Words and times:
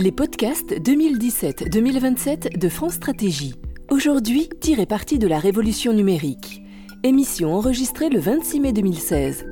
Les 0.00 0.12
podcasts 0.12 0.74
2017-2027 0.74 2.56
de 2.56 2.68
France 2.68 2.92
Stratégie. 2.92 3.56
Aujourd'hui, 3.90 4.48
tiré 4.60 4.86
parti 4.86 5.18
de 5.18 5.26
la 5.26 5.40
révolution 5.40 5.92
numérique. 5.92 6.62
Émission 7.02 7.52
enregistrée 7.52 8.08
le 8.08 8.20
26 8.20 8.60
mai 8.60 8.72
2016. 8.72 9.44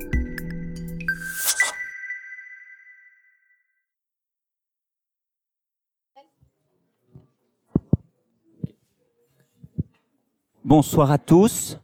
Bonsoir 10.63 11.11
à 11.11 11.17
tous. 11.17 11.77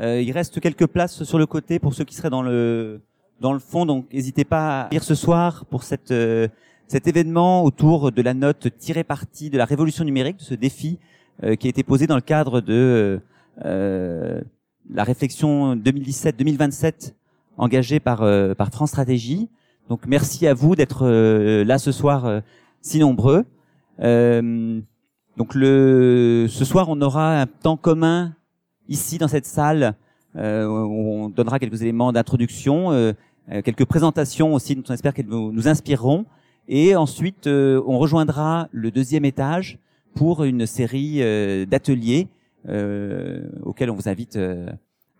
Euh, 0.00 0.22
il 0.22 0.32
reste 0.32 0.60
quelques 0.60 0.86
places 0.86 1.24
sur 1.24 1.38
le 1.38 1.44
côté 1.44 1.78
pour 1.78 1.92
ceux 1.92 2.04
qui 2.04 2.14
seraient 2.14 2.30
dans 2.30 2.40
le 2.40 3.02
dans 3.40 3.52
le 3.52 3.58
fond, 3.58 3.84
donc 3.84 4.10
n'hésitez 4.10 4.44
pas 4.46 4.84
à 4.84 4.88
venir 4.88 5.04
ce 5.04 5.14
soir 5.14 5.66
pour 5.66 5.82
cette 5.82 6.10
euh, 6.10 6.48
cet 6.88 7.06
événement 7.06 7.62
autour 7.64 8.10
de 8.10 8.22
la 8.22 8.34
note 8.34 8.68
tirée 8.78 9.04
partie 9.04 9.50
de 9.50 9.58
la 9.58 9.64
révolution 9.64 10.04
numérique, 10.04 10.38
de 10.38 10.42
ce 10.42 10.54
défi 10.54 10.98
euh, 11.44 11.54
qui 11.54 11.68
a 11.68 11.70
été 11.70 11.82
posé 11.82 12.06
dans 12.06 12.16
le 12.16 12.20
cadre 12.20 12.60
de 12.60 13.20
euh, 13.64 14.40
la 14.90 15.04
réflexion 15.04 15.76
2017-2027 15.76 17.14
engagée 17.56 18.00
par 18.00 18.18
par 18.56 18.70
France 18.70 18.90
Stratégie. 18.90 19.48
Donc 19.88 20.06
merci 20.06 20.46
à 20.46 20.54
vous 20.54 20.76
d'être 20.76 21.06
là 21.08 21.78
ce 21.78 21.92
soir 21.92 22.42
si 22.80 23.00
nombreux. 23.00 23.44
donc 23.98 25.52
ce 25.52 26.64
soir, 26.64 26.88
on 26.88 27.00
aura 27.02 27.40
un 27.40 27.46
temps 27.46 27.76
commun 27.76 28.34
ici 28.88 29.18
dans 29.18 29.28
cette 29.28 29.44
salle. 29.44 29.94
on 30.34 31.30
donnera 31.34 31.58
quelques 31.58 31.82
éléments 31.82 32.12
d'introduction 32.12 33.12
euh, 33.50 33.62
quelques 33.62 33.86
présentations 33.86 34.52
aussi 34.52 34.76
dont 34.76 34.82
on 34.88 34.92
espère 34.92 35.14
qu'elles 35.14 35.26
nous, 35.26 35.68
inspireront. 35.68 36.26
Et 36.68 36.94
ensuite, 36.94 37.46
euh, 37.46 37.82
on 37.86 37.98
rejoindra 37.98 38.68
le 38.72 38.90
deuxième 38.90 39.24
étage 39.24 39.78
pour 40.14 40.44
une 40.44 40.66
série 40.66 41.22
euh, 41.22 41.64
d'ateliers 41.64 42.28
auxquels 43.64 43.90
on 43.90 43.94
vous 43.94 44.10
invite 44.10 44.38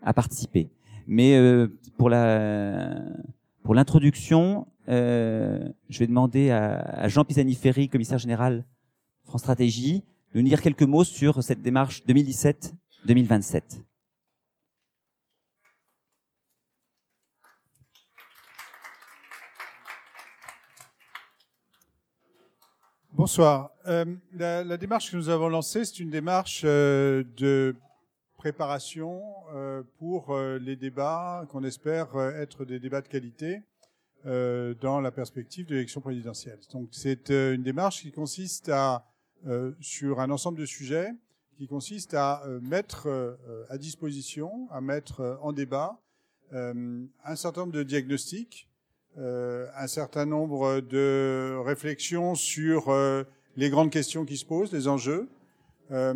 à 0.03 0.13
participer. 0.13 0.69
Mais 1.07 1.35
pour 1.97 2.07
la 2.11 3.01
pour 3.63 3.73
l'introduction, 3.73 4.67
je 4.87 5.71
vais 5.97 6.05
demander 6.05 6.51
à, 6.51 6.77
à 6.79 7.07
Jean 7.07 7.25
Pisani-Ferry, 7.25 7.89
commissaire 7.89 8.19
général 8.19 8.65
France 9.23 9.41
Stratégie, 9.41 10.03
de 10.35 10.41
nous 10.41 10.47
dire 10.47 10.61
quelques 10.61 10.83
mots 10.83 11.03
sur 11.03 11.41
cette 11.41 11.63
démarche 11.63 12.03
2017-2027. 12.07 13.81
Bonsoir. 23.13 23.71
Euh, 23.87 24.05
la, 24.33 24.77
démarche 24.77 25.11
que 25.11 25.17
nous 25.17 25.29
avons 25.29 25.49
lancée, 25.49 25.83
c'est 25.83 25.99
une 25.99 26.11
démarche 26.11 26.61
euh, 26.63 27.23
de 27.37 27.75
préparation 28.37 29.19
euh, 29.51 29.81
pour 29.97 30.37
les 30.37 30.75
débats 30.75 31.45
qu'on 31.49 31.63
espère 31.63 32.15
être 32.39 32.65
des 32.65 32.79
débats 32.79 33.01
de 33.01 33.07
qualité 33.07 33.61
dans 34.25 34.99
la 35.01 35.11
perspective 35.11 35.65
de 35.65 35.75
l'élection 35.75 36.01
présidentielle. 36.01 36.59
Donc 36.71 36.89
c'est 36.91 37.29
une 37.29 37.63
démarche 37.63 38.01
qui 38.01 38.11
consiste 38.11 38.69
à, 38.69 39.05
sur 39.79 40.19
un 40.19 40.29
ensemble 40.29 40.59
de 40.59 40.65
sujets, 40.65 41.09
qui 41.57 41.67
consiste 41.67 42.13
à 42.13 42.43
mettre 42.61 43.37
à 43.69 43.77
disposition, 43.77 44.67
à 44.71 44.81
mettre 44.81 45.39
en 45.41 45.53
débat 45.53 45.97
un 46.51 47.35
certain 47.35 47.61
nombre 47.61 47.73
de 47.73 47.83
diagnostics 47.83 48.68
un 49.19 49.87
certain 49.87 50.25
nombre 50.25 50.81
de 50.81 51.57
réflexions 51.65 52.35
sur 52.35 52.89
euh, 52.89 53.23
les 53.57 53.69
grandes 53.69 53.91
questions 53.91 54.25
qui 54.25 54.37
se 54.37 54.45
posent, 54.45 54.71
les 54.71 54.87
enjeux, 54.87 55.27
euh, 55.91 56.13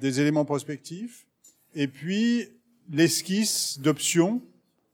des 0.00 0.20
éléments 0.20 0.44
prospectifs, 0.44 1.26
et 1.74 1.86
puis 1.86 2.48
l'esquisse 2.90 3.78
d'options 3.80 4.42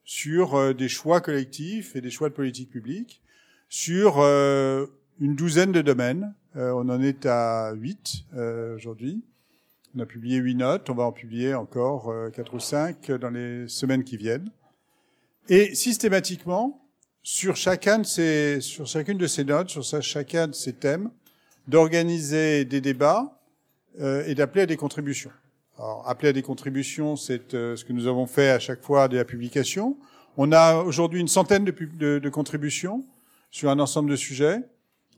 sur 0.04 0.74
des 0.74 0.88
choix 0.88 1.20
collectifs 1.20 1.96
et 1.96 2.00
des 2.00 2.10
choix 2.10 2.28
de 2.28 2.34
politique 2.34 2.70
publique, 2.70 3.22
sur 3.68 4.18
une 4.18 5.34
douzaine 5.34 5.72
de 5.72 5.82
domaines. 5.82 6.32
on 6.54 6.88
en 6.88 7.02
est 7.02 7.26
à 7.26 7.72
huit 7.72 8.24
aujourd'hui. 8.76 9.24
On 9.96 10.00
a 10.00 10.06
publié 10.06 10.36
huit 10.36 10.54
notes, 10.54 10.90
on 10.90 10.94
va 10.94 11.04
en 11.04 11.12
publier 11.12 11.54
encore 11.54 12.14
quatre 12.32 12.54
ou 12.54 12.60
cinq 12.60 13.10
dans 13.10 13.30
les 13.30 13.66
semaines 13.66 14.04
qui 14.04 14.16
viennent. 14.16 14.50
Et 15.48 15.74
systématiquement, 15.74 16.85
sur 17.28 17.56
chacun 17.56 17.98
de 17.98 18.06
ces, 18.06 18.60
sur 18.60 18.86
chacune 18.86 19.18
de 19.18 19.26
ces 19.26 19.42
notes, 19.42 19.68
sur 19.68 19.82
chacun 20.00 20.46
de 20.46 20.54
ces 20.54 20.72
thèmes, 20.72 21.10
d'organiser 21.66 22.64
des 22.64 22.80
débats 22.80 23.40
euh, 24.00 24.22
et 24.28 24.36
d'appeler 24.36 24.62
à 24.62 24.66
des 24.66 24.76
contributions. 24.76 25.32
Alors, 25.76 26.08
appeler 26.08 26.28
à 26.28 26.32
des 26.32 26.42
contributions, 26.42 27.16
c'est 27.16 27.52
euh, 27.54 27.74
ce 27.74 27.84
que 27.84 27.92
nous 27.92 28.06
avons 28.06 28.28
fait 28.28 28.50
à 28.50 28.60
chaque 28.60 28.80
fois 28.80 29.08
de 29.08 29.16
la 29.16 29.24
publication. 29.24 29.96
On 30.36 30.52
a 30.52 30.76
aujourd'hui 30.76 31.20
une 31.20 31.26
centaine 31.26 31.64
de, 31.64 31.74
de, 31.98 32.20
de, 32.20 32.28
contributions 32.28 33.04
sur 33.50 33.70
un 33.70 33.80
ensemble 33.80 34.08
de 34.08 34.16
sujets. 34.16 34.60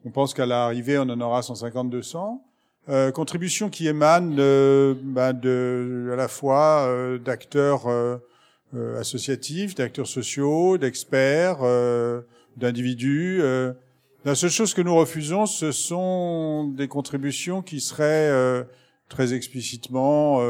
On 0.07 0.11
pense 0.11 0.33
qu'à 0.33 0.47
l'arrivée, 0.47 0.97
on 0.97 1.11
en 1.11 1.21
aura 1.21 1.43
150-200. 1.43 2.41
Euh, 2.89 3.11
contributions 3.11 3.69
qui 3.69 3.87
émanent 3.87 4.35
de, 4.35 4.97
ben 5.03 5.35
de 5.35 6.09
à 6.11 6.17
la 6.17 6.27
fois 6.27 6.87
euh, 6.87 7.19
d'acteurs 7.19 7.87
euh, 7.87 8.17
associatifs, 8.75 9.75
d'acteurs 9.75 10.07
sociaux, 10.07 10.79
d'experts, 10.79 11.59
euh, 11.63 12.21
d'individus. 12.57 13.39
Euh. 13.41 13.73
La 14.25 14.35
seule 14.35 14.51
chose 14.51 14.75
que 14.75 14.83
nous 14.83 14.95
refusons, 14.95 15.47
ce 15.47 15.73
sont 15.73 16.69
des 16.77 16.89
contributions 16.89 17.63
qui 17.63 17.81
seraient 17.81 18.67
très 19.09 19.33
explicitement 19.33 20.41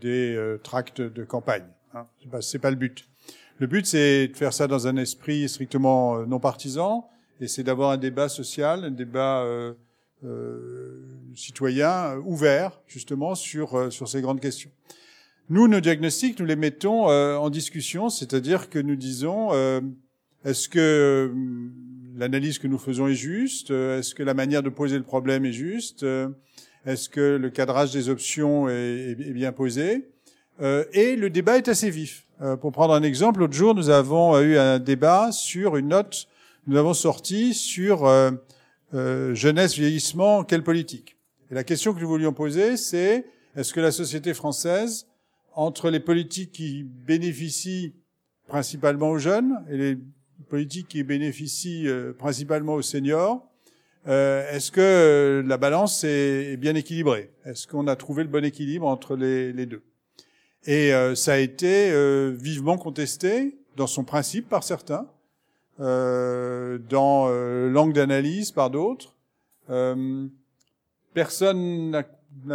des 0.00 0.56
tracts 0.64 1.02
de 1.02 1.22
campagne. 1.22 1.66
Hein. 1.94 2.06
C'est 2.40 2.58
pas 2.58 2.70
le 2.70 2.76
but. 2.76 3.06
Le 3.58 3.66
but, 3.66 3.86
c'est 3.86 4.28
de 4.28 4.36
faire 4.36 4.52
ça 4.52 4.66
dans 4.66 4.88
un 4.88 4.96
esprit 4.96 5.48
strictement 5.48 6.26
non 6.26 6.40
partisan, 6.40 7.08
et 7.40 7.48
c'est 7.48 7.62
d'avoir 7.62 7.90
un 7.90 7.96
débat 7.96 8.28
social, 8.28 8.84
un 8.84 8.90
débat 8.90 9.42
euh, 9.42 9.74
euh, 10.24 11.02
citoyen 11.34 12.16
ouvert, 12.24 12.80
justement, 12.86 13.34
sur 13.34 13.92
sur 13.92 14.08
ces 14.08 14.20
grandes 14.22 14.40
questions. 14.40 14.70
Nous, 15.48 15.66
nos 15.66 15.80
diagnostics, 15.80 16.38
nous 16.38 16.46
les 16.46 16.56
mettons 16.56 17.10
euh, 17.10 17.36
en 17.36 17.50
discussion, 17.50 18.08
c'est-à-dire 18.08 18.70
que 18.70 18.78
nous 18.78 18.94
disons 18.94 19.48
euh, 19.52 19.80
est-ce 20.44 20.68
que 20.68 20.78
euh, 20.78 21.34
l'analyse 22.16 22.58
que 22.58 22.68
nous 22.68 22.78
faisons 22.78 23.08
est 23.08 23.14
juste 23.14 23.70
Est-ce 23.70 24.14
que 24.14 24.22
la 24.22 24.34
manière 24.34 24.62
de 24.62 24.68
poser 24.68 24.96
le 24.96 25.02
problème 25.02 25.44
est 25.44 25.52
juste 25.52 26.06
Est-ce 26.86 27.08
que 27.08 27.36
le 27.36 27.50
cadrage 27.50 27.90
des 27.90 28.08
options 28.08 28.68
est, 28.68 29.16
bien 29.34 29.50
posé 29.52 30.08
Et 30.60 31.16
le 31.16 31.28
débat 31.28 31.58
est 31.58 31.68
assez 31.68 31.90
vif. 31.90 32.26
pour 32.60 32.70
prendre 32.70 32.94
un 32.94 33.02
exemple, 33.02 33.40
l'autre 33.40 33.54
jour, 33.54 33.74
nous 33.74 33.90
avons 33.90 34.38
eu 34.40 34.56
un 34.58 34.78
débat 34.78 35.32
sur 35.32 35.76
une 35.76 35.88
note, 35.88 36.28
nous 36.66 36.76
avons 36.76 36.94
sorti 36.94 37.54
sur 37.54 38.08
jeunesse, 38.92 39.74
vieillissement, 39.74 40.44
quelle 40.44 40.62
politique? 40.62 41.16
Et 41.50 41.54
la 41.54 41.64
question 41.64 41.94
que 41.94 42.00
nous 42.00 42.08
voulions 42.08 42.32
poser, 42.32 42.76
c'est 42.76 43.24
est-ce 43.56 43.72
que 43.72 43.80
la 43.80 43.90
société 43.90 44.34
française 44.34 45.06
entre 45.54 45.90
les 45.90 46.00
politiques 46.00 46.52
qui 46.52 46.82
bénéficient 46.84 47.94
principalement 48.48 49.10
aux 49.10 49.18
jeunes 49.18 49.64
et 49.70 49.76
les 49.76 49.98
politiques 50.48 50.88
qui 50.88 51.02
bénéficient 51.02 51.88
euh, 51.88 52.12
principalement 52.12 52.74
aux 52.74 52.82
seniors, 52.82 53.48
euh, 54.08 54.50
est-ce 54.50 54.70
que 54.70 54.80
euh, 54.80 55.42
la 55.46 55.56
balance 55.56 56.04
est, 56.04 56.56
bien 56.58 56.74
équilibrée? 56.74 57.30
Est-ce 57.44 57.66
qu'on 57.66 57.86
a 57.86 57.96
trouvé 57.96 58.24
le 58.24 58.28
bon 58.28 58.44
équilibre 58.44 58.86
entre 58.86 59.16
les, 59.16 59.66
deux? 59.66 59.82
Et 60.64 60.92
ça 61.16 61.32
a 61.32 61.38
été 61.38 61.90
vivement 62.36 62.78
contesté 62.78 63.58
dans 63.76 63.88
son 63.88 64.04
principe 64.04 64.48
par 64.48 64.62
certains, 64.62 65.08
dans 65.78 67.28
l'angle 67.68 67.92
d'analyse 67.92 68.52
par 68.52 68.70
d'autres. 68.70 69.16
personne 71.14 71.90
n'a 71.90 72.04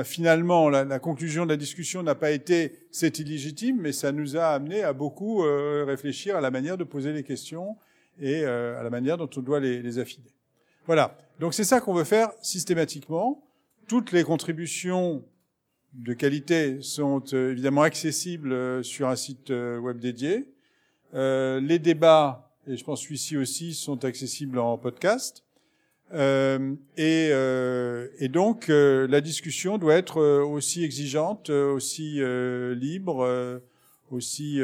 finalement, 0.04 0.70
la, 0.70 1.00
conclusion 1.00 1.46
de 1.46 1.50
la 1.50 1.58
discussion 1.58 2.04
n'a 2.04 2.16
pas 2.16 2.32
été 2.32 2.74
c'est 2.92 3.20
illégitime, 3.20 3.80
mais 3.82 3.92
ça 3.92 4.12
nous 4.12 4.38
a 4.38 4.48
amené 4.48 4.84
à 4.84 4.94
beaucoup 4.94 5.44
euh, 5.44 5.84
réfléchir 5.86 6.36
à 6.36 6.42
la 6.42 6.52
manière 6.52 6.78
de 6.78 6.84
poser 6.84 7.14
les 7.14 7.24
questions 7.24 7.78
et 8.20 8.44
euh, 8.44 8.80
à 8.80 8.84
la 8.84 8.90
manière 8.90 9.18
dont 9.18 9.30
on 9.36 9.42
doit 9.42 9.60
les, 9.60 10.00
affiner. 10.00 10.34
Voilà. 10.86 11.18
Donc 11.40 11.54
c'est 11.54 11.64
ça 11.64 11.80
qu'on 11.80 11.94
veut 11.94 12.04
faire 12.04 12.32
systématiquement. 12.42 13.44
Toutes 13.88 14.12
les 14.12 14.24
contributions 14.24 15.24
de 15.94 16.14
qualité 16.14 16.82
sont 16.82 17.24
euh, 17.34 17.52
évidemment 17.52 17.84
accessibles 17.84 18.84
sur 18.84 19.08
un 19.08 19.16
site 19.16 19.50
web 19.50 20.00
dédié. 20.00 20.52
les 21.14 21.80
débats, 21.80 22.54
et 22.68 22.76
je 22.76 22.84
pense 22.84 23.02
celui-ci 23.02 23.38
aussi, 23.38 23.74
sont 23.74 24.04
accessibles 24.04 24.60
en 24.60 24.78
podcast. 24.78 25.44
Euh, 26.14 26.76
et, 26.96 27.30
euh, 27.32 28.08
et, 28.18 28.30
donc 28.30 28.70
euh, 28.70 29.08
la 29.08 29.20
discussion 29.20 29.78
doit 29.78 29.96
être 29.96 30.22
euh, 30.22 30.42
aussi 30.42 30.84
exigeante, 30.84 31.50
aussi 31.50 32.22
libre, 32.76 33.62
aussi 34.12 34.62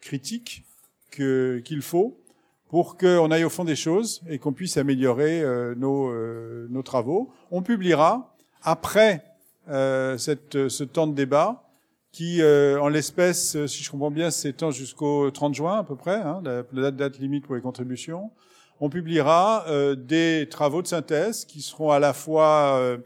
critique 0.00 0.64
que 1.10 1.60
qu'il 1.64 1.82
faut 1.82 2.16
pour 2.68 2.96
qu'on 2.96 3.30
aille 3.30 3.44
au 3.44 3.50
fond 3.50 3.64
des 3.64 3.76
choses 3.76 4.22
et 4.28 4.38
qu'on 4.38 4.52
puisse 4.52 4.76
améliorer 4.76 5.42
nos, 5.76 6.12
nos 6.68 6.82
travaux. 6.82 7.32
On 7.50 7.62
publiera 7.62 8.36
après 8.62 9.24
cette, 9.66 10.68
ce 10.68 10.84
temps 10.84 11.06
de 11.06 11.14
débat 11.14 11.68
qui, 12.12 12.42
en 12.42 12.88
l'espèce, 12.88 13.66
si 13.66 13.82
je 13.82 13.90
comprends 13.90 14.10
bien, 14.10 14.30
s'étend 14.30 14.70
jusqu'au 14.70 15.30
30 15.30 15.54
juin 15.54 15.78
à 15.78 15.84
peu 15.84 15.96
près, 15.96 16.16
hein, 16.16 16.42
la 16.72 16.90
date 16.90 17.18
limite 17.18 17.44
pour 17.46 17.54
les 17.54 17.60
contributions 17.60 18.30
on 18.80 18.88
publiera 18.88 19.66
euh, 19.68 19.94
des 19.94 20.48
travaux 20.50 20.80
de 20.82 20.86
synthèse 20.86 21.44
qui 21.44 21.60
seront 21.60 21.90
à 21.90 21.98
la 21.98 22.14
fois 22.14 22.78
euh, 22.78 22.98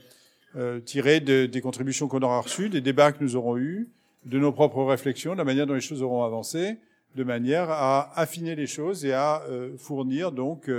euh, 0.56 0.80
tirés 0.80 1.20
des 1.20 1.60
contributions 1.60 2.06
qu'on 2.06 2.22
aura 2.22 2.40
reçues, 2.40 2.70
des 2.70 2.80
débats 2.80 3.10
que 3.10 3.22
nous 3.22 3.34
aurons 3.34 3.56
eus, 3.56 3.90
de 4.24 4.38
nos 4.38 4.52
propres 4.52 4.84
réflexions, 4.84 5.32
de 5.32 5.38
la 5.38 5.44
manière 5.44 5.66
dont 5.66 5.74
les 5.74 5.80
choses 5.80 6.02
auront 6.02 6.22
avancé, 6.22 6.78
de 7.16 7.24
manière 7.24 7.70
à 7.70 8.18
affiner 8.18 8.54
les 8.54 8.66
choses 8.66 9.04
et 9.04 9.12
à 9.12 9.42
fournir 9.76 10.32
donc 10.32 10.70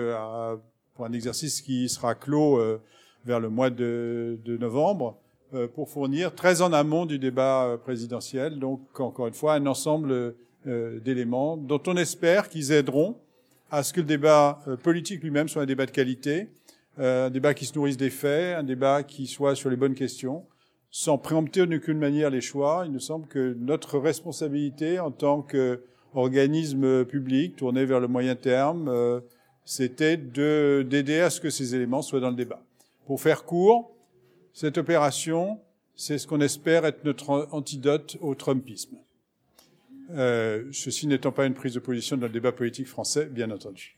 pour 0.95 1.05
un 1.05 1.13
exercice 1.13 1.61
qui 1.61 1.87
sera 1.87 2.15
clos 2.15 2.59
vers 3.23 3.39
le 3.39 3.49
mois 3.49 3.69
de, 3.69 4.39
de 4.43 4.57
novembre, 4.57 5.17
pour 5.75 5.89
fournir 5.89 6.33
très 6.33 6.61
en 6.61 6.73
amont 6.73 7.05
du 7.05 7.19
débat 7.19 7.77
présidentiel, 7.83 8.57
donc 8.57 8.81
encore 8.99 9.27
une 9.27 9.33
fois 9.33 9.53
un 9.53 9.65
ensemble 9.67 10.35
d'éléments 10.65 11.55
dont 11.55 11.81
on 11.85 11.95
espère 11.95 12.49
qu'ils 12.49 12.71
aideront 12.71 13.17
à 13.75 13.83
ce 13.83 13.91
que 13.91 13.99
le 13.99 14.05
débat 14.05 14.61
euh, 14.69 14.77
politique 14.77 15.21
lui-même 15.21 15.49
soit 15.49 15.63
un 15.63 15.65
débat 15.65 15.85
de 15.85 15.91
qualité, 15.91 16.47
euh, 16.97 17.27
un 17.27 17.29
débat 17.29 17.53
qui 17.53 17.65
se 17.65 17.75
nourrisse 17.75 17.97
des 17.97 18.09
faits, 18.09 18.57
un 18.57 18.63
débat 18.63 19.03
qui 19.03 19.27
soit 19.27 19.53
sur 19.53 19.69
les 19.69 19.75
bonnes 19.75 19.95
questions, 19.95 20.45
sans 20.91 21.17
préempter 21.17 21.61
en 21.61 21.69
aucune 21.69 21.97
manière 21.97 22.29
les 22.29 22.39
choix. 22.39 22.83
Il 22.85 22.93
nous 22.93 23.01
semble 23.01 23.27
que 23.27 23.53
notre 23.59 23.99
responsabilité 23.99 24.99
en 24.99 25.11
tant 25.11 25.41
qu'organisme 25.41 27.03
public 27.03 27.57
tourné 27.57 27.83
vers 27.83 27.99
le 27.99 28.07
moyen 28.07 28.35
terme, 28.35 28.87
euh, 28.87 29.19
c'était 29.65 30.15
d'aider 30.15 31.19
à 31.19 31.29
ce 31.29 31.41
que 31.41 31.49
ces 31.49 31.75
éléments 31.75 32.01
soient 32.01 32.21
dans 32.21 32.29
le 32.29 32.37
débat. 32.37 32.61
Pour 33.05 33.19
faire 33.19 33.43
court, 33.43 33.91
cette 34.53 34.77
opération, 34.77 35.59
c'est 35.97 36.17
ce 36.17 36.27
qu'on 36.27 36.39
espère 36.39 36.85
être 36.85 37.03
notre 37.03 37.49
antidote 37.51 38.15
au 38.21 38.35
Trumpisme. 38.35 38.95
Euh, 40.11 40.65
ceci 40.71 41.07
n'étant 41.07 41.31
pas 41.31 41.45
une 41.45 41.53
prise 41.53 41.73
de 41.73 41.79
position 41.79 42.17
dans 42.17 42.27
le 42.27 42.33
débat 42.33 42.51
politique 42.51 42.87
français, 42.87 43.25
bien 43.25 43.49
entendu. 43.51 43.97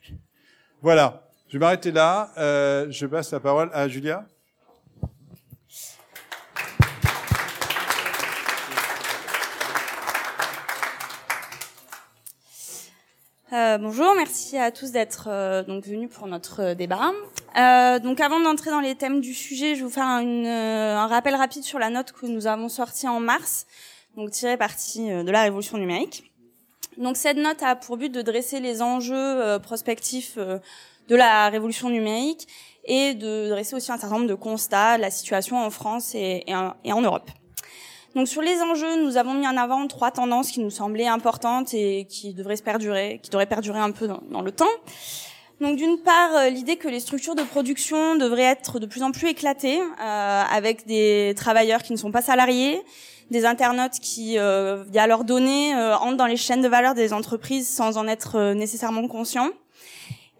Voilà, 0.81 1.29
je 1.47 1.53
vais 1.53 1.59
m'arrêter 1.59 1.91
là. 1.91 2.31
Euh, 2.37 2.87
je 2.89 3.05
passe 3.05 3.31
la 3.31 3.39
parole 3.39 3.69
à 3.73 3.87
Julia. 3.87 4.25
Euh, 13.53 13.77
bonjour, 13.77 14.13
merci 14.15 14.57
à 14.57 14.71
tous 14.71 14.91
d'être 14.91 15.27
euh, 15.29 15.63
donc 15.63 15.85
venus 15.85 16.09
pour 16.09 16.27
notre 16.27 16.73
débat. 16.73 17.13
Euh, 17.57 17.97
donc 17.97 18.19
avant 18.19 18.41
d'entrer 18.41 18.71
dans 18.71 18.81
les 18.81 18.95
thèmes 18.95 19.21
du 19.21 19.33
sujet, 19.33 19.73
je 19.75 19.79
vais 19.79 19.85
vous 19.85 19.89
faire 19.89 20.05
un 20.05 21.07
rappel 21.07 21.33
rapide 21.33 21.63
sur 21.63 21.79
la 21.79 21.89
note 21.89 22.11
que 22.11 22.25
nous 22.25 22.45
avons 22.45 22.67
sortie 22.67 23.07
en 23.07 23.21
mars 23.21 23.65
donc 24.17 24.31
tiré 24.31 24.57
parti 24.57 25.09
euh, 25.09 25.23
de 25.23 25.31
la 25.31 25.43
révolution 25.43 25.77
numérique. 25.77 26.31
Donc 26.97 27.15
cette 27.15 27.37
note 27.37 27.61
a 27.61 27.75
pour 27.75 27.95
but 27.95 28.09
de 28.09 28.21
dresser 28.21 28.59
les 28.59 28.81
enjeux 28.81 29.15
euh, 29.15 29.59
prospectifs 29.59 30.33
euh, 30.37 30.57
de 31.07 31.15
la 31.15 31.49
révolution 31.49 31.89
numérique 31.89 32.47
et 32.83 33.13
de 33.13 33.49
dresser 33.49 33.75
aussi 33.75 33.91
un 33.91 33.97
certain 33.97 34.15
nombre 34.15 34.27
de 34.27 34.33
constats 34.33 34.97
de 34.97 35.03
la 35.03 35.11
situation 35.11 35.57
en 35.63 35.69
France 35.69 36.15
et, 36.15 36.43
en, 36.49 37.01
Europe. 37.01 37.29
Donc 38.15 38.27
sur 38.27 38.41
les 38.41 38.59
enjeux, 38.61 39.03
nous 39.03 39.17
avons 39.17 39.35
mis 39.35 39.47
en 39.47 39.55
avant 39.55 39.85
trois 39.87 40.09
tendances 40.09 40.51
qui 40.51 40.61
nous 40.61 40.71
semblaient 40.71 41.07
importantes 41.07 41.73
et 41.73 42.07
qui 42.09 42.33
devraient 42.33 42.55
se 42.55 42.63
perdurer, 42.63 43.19
qui 43.21 43.29
devraient 43.29 43.45
perdurer 43.45 43.79
un 43.79 43.91
peu 43.91 44.07
dans, 44.07 44.41
le 44.41 44.51
temps. 44.51 44.65
Donc 45.61 45.75
d'une 45.75 45.97
part, 45.99 46.49
l'idée 46.49 46.77
que 46.77 46.87
les 46.87 47.01
structures 47.01 47.35
de 47.35 47.43
production 47.43 48.15
devraient 48.15 48.43
être 48.43 48.79
de 48.79 48.85
plus 48.85 49.03
en 49.03 49.11
plus 49.11 49.27
éclatées, 49.27 49.79
avec 49.99 50.87
des 50.87 51.33
travailleurs 51.35 51.83
qui 51.83 51.91
ne 51.91 51.97
sont 51.97 52.11
pas 52.11 52.21
salariés, 52.21 52.81
des 53.31 53.45
internautes 53.45 53.99
qui, 54.01 54.37
euh, 54.37 54.83
via 54.89 55.07
leurs 55.07 55.23
données, 55.23 55.75
euh, 55.75 55.95
entrent 55.97 56.17
dans 56.17 56.25
les 56.25 56.37
chaînes 56.37 56.61
de 56.61 56.67
valeur 56.67 56.93
des 56.93 57.13
entreprises 57.13 57.67
sans 57.67 57.97
en 57.97 58.07
être 58.07 58.35
euh, 58.35 58.53
nécessairement 58.53 59.07
conscients. 59.07 59.49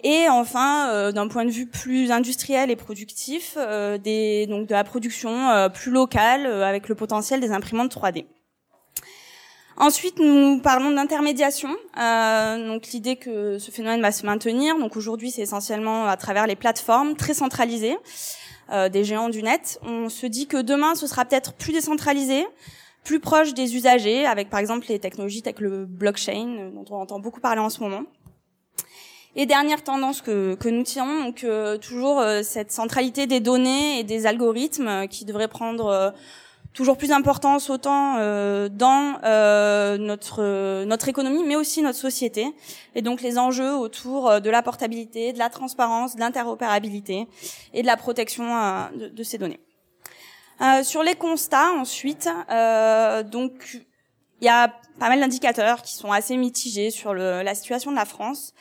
Et 0.03 0.29
enfin, 0.29 0.89
euh, 0.89 1.11
d'un 1.11 1.27
point 1.27 1.43
de 1.43 1.49
vue 1.49 1.67
plus 1.67 2.11
industriel 2.11 2.69
et 2.69 2.75
productif, 2.75 3.57
des, 4.03 4.45
donc 4.47 4.67
de 4.67 4.73
la 4.73 4.83
production 4.83 5.69
plus 5.73 5.91
locale 5.91 6.45
avec 6.45 6.87
le 6.87 6.95
potentiel 6.95 7.39
des 7.39 7.51
imprimantes 7.51 7.95
3D. 7.95 8.25
Ensuite, 9.79 10.17
nous 10.17 10.59
parlons 10.59 10.89
d'intermédiation. 10.91 11.69
Euh, 11.99 12.67
donc 12.67 12.87
l'idée 12.87 13.15
que 13.15 13.59
ce 13.59 13.69
phénomène 13.69 14.01
va 14.01 14.11
se 14.11 14.25
maintenir. 14.25 14.79
Donc 14.79 14.97
aujourd'hui, 14.97 15.29
c'est 15.29 15.43
essentiellement 15.43 16.07
à 16.07 16.17
travers 16.17 16.47
les 16.47 16.55
plateformes 16.55 17.15
très 17.15 17.35
centralisées 17.35 17.95
euh, 18.71 18.89
des 18.89 19.03
géants 19.03 19.29
du 19.29 19.43
net. 19.43 19.79
On 19.83 20.09
se 20.09 20.25
dit 20.25 20.47
que 20.47 20.61
demain, 20.61 20.95
ce 20.95 21.07
sera 21.07 21.25
peut-être 21.25 21.53
plus 21.53 21.73
décentralisé, 21.73 22.45
plus 23.03 23.19
proche 23.19 23.53
des 23.53 23.75
usagers, 23.75 24.25
avec 24.25 24.49
par 24.49 24.59
exemple 24.59 24.85
les 24.89 24.99
technologies 24.99 25.41
telles 25.41 25.53
que 25.53 25.63
le 25.63 25.85
blockchain, 25.85 26.57
euh, 26.59 26.71
dont 26.71 26.85
on 26.89 26.95
entend 26.95 27.19
beaucoup 27.19 27.39
parler 27.39 27.61
en 27.61 27.69
ce 27.69 27.79
moment. 27.79 28.03
Et 29.35 29.45
dernière 29.45 29.83
tendance 29.83 30.21
que, 30.21 30.55
que 30.55 30.67
nous 30.67 30.83
tirons, 30.83 31.23
donc 31.23 31.43
euh, 31.43 31.77
toujours 31.77 32.19
euh, 32.19 32.41
cette 32.43 32.71
centralité 32.71 33.27
des 33.27 33.39
données 33.39 33.99
et 33.99 34.03
des 34.03 34.25
algorithmes 34.25 35.07
qui 35.07 35.25
devrait 35.25 35.47
prendre 35.47 36.13
toujours 36.77 36.97
plus 36.97 37.09
d'importance 37.09 37.69
autant 37.69 38.13
dans 38.69 39.19
notre 39.97 40.83
notre 40.85 41.09
économie, 41.09 41.43
mais 41.43 41.55
aussi 41.55 41.81
notre 41.81 41.97
société. 41.97 42.45
Et 42.95 43.01
donc 43.01 43.21
les 43.21 43.37
enjeux 43.37 43.75
autour 43.75 44.39
de 44.39 44.49
la 44.49 44.61
portabilité, 44.61 45.33
de 45.33 45.39
la 45.39 45.49
transparence, 45.49 46.15
de 46.15 46.21
l'interopérabilité 46.21 47.27
et 47.73 47.81
de 47.81 47.87
la 47.87 47.97
protection 47.97 48.45
de, 48.95 49.07
de 49.09 49.23
ces 49.23 49.39
données. 49.39 49.59
Euh, 50.61 50.83
sur 50.83 51.03
les 51.03 51.15
constats, 51.15 51.71
ensuite, 51.73 52.29
euh, 52.49 53.21
donc 53.21 53.79
il 54.41 54.45
y 54.45 54.49
a 54.49 54.69
pas 54.99 55.09
mal 55.09 55.19
d'indicateurs 55.19 55.83
qui 55.83 55.93
sont 55.93 56.11
assez 56.11 56.35
mitigés 56.35 56.89
sur 56.89 57.13
le, 57.13 57.43
la 57.43 57.53
situation 57.53 57.91
de 57.91 57.95
la 57.95 58.05
France. 58.05 58.53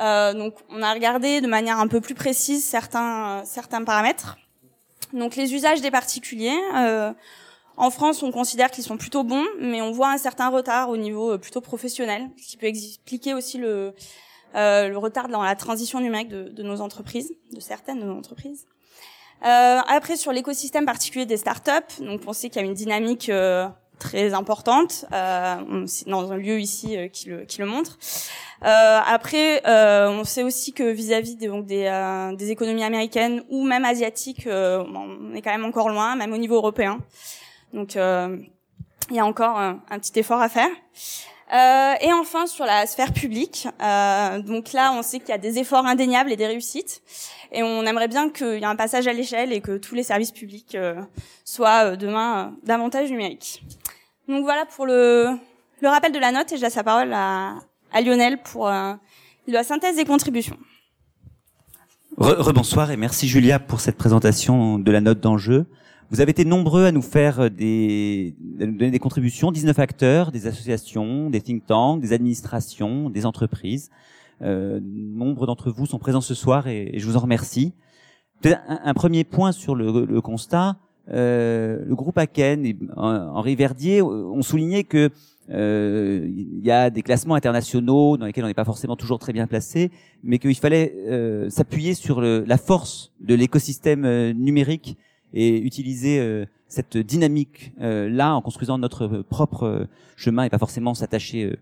Euh, 0.00 0.32
donc, 0.32 0.54
on 0.70 0.82
a 0.82 0.92
regardé 0.92 1.40
de 1.40 1.46
manière 1.46 1.78
un 1.78 1.86
peu 1.86 2.00
plus 2.00 2.14
précise 2.14 2.64
certains 2.64 3.42
certains 3.44 3.84
paramètres. 3.84 4.36
Donc, 5.12 5.36
les 5.36 5.54
usages 5.54 5.80
des 5.80 5.90
particuliers. 5.90 6.58
Euh, 6.74 7.12
en 7.76 7.90
France, 7.90 8.22
on 8.22 8.30
considère 8.30 8.70
qu'ils 8.70 8.84
sont 8.84 8.96
plutôt 8.96 9.24
bons, 9.24 9.46
mais 9.60 9.82
on 9.82 9.90
voit 9.90 10.10
un 10.10 10.18
certain 10.18 10.48
retard 10.48 10.90
au 10.90 10.96
niveau 10.96 11.32
euh, 11.32 11.38
plutôt 11.38 11.60
professionnel, 11.60 12.30
ce 12.36 12.48
qui 12.48 12.56
peut 12.56 12.66
expliquer 12.66 13.34
aussi 13.34 13.58
le, 13.58 13.94
euh, 14.54 14.88
le 14.88 14.98
retard 14.98 15.28
dans 15.28 15.42
la 15.42 15.56
transition 15.56 16.00
numérique 16.00 16.28
de, 16.28 16.44
de 16.44 16.62
nos 16.62 16.80
entreprises, 16.80 17.32
de 17.52 17.60
certaines 17.60 18.00
de 18.00 18.04
nos 18.04 18.16
entreprises. 18.16 18.66
Euh, 19.44 19.80
après, 19.88 20.16
sur 20.16 20.32
l'écosystème 20.32 20.86
particulier 20.86 21.26
des 21.26 21.36
startups, 21.36 22.00
donc 22.00 22.22
on 22.26 22.32
sait 22.32 22.48
qu'il 22.48 22.62
y 22.62 22.64
a 22.64 22.66
une 22.66 22.74
dynamique 22.74 23.28
euh, 23.28 23.68
très 23.98 24.32
importante 24.32 25.04
euh, 25.12 25.86
dans 26.06 26.32
un 26.32 26.36
lieu 26.36 26.60
ici 26.60 26.96
euh, 26.96 27.08
qui, 27.08 27.28
le, 27.28 27.44
qui 27.44 27.60
le 27.60 27.66
montre. 27.66 27.98
Après, 28.62 29.60
on 29.66 30.24
sait 30.24 30.42
aussi 30.42 30.72
que 30.72 30.84
vis-à-vis 30.84 31.36
des, 31.36 31.48
donc 31.48 31.66
des, 31.66 32.32
des, 32.38 32.50
économies 32.50 32.84
américaines 32.84 33.42
ou 33.50 33.62
même 33.62 33.84
asiatiques, 33.84 34.48
on 34.48 35.34
est 35.34 35.42
quand 35.42 35.50
même 35.50 35.66
encore 35.66 35.90
loin, 35.90 36.16
même 36.16 36.32
au 36.32 36.38
niveau 36.38 36.54
européen. 36.54 36.98
Donc, 37.74 37.96
il 39.10 39.16
y 39.16 39.18
a 39.18 39.26
encore 39.26 39.58
un, 39.58 39.82
un 39.90 39.98
petit 39.98 40.18
effort 40.18 40.40
à 40.40 40.48
faire. 40.48 40.70
Euh, 41.52 41.94
et 42.00 42.10
enfin 42.14 42.46
sur 42.46 42.64
la 42.64 42.86
sphère 42.86 43.12
publique, 43.12 43.68
euh, 43.82 44.40
donc 44.40 44.72
là 44.72 44.92
on 44.92 45.02
sait 45.02 45.20
qu'il 45.20 45.28
y 45.28 45.32
a 45.32 45.38
des 45.38 45.58
efforts 45.58 45.84
indéniables 45.84 46.32
et 46.32 46.36
des 46.36 46.46
réussites, 46.46 47.02
et 47.52 47.62
on 47.62 47.84
aimerait 47.84 48.08
bien 48.08 48.30
qu'il 48.30 48.54
y 48.54 48.62
ait 48.62 48.64
un 48.64 48.76
passage 48.76 49.06
à 49.06 49.12
l'échelle 49.12 49.52
et 49.52 49.60
que 49.60 49.76
tous 49.76 49.94
les 49.94 50.02
services 50.02 50.32
publics 50.32 50.74
euh, 50.74 51.02
soient 51.44 51.84
euh, 51.84 51.96
demain 51.96 52.46
euh, 52.46 52.66
davantage 52.66 53.10
numériques. 53.10 53.62
Donc 54.26 54.42
voilà 54.42 54.64
pour 54.64 54.86
le, 54.86 55.36
le 55.82 55.88
rappel 55.88 56.12
de 56.12 56.18
la 56.18 56.32
note 56.32 56.50
et 56.50 56.56
je 56.56 56.62
laisse 56.62 56.76
la 56.76 56.82
parole 56.82 57.12
à, 57.12 57.56
à 57.92 58.00
Lionel 58.00 58.38
pour 58.42 58.66
la 58.66 59.64
synthèse 59.64 59.96
des 59.96 60.06
contributions. 60.06 60.56
Rebonsoir 62.16 62.90
et 62.90 62.96
merci 62.96 63.28
Julia 63.28 63.58
pour 63.58 63.80
cette 63.80 63.98
présentation 63.98 64.78
de 64.78 64.90
la 64.90 65.02
note 65.02 65.20
d'enjeu. 65.20 65.66
Vous 66.10 66.20
avez 66.20 66.30
été 66.30 66.44
nombreux 66.44 66.84
à 66.84 66.92
nous 66.92 67.02
faire 67.02 67.50
des, 67.50 68.34
à 68.60 68.66
nous 68.66 68.76
donner 68.76 68.90
des 68.90 68.98
contributions, 68.98 69.50
19 69.50 69.78
acteurs, 69.78 70.32
des 70.32 70.46
associations, 70.46 71.30
des 71.30 71.40
think 71.40 71.66
tanks, 71.66 72.00
des 72.00 72.12
administrations, 72.12 73.10
des 73.10 73.26
entreprises. 73.26 73.90
Euh, 74.42 74.80
nombre 74.82 75.46
d'entre 75.46 75.70
vous 75.70 75.86
sont 75.86 75.98
présents 75.98 76.20
ce 76.20 76.34
soir 76.34 76.68
et, 76.68 76.92
je 76.96 77.06
vous 77.06 77.16
en 77.16 77.20
remercie. 77.20 77.72
Un, 78.44 78.92
premier 78.92 79.24
point 79.24 79.52
sur 79.52 79.74
le, 79.74 80.04
le 80.04 80.20
constat. 80.20 80.76
Euh, 81.10 81.82
le 81.86 81.94
groupe 81.94 82.18
Aken 82.18 82.64
et 82.66 82.76
Henri 82.96 83.56
Verdier 83.56 84.02
ont 84.02 84.42
souligné 84.42 84.84
que 84.84 85.10
euh, 85.50 86.26
il 86.26 86.64
y 86.64 86.70
a 86.70 86.90
des 86.90 87.02
classements 87.02 87.34
internationaux 87.34 88.16
dans 88.16 88.26
lesquels 88.26 88.44
on 88.44 88.46
n'est 88.46 88.54
pas 88.54 88.64
forcément 88.64 88.96
toujours 88.96 89.18
très 89.18 89.32
bien 89.32 89.46
placé, 89.46 89.90
mais 90.22 90.38
qu'il 90.38 90.54
fallait 90.54 90.94
euh, 91.06 91.50
s'appuyer 91.50 91.94
sur 91.94 92.20
le, 92.20 92.44
la 92.46 92.56
force 92.56 93.12
de 93.20 93.34
l'écosystème 93.34 94.04
euh, 94.04 94.32
numérique 94.32 94.96
et 95.34 95.58
utiliser 95.60 96.18
euh, 96.20 96.46
cette 96.68 96.96
dynamique 96.96 97.72
euh, 97.80 98.08
là 98.08 98.34
en 98.34 98.40
construisant 98.40 98.78
notre 98.78 99.06
propre 99.28 99.64
euh, 99.64 99.84
chemin 100.16 100.44
et 100.44 100.50
pas 100.50 100.58
forcément 100.58 100.94
s'attacher 100.94 101.56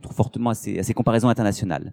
trop 0.00 0.14
fortement 0.14 0.50
à 0.50 0.54
ces, 0.54 0.78
à 0.78 0.82
ces 0.82 0.94
comparaisons 0.94 1.28
internationales. 1.28 1.92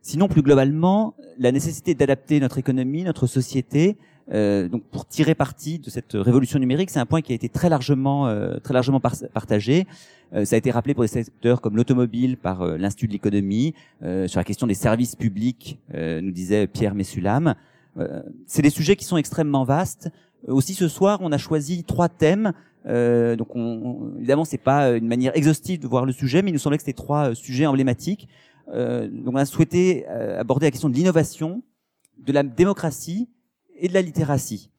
Sinon, 0.00 0.28
plus 0.28 0.40
globalement, 0.40 1.14
la 1.38 1.52
nécessité 1.52 1.94
d'adapter 1.94 2.40
notre 2.40 2.56
économie, 2.56 3.04
notre 3.04 3.26
société, 3.26 3.98
euh, 4.32 4.68
donc 4.68 4.84
pour 4.84 5.06
tirer 5.06 5.34
parti 5.34 5.78
de 5.78 5.90
cette 5.90 6.12
révolution 6.14 6.58
numérique, 6.58 6.90
c'est 6.90 7.00
un 7.00 7.06
point 7.06 7.20
qui 7.20 7.32
a 7.32 7.34
été 7.34 7.48
très 7.48 7.68
largement, 7.68 8.28
euh, 8.28 8.58
très 8.58 8.74
largement 8.74 9.00
partagé. 9.00 9.86
Euh, 10.34 10.44
ça 10.44 10.56
a 10.56 10.58
été 10.58 10.70
rappelé 10.70 10.94
pour 10.94 11.04
des 11.04 11.08
secteurs 11.08 11.60
comme 11.60 11.76
l'automobile 11.76 12.36
par 12.36 12.64
l'Institut 12.64 13.08
de 13.08 13.12
l'économie, 13.12 13.74
sur 14.26 14.40
la 14.40 14.44
question 14.44 14.66
des 14.66 14.74
services 14.74 15.16
publics, 15.16 15.78
nous 15.94 16.30
disait 16.30 16.66
Pierre 16.66 16.94
Messulam. 16.94 17.54
c'est 18.46 18.62
des 18.62 18.70
sujets 18.70 18.96
qui 18.96 19.04
sont 19.04 19.16
extrêmement 19.16 19.64
vastes. 19.64 20.10
Aussi 20.48 20.74
ce 20.74 20.88
soir, 20.88 21.18
on 21.22 21.32
a 21.32 21.38
choisi 21.38 21.84
trois 21.84 22.08
thèmes. 22.08 22.52
donc 22.84 23.54
on, 23.54 24.12
évidemment, 24.18 24.44
c'est 24.44 24.58
pas 24.58 24.90
une 24.90 25.06
manière 25.06 25.36
exhaustive 25.36 25.80
de 25.80 25.86
voir 25.86 26.04
le 26.04 26.12
sujet, 26.12 26.42
mais 26.42 26.50
il 26.50 26.54
nous 26.54 26.58
semblait 26.58 26.78
que 26.78 26.84
c'était 26.84 26.92
trois 26.92 27.34
sujets 27.34 27.66
emblématiques. 27.66 28.28
donc 28.68 29.34
on 29.34 29.36
a 29.36 29.44
souhaité 29.44 30.06
aborder 30.06 30.66
la 30.66 30.70
question 30.70 30.88
de 30.88 30.94
l'innovation, 30.94 31.62
de 32.18 32.32
la 32.32 32.42
démocratie 32.42 33.28
et 33.78 33.88
de 33.88 33.94
la 33.94 34.02
littératie. 34.02 34.70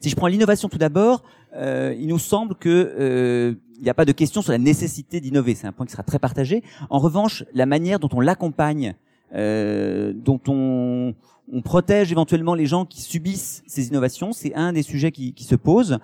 Si 0.00 0.08
je 0.08 0.16
prends 0.16 0.28
l'innovation 0.28 0.70
tout 0.70 0.78
d'abord, 0.78 1.22
euh, 1.54 1.94
il 1.98 2.06
nous 2.06 2.18
semble 2.18 2.54
que 2.54 2.68
euh, 2.98 3.54
il 3.76 3.82
n'y 3.82 3.90
a 3.90 3.94
pas 3.94 4.06
de 4.06 4.12
question 4.12 4.40
sur 4.40 4.52
la 4.52 4.58
nécessité 4.58 5.20
d'innover. 5.20 5.54
C'est 5.54 5.66
un 5.66 5.72
point 5.72 5.84
qui 5.84 5.92
sera 5.92 6.02
très 6.02 6.18
partagé. 6.18 6.62
En 6.88 6.98
revanche, 6.98 7.44
la 7.52 7.66
manière 7.66 7.98
dont 7.98 8.08
on 8.12 8.20
l'accompagne, 8.20 8.94
euh, 9.34 10.12
dont 10.14 10.40
on, 10.48 11.14
on, 11.52 11.62
protège 11.62 12.12
éventuellement 12.12 12.54
les 12.54 12.66
gens 12.66 12.84
qui 12.84 13.00
subissent 13.00 13.62
ces 13.66 13.88
innovations, 13.88 14.32
c'est 14.32 14.54
un 14.54 14.72
des 14.72 14.82
sujets 14.82 15.12
qui, 15.12 15.34
se 15.38 15.54
pose. 15.54 15.98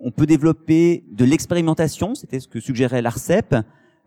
On 0.00 0.10
peut 0.10 0.26
développer 0.26 1.04
de 1.10 1.24
l'expérimentation, 1.24 2.14
c'était 2.14 2.40
ce 2.40 2.48
que 2.48 2.60
suggérait 2.60 3.02
l'ARCEP. 3.02 3.56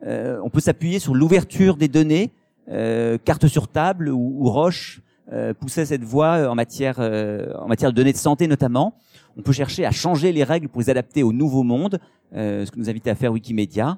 Euh, 0.06 0.40
on 0.44 0.50
peut 0.50 0.60
s'appuyer 0.60 1.00
sur 1.00 1.14
l'ouverture 1.14 1.78
des 1.78 1.88
données, 1.88 2.32
euh, 2.70 3.18
carte 3.24 3.48
sur 3.48 3.68
table 3.68 4.10
ou, 4.10 4.38
ou 4.40 4.50
roche 4.50 5.02
euh, 5.34 5.54
pousser 5.54 5.86
cette 5.86 6.04
voie 6.04 6.40
euh, 6.40 6.50
en 6.50 6.56
matière, 6.56 6.98
euh, 7.00 7.54
en 7.54 7.68
matière 7.68 7.92
de 7.92 7.96
données 7.96 8.12
de 8.12 8.18
santé 8.18 8.48
notamment. 8.48 8.96
On 9.38 9.42
peut 9.42 9.54
chercher 9.54 9.86
à 9.86 9.92
changer 9.92 10.34
les 10.34 10.44
règles 10.44 10.68
pour 10.68 10.82
les 10.82 10.90
adapter 10.90 11.24
au 11.24 11.32
nouveau 11.32 11.64
monde, 11.64 12.00
ce 12.34 12.70
que 12.70 12.78
nous 12.78 12.90
invite 12.90 13.08
à 13.08 13.16
faire 13.16 13.32
Wikimedia. 13.32 13.98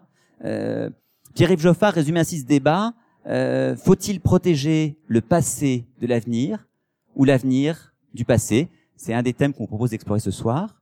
Pierre-Yves 1.33 1.59
Joffard 1.59 1.93
résume 1.93 2.17
ainsi 2.17 2.39
ce 2.39 2.45
débat. 2.45 2.93
Faut-il 3.25 4.19
protéger 4.19 4.95
le 5.07 5.21
passé 5.21 5.85
de 5.99 6.05
l'avenir? 6.05 6.67
Ou 7.15 7.25
l'avenir 7.25 7.93
du 8.13 8.25
passé 8.25 8.69
C'est 8.95 9.13
un 9.13 9.23
des 9.23 9.33
thèmes 9.33 9.53
qu'on 9.53 9.67
propose 9.67 9.91
d'explorer 9.91 10.19
ce 10.19 10.31
soir. 10.31 10.81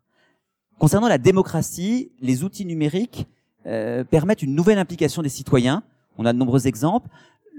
Concernant 0.79 1.07
la 1.07 1.17
démocratie, 1.17 2.11
les 2.19 2.43
outils 2.43 2.65
numériques 2.65 3.27
permettent 4.09 4.41
une 4.41 4.55
nouvelle 4.55 4.79
implication 4.79 5.21
des 5.21 5.29
citoyens. 5.29 5.83
On 6.17 6.25
a 6.25 6.33
de 6.33 6.37
nombreux 6.37 6.65
exemples 6.67 7.07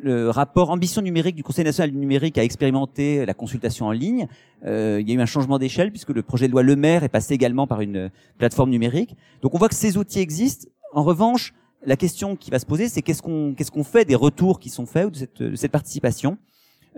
le 0.02 0.30
rapport 0.30 0.70
ambition 0.70 1.00
numérique 1.00 1.36
du 1.36 1.42
Conseil 1.42 1.64
national 1.64 1.92
du 1.92 1.96
numérique 1.96 2.36
a 2.36 2.44
expérimenté 2.44 3.24
la 3.24 3.34
consultation 3.34 3.86
en 3.86 3.92
ligne. 3.92 4.26
Euh, 4.64 4.98
il 5.00 5.08
y 5.08 5.12
a 5.12 5.14
eu 5.14 5.20
un 5.20 5.26
changement 5.26 5.58
d'échelle 5.58 5.90
puisque 5.90 6.10
le 6.10 6.22
projet 6.22 6.48
de 6.48 6.52
loi 6.52 6.62
Le 6.62 6.76
Maire 6.76 7.04
est 7.04 7.08
passé 7.08 7.34
également 7.34 7.66
par 7.66 7.80
une 7.80 8.10
plateforme 8.38 8.70
numérique. 8.70 9.16
Donc 9.42 9.54
on 9.54 9.58
voit 9.58 9.68
que 9.68 9.74
ces 9.74 9.96
outils 9.96 10.18
existent. 10.18 10.68
En 10.92 11.04
revanche, 11.04 11.54
la 11.84 11.96
question 11.96 12.36
qui 12.36 12.50
va 12.50 12.58
se 12.58 12.66
poser, 12.66 12.88
c'est 12.88 13.02
qu'est-ce 13.02 13.22
qu'on 13.22 13.54
qu'est-ce 13.56 13.70
fait 13.82 14.04
des 14.04 14.14
retours 14.14 14.58
qui 14.58 14.70
sont 14.70 14.86
faits 14.86 15.06
ou 15.06 15.10
de 15.10 15.16
cette, 15.16 15.56
cette 15.56 15.72
participation? 15.72 16.36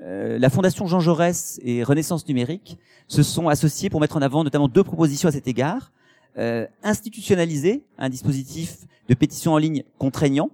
Euh, 0.02 0.38
la 0.38 0.50
Fondation 0.50 0.86
Jean 0.86 1.00
Jaurès 1.00 1.60
et 1.62 1.82
Renaissance 1.82 2.26
numérique 2.26 2.78
se 3.06 3.22
sont 3.22 3.48
associés 3.48 3.90
pour 3.90 4.00
mettre 4.00 4.16
en 4.16 4.22
avant 4.22 4.44
notamment 4.44 4.68
deux 4.68 4.84
propositions 4.84 5.28
à 5.28 5.32
cet 5.32 5.46
égard. 5.46 5.92
Euh, 6.36 6.66
institutionnaliser 6.82 7.84
un 7.96 8.08
dispositif 8.08 8.78
de 9.08 9.14
pétition 9.14 9.52
en 9.52 9.58
ligne 9.58 9.84
contraignant 9.98 10.50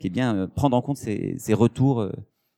qui 0.00 0.08
est 0.08 0.10
bien 0.10 0.34
euh, 0.34 0.46
prendre 0.48 0.76
en 0.76 0.82
compte 0.82 0.96
ces, 0.96 1.36
ces 1.38 1.54
retours 1.54 2.00
euh, 2.00 2.12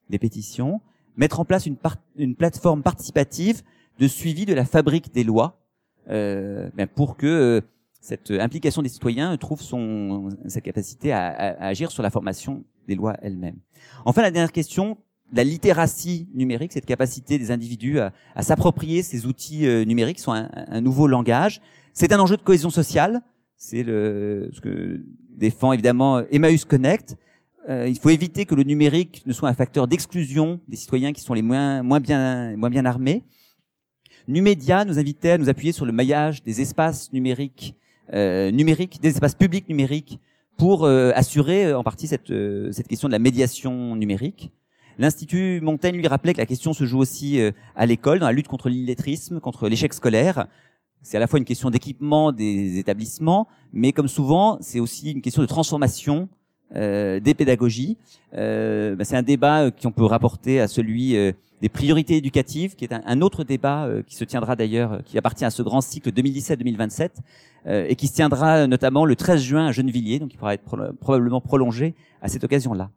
des 0.09 0.19
pétitions, 0.19 0.81
mettre 1.19 1.39
en 1.39 1.45
place 1.45 1.67
une, 1.67 1.77
une 2.17 2.35
plateforme 2.35 2.83
participative 2.83 3.61
de 3.99 4.09
suivi 4.09 4.47
de 4.47 4.55
la 4.55 4.65
fabrique 4.65 5.13
des 5.13 5.23
lois, 5.23 5.61
ben 6.07 6.87
pour 6.95 7.17
que 7.17 7.63
cette 8.01 8.31
implication 8.31 8.83
des 8.83 8.89
citoyens 8.89 9.35
trouve 9.37 9.63
son 9.63 10.29
sa 10.47 10.61
capacité 10.61 11.13
à, 11.13 11.27
à, 11.29 11.67
agir 11.67 11.91
sur 11.91 12.03
la 12.03 12.11
formation 12.11 12.65
des 12.89 12.95
lois 12.95 13.17
elles-mêmes. 13.23 13.59
Enfin, 14.05 14.21
la 14.23 14.31
dernière 14.31 14.53
question, 14.53 14.99
la 15.33 15.45
littératie 15.45 16.29
numérique, 16.35 16.73
cette 16.73 16.87
capacité 16.87 17.39
des 17.39 17.51
individus 17.51 17.99
à, 17.99 18.13
s'approprier 18.41 19.03
ces 19.03 19.27
outils 19.27 19.67
numériques, 19.87 20.21
sont 20.21 20.33
un, 20.33 20.81
nouveau 20.81 21.07
langage. 21.07 21.61
C'est 21.93 22.13
un 22.13 22.21
enjeu 22.21 22.37
de 22.37 22.43
cohésion 22.43 22.71
sociale. 22.71 23.23
C'est 23.57 23.85
ce 23.85 24.61
que 24.61 25.01
défend 25.31 25.73
évidemment 25.73 26.23
Emmaüs 26.31 26.65
Connect. 26.65 27.17
Euh, 27.69 27.89
il 27.89 27.99
faut 27.99 28.11
éviter 28.11 28.45
que 28.45 28.55
le 28.55 28.63
numérique 28.63 29.23
ne 29.27 29.33
soit 29.33 29.49
un 29.49 29.55
facteur 29.55 29.89
d'exclusion 29.89 30.61
des 30.69 30.77
citoyens 30.77 31.13
qui 31.13 31.23
sont 31.23 31.33
les 31.33 31.43
moins, 31.43 31.83
moins, 31.83 32.01
bien, 32.01 32.57
moins 32.57 32.71
bien 32.71 32.85
armés. 32.85 33.25
Numédia 34.29 34.85
nous 34.85 34.99
invitait 34.99 35.31
à 35.31 35.39
nous 35.39 35.49
appuyer 35.49 35.73
sur 35.73 35.87
le 35.87 35.93
maillage 35.93 36.43
des 36.43 36.61
espaces 36.61 37.13
numériques, 37.13 37.75
euh, 38.13 38.51
numériques 38.51 39.01
des 39.01 39.09
espaces 39.09 39.35
publics 39.35 39.69
numériques, 39.69 40.19
pour 40.57 40.85
euh, 40.85 41.11
assurer 41.15 41.67
euh, 41.67 41.79
en 41.79 41.83
partie 41.83 42.07
cette, 42.07 42.33
cette 42.73 42.87
question 42.87 43.09
de 43.09 43.13
la 43.13 43.19
médiation 43.19 43.97
numérique. 43.97 44.53
L'Institut 44.99 45.61
Montaigne 45.61 45.97
lui 45.97 46.07
rappelait 46.07 46.33
que 46.33 46.39
la 46.39 46.47
question 46.47 46.73
se 46.73 46.85
joue 46.85 46.99
aussi 46.99 47.41
à 47.77 47.87
l'école, 47.87 48.21
dans 48.21 48.27
la 48.27 48.33
lutte 48.33 48.49
contre 48.49 48.69
l'illettrisme, 48.69 49.41
contre 49.41 49.69
l'échec 49.69 49.93
scolaire. 49.93 50.47
C'est 51.03 51.19
à 51.19 51.21
la 51.21 51.27
fois 51.27 51.39
une 51.39 51.45
question 51.45 51.71
d'équipement 51.71 52.33
des 52.33 52.79
établissements, 52.79 53.47
mais 53.73 53.93
comme 53.93 54.09
souvent, 54.09 54.57
c'est 54.61 54.81
aussi 54.81 55.13
une 55.13 55.21
question 55.21 55.43
de 55.43 55.47
transformation 55.47 56.29
euh, 56.77 57.21
des 57.21 57.35
pédagogies. 57.35 57.99
Euh, 58.35 58.97
bah, 58.97 59.05
c'est 59.05 59.15
un 59.15 59.23
débat 59.23 59.65
euh, 59.65 59.71
qu'on 59.71 59.93
peut 59.93 60.07
rapporter 60.07 60.61
à 60.61 60.67
celui 60.67 61.15
des 61.61 61.69
priorités 61.69 62.17
éducatives, 62.17 62.75
qui 62.75 62.85
est 62.85 62.93
un, 62.93 63.21
autre 63.21 63.45
débat 63.45 63.89
qui 64.07 64.17
se 64.17 64.25
tiendra 64.25 64.57
d'ailleurs, 64.57 65.03
qui 65.05 65.17
appartient 65.19 65.45
à 65.45 65.51
ce 65.51 65.63
grand 65.63 65.83
cycle 65.83 66.11
2017-2027, 66.11 67.11
et 67.67 67.97
qui 67.97 68.07
se 68.07 68.15
tiendra 68.15 68.67
notamment 68.67 69.05
le 69.05 69.15
13 69.17 69.41
juin 69.41 69.67
à 69.69 69.73
Gennevilliers, 69.73 70.19
donc 70.19 70.35
il 70.35 70.37
pourra 70.37 70.55
être 70.55 70.95
probablement 71.01 71.41
prolongé 71.41 71.95
à 72.21 72.29
cette 72.29 72.45
occasion-là. 72.45 72.91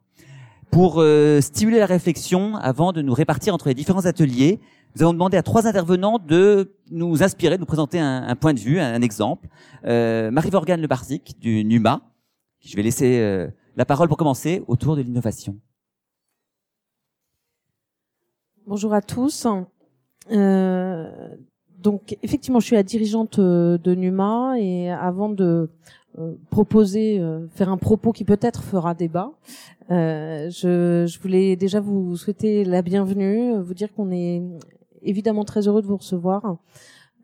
Pour 0.70 1.02
stimuler 1.40 1.78
la 1.78 1.86
réflexion, 1.86 2.56
avant 2.56 2.92
de 2.92 3.02
nous 3.02 3.14
répartir 3.14 3.54
entre 3.54 3.68
les 3.68 3.74
différents 3.74 4.06
ateliers, 4.06 4.60
nous 4.94 5.02
avons 5.02 5.12
demandé 5.12 5.36
à 5.36 5.42
trois 5.42 5.66
intervenants 5.66 6.18
de 6.18 6.76
nous 6.90 7.22
inspirer, 7.22 7.56
de 7.56 7.60
nous 7.60 7.66
présenter 7.66 7.98
un, 7.98 8.36
point 8.36 8.54
de 8.54 8.60
vue, 8.60 8.78
un, 8.78 9.02
exemple. 9.02 9.48
Marie-Vorgane 9.84 10.80
Le 10.80 10.86
Barzic 10.86 11.38
du 11.40 11.64
NUMA, 11.64 12.02
je 12.60 12.76
vais 12.76 12.82
laisser 12.82 13.48
la 13.76 13.84
parole 13.84 14.08
pour 14.08 14.16
commencer 14.16 14.62
autour 14.66 14.96
de 14.96 15.02
l'innovation. 15.02 15.56
Bonjour 18.68 18.92
à 18.92 19.00
tous. 19.00 19.46
Euh, 20.30 21.10
donc 21.78 22.18
effectivement, 22.22 22.60
je 22.60 22.66
suis 22.66 22.76
la 22.76 22.82
dirigeante 22.82 23.38
euh, 23.38 23.78
de 23.78 23.94
Numa 23.94 24.56
et 24.58 24.90
avant 24.90 25.30
de 25.30 25.44
euh, 25.44 25.66
proposer, 26.50 27.20
euh, 27.20 27.46
faire 27.48 27.68
un 27.68 27.76
propos 27.76 28.12
qui 28.12 28.24
peut-être 28.24 28.62
fera 28.62 28.94
débat, 28.94 29.30
je, 29.90 31.06
je, 31.08 31.18
voulais 31.20 31.56
déjà 31.56 31.80
vous 31.80 32.16
souhaiter 32.16 32.64
la 32.64 32.82
bienvenue, 32.82 33.58
vous 33.60 33.74
dire 33.74 33.92
qu'on 33.94 34.10
est 34.10 34.42
évidemment 35.02 35.44
très 35.44 35.68
heureux 35.68 35.80
de 35.80 35.86
vous 35.86 35.96
recevoir. 35.96 36.56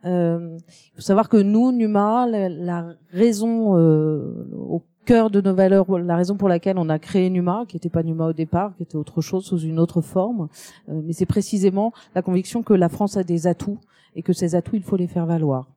il 0.05 0.61
faut 0.95 1.03
savoir 1.03 1.29
que 1.29 1.37
nous, 1.37 1.73
Numa, 1.73 2.27
la, 2.27 2.49
la 2.49 2.95
raison 3.11 3.75
au 3.75 4.83
cœur 5.05 5.31
de 5.31 5.41
nos 5.41 5.55
valeurs, 5.55 5.99
la 5.99 6.17
raison 6.17 6.37
pour 6.37 6.49
laquelle 6.49 6.79
on 6.79 6.89
a 6.89 6.99
créé 6.99 7.31
Numa, 7.31 7.65
qui 7.69 7.77
n'était 7.77 7.91
pas 7.91 8.03
Numa 8.03 8.27
au 8.27 8.33
départ, 8.33 8.75
qui 8.77 8.83
était 8.83 8.97
autre 8.97 9.21
chose 9.21 9.45
sous 9.45 9.59
une 9.59 9.79
autre 9.79 10.01
forme, 10.01 10.49
euh, 10.89 11.01
mais 11.05 11.13
c'est 11.13 11.27
précisément 11.27 11.93
la 12.15 12.23
conviction 12.23 12.63
que 12.63 12.75
la 12.75 12.89
France 12.89 13.17
a 13.17 13.25
des 13.25 13.47
atouts 13.47 13.79
et 14.17 14.23
que 14.23 14.33
ces 14.33 14.55
atouts, 14.55 14.77
il 14.77 14.83
faut 14.83 14.97
les 14.97 15.07
faire 15.07 15.27
valoir 15.27 15.69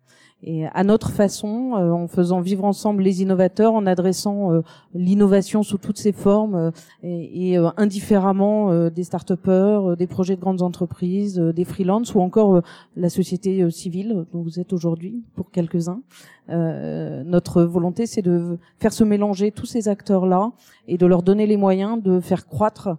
et 0.44 0.67
à 0.67 0.84
notre 0.84 1.10
façon, 1.10 1.74
euh, 1.75 1.89
en 1.89 2.08
faisant 2.08 2.41
vivre 2.41 2.63
ensemble 2.63 3.01
les 3.01 3.24
innovateurs, 3.24 3.74
en 3.74 3.88
adressant 3.88 4.53
euh, 4.53 4.62
l'innovation 4.94 5.63
sous 5.63 5.79
toutes 5.79 5.98
ses 5.98 6.12
formes 6.12 6.56
euh, 6.56 6.72
et, 7.01 7.53
et 7.53 7.58
indifféremment 7.77 8.89
des 8.89 9.03
start-upers, 9.03 9.98
des 9.98 10.06
projets 10.06 10.36
de 10.36 10.41
grandes 10.41 10.62
entreprises, 10.62 11.39
des 11.39 11.65
freelances 11.65 12.13
ou 12.13 12.20
encore 12.20 12.62
la 12.96 13.10
société 13.10 13.70
civile 13.72 14.25
dont 14.32 14.41
vous 14.41 14.60
êtes 14.60 14.74
aujourd'hui 14.74 15.24
pour 15.36 15.50
quelques-uns. 15.51 16.01
notre 16.50 17.63
volonté, 17.63 18.06
c'est 18.06 18.22
de 18.22 18.58
faire 18.79 18.94
se 18.94 19.03
mélanger 19.03 19.51
tous 19.51 19.65
ces 19.65 19.88
acteurs-là 19.88 20.51
et 20.88 20.98
de 20.98 21.06
leur 21.06 21.24
donner 21.24 21.48
les 21.48 21.58
moyens 21.58 22.01
de 22.01 22.20
faire 22.20 22.48
croître 22.48 22.89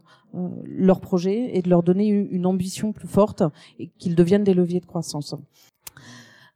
leurs 0.64 1.00
projets 1.00 1.57
et 1.57 1.62
de 1.62 1.71
leur 1.71 1.83
donner 1.83 2.09
une 2.09 2.47
ambition 2.47 2.92
plus 2.92 3.09
forte 3.09 3.42
et 3.78 3.90
qu'ils 3.99 4.14
deviennent 4.14 4.45
des 4.45 4.54
leviers 4.54 4.80
de 4.80 4.87
croissance. 4.87 5.35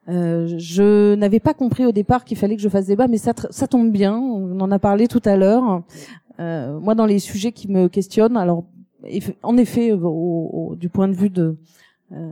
Euh, 0.08 0.54
je 0.58 1.14
n'avais 1.14 1.40
pas 1.40 1.54
compris 1.54 1.86
au 1.86 1.92
départ 1.92 2.24
qu'il 2.24 2.36
fallait 2.36 2.56
que 2.56 2.62
je 2.62 2.68
fasse 2.68 2.86
débat, 2.86 3.08
mais 3.08 3.18
ça, 3.18 3.32
ça 3.50 3.66
tombe 3.66 3.90
bien. 3.90 4.16
On 4.16 4.60
en 4.60 4.70
a 4.70 4.78
parlé 4.78 5.08
tout 5.08 5.22
à 5.24 5.36
l'heure. 5.36 5.82
Euh, 6.40 6.78
moi, 6.80 6.94
dans 6.94 7.06
les 7.06 7.18
sujets 7.18 7.52
qui 7.52 7.68
me 7.68 7.88
questionnent, 7.88 8.36
alors 8.36 8.64
en 9.42 9.56
effet, 9.56 9.92
du 10.76 10.88
point 10.88 11.08
de 11.08 11.14
vue 11.14 11.30
de, 11.30 11.56
euh, 12.12 12.30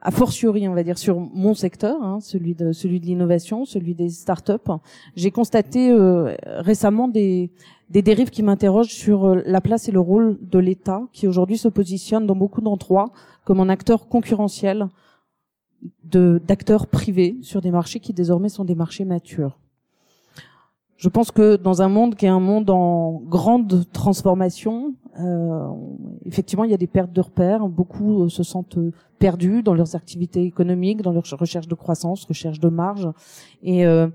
a 0.00 0.10
fortiori, 0.10 0.68
on 0.68 0.74
va 0.74 0.82
dire, 0.82 0.98
sur 0.98 1.18
mon 1.18 1.54
secteur, 1.54 2.02
hein, 2.02 2.18
celui 2.20 2.54
de 2.54 2.72
celui 2.72 3.00
de 3.00 3.06
l'innovation, 3.06 3.64
celui 3.64 3.94
des 3.94 4.08
startups, 4.08 4.70
j'ai 5.16 5.30
constaté 5.30 5.90
euh, 5.90 6.34
récemment 6.44 7.08
des 7.08 7.50
des 7.90 8.02
dérives 8.02 8.30
qui 8.30 8.42
m'interrogent 8.42 8.94
sur 8.94 9.26
euh, 9.26 9.42
la 9.46 9.60
place 9.60 9.88
et 9.88 9.92
le 9.92 10.00
rôle 10.00 10.38
de 10.40 10.58
l'État, 10.58 11.02
qui 11.12 11.28
aujourd'hui 11.28 11.58
se 11.58 11.68
positionne 11.68 12.26
dans 12.26 12.36
beaucoup 12.36 12.60
d'endroits 12.60 13.10
comme 13.44 13.60
un 13.60 13.68
acteur 13.68 14.08
concurrentiel 14.08 14.88
d'acteurs 16.04 16.86
privés 16.86 17.36
sur 17.42 17.60
des 17.60 17.70
marchés 17.70 18.00
qui 18.00 18.12
désormais 18.12 18.48
sont 18.48 18.64
des 18.64 18.74
marchés 18.74 19.04
matures. 19.04 19.58
Je 20.96 21.08
pense 21.08 21.30
que 21.30 21.56
dans 21.56 21.82
un 21.82 21.88
monde 21.88 22.14
qui 22.14 22.24
est 22.26 22.30
un 22.30 22.40
monde 22.40 22.70
en 22.70 23.20
grande 23.26 23.84
transformation, 23.92 24.94
euh, 25.20 25.68
effectivement, 26.24 26.64
il 26.64 26.70
y 26.70 26.74
a 26.74 26.78
des 26.78 26.86
pertes 26.86 27.12
de 27.12 27.20
repères. 27.20 27.68
Beaucoup 27.68 28.24
euh, 28.24 28.28
se 28.28 28.42
sentent 28.42 28.78
perdus 29.18 29.62
dans 29.62 29.74
leurs 29.74 29.96
activités 29.96 30.44
économiques, 30.44 31.02
dans 31.02 31.12
leur 31.12 31.24
recherche 31.38 31.68
de 31.68 31.74
croissance, 31.74 32.24
recherche 32.24 32.60
de 32.60 32.68
marge, 32.68 33.08
et 33.62 33.84
euh, 33.86 34.08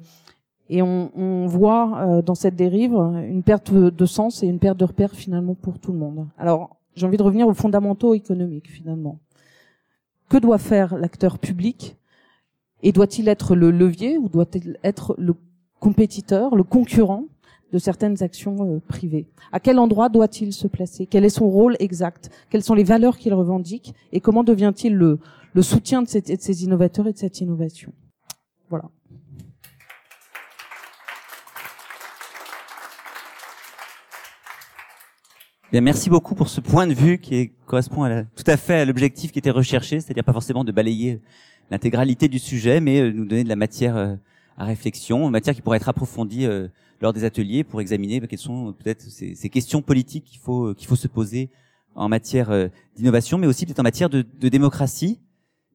et 0.69 0.81
on, 0.83 1.11
on 1.15 1.47
voit 1.47 1.97
euh, 1.97 2.21
dans 2.21 2.35
cette 2.35 2.55
dérive 2.55 2.93
une 2.93 3.43
perte 3.43 3.73
de 3.73 4.05
sens 4.05 4.43
et 4.43 4.47
une 4.47 4.59
perte 4.59 4.77
de 4.77 4.85
repères 4.85 5.13
finalement 5.13 5.55
pour 5.55 5.79
tout 5.79 5.91
le 5.91 5.97
monde. 5.97 6.27
Alors, 6.37 6.77
j'ai 6.95 7.07
envie 7.07 7.17
de 7.17 7.23
revenir 7.23 7.47
aux 7.47 7.53
fondamentaux 7.53 8.13
économiques 8.13 8.69
finalement. 8.69 9.19
Que 10.29 10.37
doit 10.37 10.59
faire 10.59 10.97
l'acteur 10.97 11.39
public 11.39 11.97
et 12.83 12.91
doit-il 12.91 13.27
être 13.27 13.55
le 13.55 13.71
levier 13.71 14.17
ou 14.17 14.29
doit-il 14.29 14.77
être 14.83 15.15
le 15.17 15.33
compétiteur, 15.79 16.55
le 16.55 16.63
concurrent 16.63 17.25
de 17.73 17.79
certaines 17.79 18.21
actions 18.21 18.57
euh, 18.61 18.79
privées? 18.79 19.27
À 19.51 19.59
quel 19.59 19.79
endroit 19.79 20.07
doit-il 20.09 20.53
se 20.53 20.67
placer? 20.67 21.07
Quel 21.07 21.25
est 21.25 21.29
son 21.29 21.49
rôle 21.49 21.75
exact? 21.79 22.29
Quelles 22.49 22.63
sont 22.63 22.75
les 22.75 22.83
valeurs 22.83 23.17
qu'il 23.17 23.33
revendique? 23.33 23.93
Et 24.11 24.21
comment 24.21 24.43
devient-il 24.43 24.95
le, 24.95 25.19
le 25.53 25.61
soutien 25.61 26.03
de, 26.03 26.07
de 26.07 26.41
ces 26.41 26.63
innovateurs 26.63 27.07
et 27.07 27.13
de 27.13 27.17
cette 27.17 27.41
innovation? 27.41 27.91
Voilà. 28.69 28.89
Bien, 35.71 35.81
merci 35.81 36.09
beaucoup 36.09 36.33
pour 36.33 36.49
ce 36.49 36.61
point 36.61 36.87
de 36.87 36.95
vue 36.95 37.19
qui 37.19 37.51
correspond 37.67 38.01
à 38.01 38.09
la, 38.09 38.23
tout 38.23 38.43
à 38.47 38.57
fait 38.57 38.79
à 38.79 38.85
l'objectif 38.85 39.31
qui 39.31 39.37
était 39.37 39.51
recherché, 39.51 39.99
c'est-à-dire 39.99 40.23
pas 40.23 40.33
forcément 40.33 40.63
de 40.63 40.71
balayer 40.71 41.21
l'intégralité 41.69 42.27
du 42.27 42.39
sujet, 42.39 42.81
mais 42.81 43.01
euh, 43.01 43.11
nous 43.11 43.25
donner 43.25 43.43
de 43.43 43.49
la 43.49 43.55
matière 43.55 43.95
euh, 43.95 44.15
à 44.57 44.65
réflexion, 44.65 45.29
matière 45.29 45.53
qui 45.53 45.61
pourrait 45.61 45.77
être 45.77 45.87
approfondie 45.87 46.47
euh, 46.47 46.69
lors 47.01 47.13
des 47.13 47.23
ateliers 47.23 47.63
pour 47.63 47.81
examiner 47.81 48.19
bah, 48.19 48.25
quelles 48.25 48.39
sont 48.39 48.73
peut-être 48.73 49.03
ces, 49.11 49.49
questions 49.49 49.83
politiques 49.83 50.23
qu'il 50.25 50.39
faut 50.39 50.73
qu'il 50.73 50.87
faut 50.87 50.95
se 50.95 51.07
poser 51.07 51.51
en 51.93 52.09
matière 52.09 52.49
d'innovation, 52.95 53.37
mais 53.37 53.45
aussi 53.45 53.67
peut-être 53.67 53.79
en 53.79 53.83
matière 53.83 54.09
de, 54.09 54.25
de, 54.39 54.49
démocratie. 54.49 55.19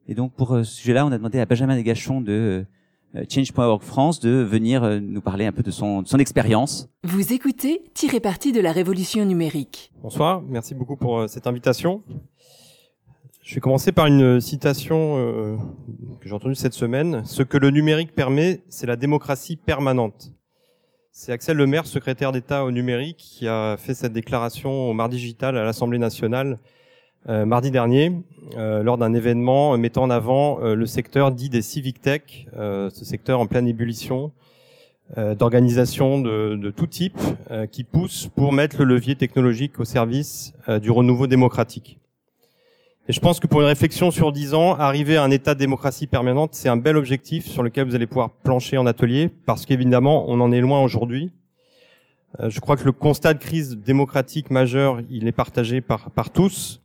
Et 0.09 0.15
donc 0.17 0.33
pour 0.33 0.57
ce 0.57 0.65
sujet-là, 0.65 1.07
on 1.07 1.13
a 1.13 1.19
demandé 1.19 1.39
à 1.39 1.47
Benjamin 1.47 1.77
Desgachons 1.77 2.21
de 2.21 2.67
Change.org 3.29 3.83
France 3.83 4.19
de 4.21 4.31
venir 4.43 5.01
nous 5.01 5.21
parler 5.21 5.47
un 5.47 5.53
peu 5.53 5.63
de 5.63 5.71
son, 5.71 6.03
de 6.03 6.09
son 6.09 6.19
expérience. 6.19 6.89
Vous 7.05 7.33
écoutez 7.33 7.83
Tirer 7.95 8.21
parti 8.21 8.51
de 8.51 8.61
la 8.61 8.73
révolution 8.73 9.25
numérique. 9.25 9.93
Bonsoir, 10.03 10.43
merci 10.43 10.75
beaucoup 10.75 10.97
pour 10.97 11.29
cette 11.29 11.47
invitation. 11.47 12.03
Je 13.45 13.55
vais 13.55 13.61
commencer 13.61 13.93
par 13.93 14.07
une 14.07 14.41
citation 14.41 15.19
euh, 15.19 15.57
que 16.19 16.29
j'ai 16.29 16.35
entendue 16.35 16.55
cette 16.55 16.73
semaine. 16.73 17.23
Ce 17.27 17.43
que 17.43 17.59
le 17.59 17.71
numérique 17.71 18.15
permet, 18.15 18.63
c'est 18.71 18.87
la 18.87 18.97
démocratie 18.97 19.57
permanente. 19.57 20.33
C'est 21.13 21.31
Axel 21.31 21.59
Lemaire, 21.59 21.87
secrétaire 21.87 22.33
d'État 22.33 22.65
au 22.65 22.71
numérique, 22.71 23.19
qui 23.19 23.47
a 23.47 23.77
fait 23.77 23.93
cette 23.93 24.15
déclaration 24.15 24.89
au 24.91 24.95
Mardi 24.95 25.19
Digital 25.19 25.59
à 25.59 25.65
l'Assemblée 25.65 25.99
nationale 25.99 26.59
euh, 27.29 27.47
mardi 27.47 27.71
dernier, 27.71 28.13
euh, 28.57 28.83
lors 28.83 28.99
d'un 28.99 29.15
événement 29.15 29.77
mettant 29.79 30.03
en 30.03 30.11
avant 30.11 30.61
euh, 30.61 30.75
le 30.75 30.87
secteur 30.87 31.33
dit 31.33 31.49
des 31.49 31.63
civic 31.63 32.01
tech, 32.01 32.47
euh, 32.57 32.91
ce 32.91 33.05
secteur 33.05 33.41
en 33.41 33.47
pleine 33.47 33.67
ébullition 33.67 34.33
d'organisations 35.17 36.19
de, 36.19 36.57
de, 36.57 36.71
tout 36.71 36.87
type 36.87 37.21
qui 37.71 37.85
pousse 37.85 38.31
pour 38.35 38.55
mettre 38.55 38.79
le 38.79 38.85
levier 38.87 39.17
technologique 39.17 39.79
au 39.79 39.85
service 39.85 40.55
du 40.81 40.91
renouveau 40.91 41.27
démocratique. 41.27 41.99
Et 43.07 43.13
je 43.13 43.21
pense 43.21 43.39
que 43.39 43.47
pour 43.47 43.61
une 43.61 43.67
réflexion 43.67 44.11
sur 44.11 44.33
dix 44.33 44.55
ans, 44.55 44.75
arriver 44.75 45.19
à 45.19 45.23
un 45.23 45.31
état 45.31 45.53
de 45.53 45.59
démocratie 45.59 46.07
permanente, 46.07 46.55
c'est 46.55 46.71
un 46.71 46.79
bel 46.79 46.97
objectif 46.97 47.47
sur 47.47 47.63
lequel 47.63 47.87
vous 47.87 47.95
allez 47.95 48.07
pouvoir 48.07 48.31
plancher 48.31 48.79
en 48.79 48.87
atelier, 48.87 49.29
parce 49.45 49.67
qu'évidemment, 49.67 50.25
on 50.27 50.41
en 50.41 50.51
est 50.53 50.63
loin 50.63 50.83
aujourd'hui. 50.83 51.31
Euh, 52.41 52.49
je 52.49 52.61
crois 52.61 52.79
que 52.79 52.85
le 52.85 52.93
constat 52.93 53.35
de 53.35 53.39
crise 53.39 53.77
démocratique 53.77 54.51
majeure, 54.51 55.03
il 55.11 55.27
est 55.27 55.33
partagé 55.33 55.83
par, 55.83 56.11
par 56.13 56.31
tous. 56.31 56.81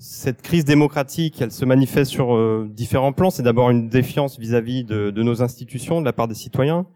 Cette 0.00 0.42
crise 0.42 0.64
démocratique, 0.64 1.40
elle 1.42 1.50
se 1.50 1.64
manifeste 1.64 2.12
sur 2.12 2.36
euh, 2.36 2.70
différents 2.70 3.12
plans. 3.12 3.30
C'est 3.30 3.42
d'abord 3.42 3.70
une 3.70 3.88
défiance 3.88 4.38
vis-à-vis 4.38 4.84
de, 4.84 5.10
nos 5.10 5.42
institutions 5.42 6.00
de 6.00 6.04
la 6.04 6.12
part 6.12 6.28
des 6.28 6.36
citoyens, 6.36 6.86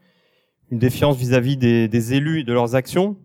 une 0.71 0.79
défiance 0.79 1.17
vis-à-vis 1.17 1.57
des, 1.57 1.89
des 1.89 2.15
élus 2.15 2.41
et 2.41 2.45
de 2.45 2.53
leurs 2.53 2.77
actions, 2.77 3.17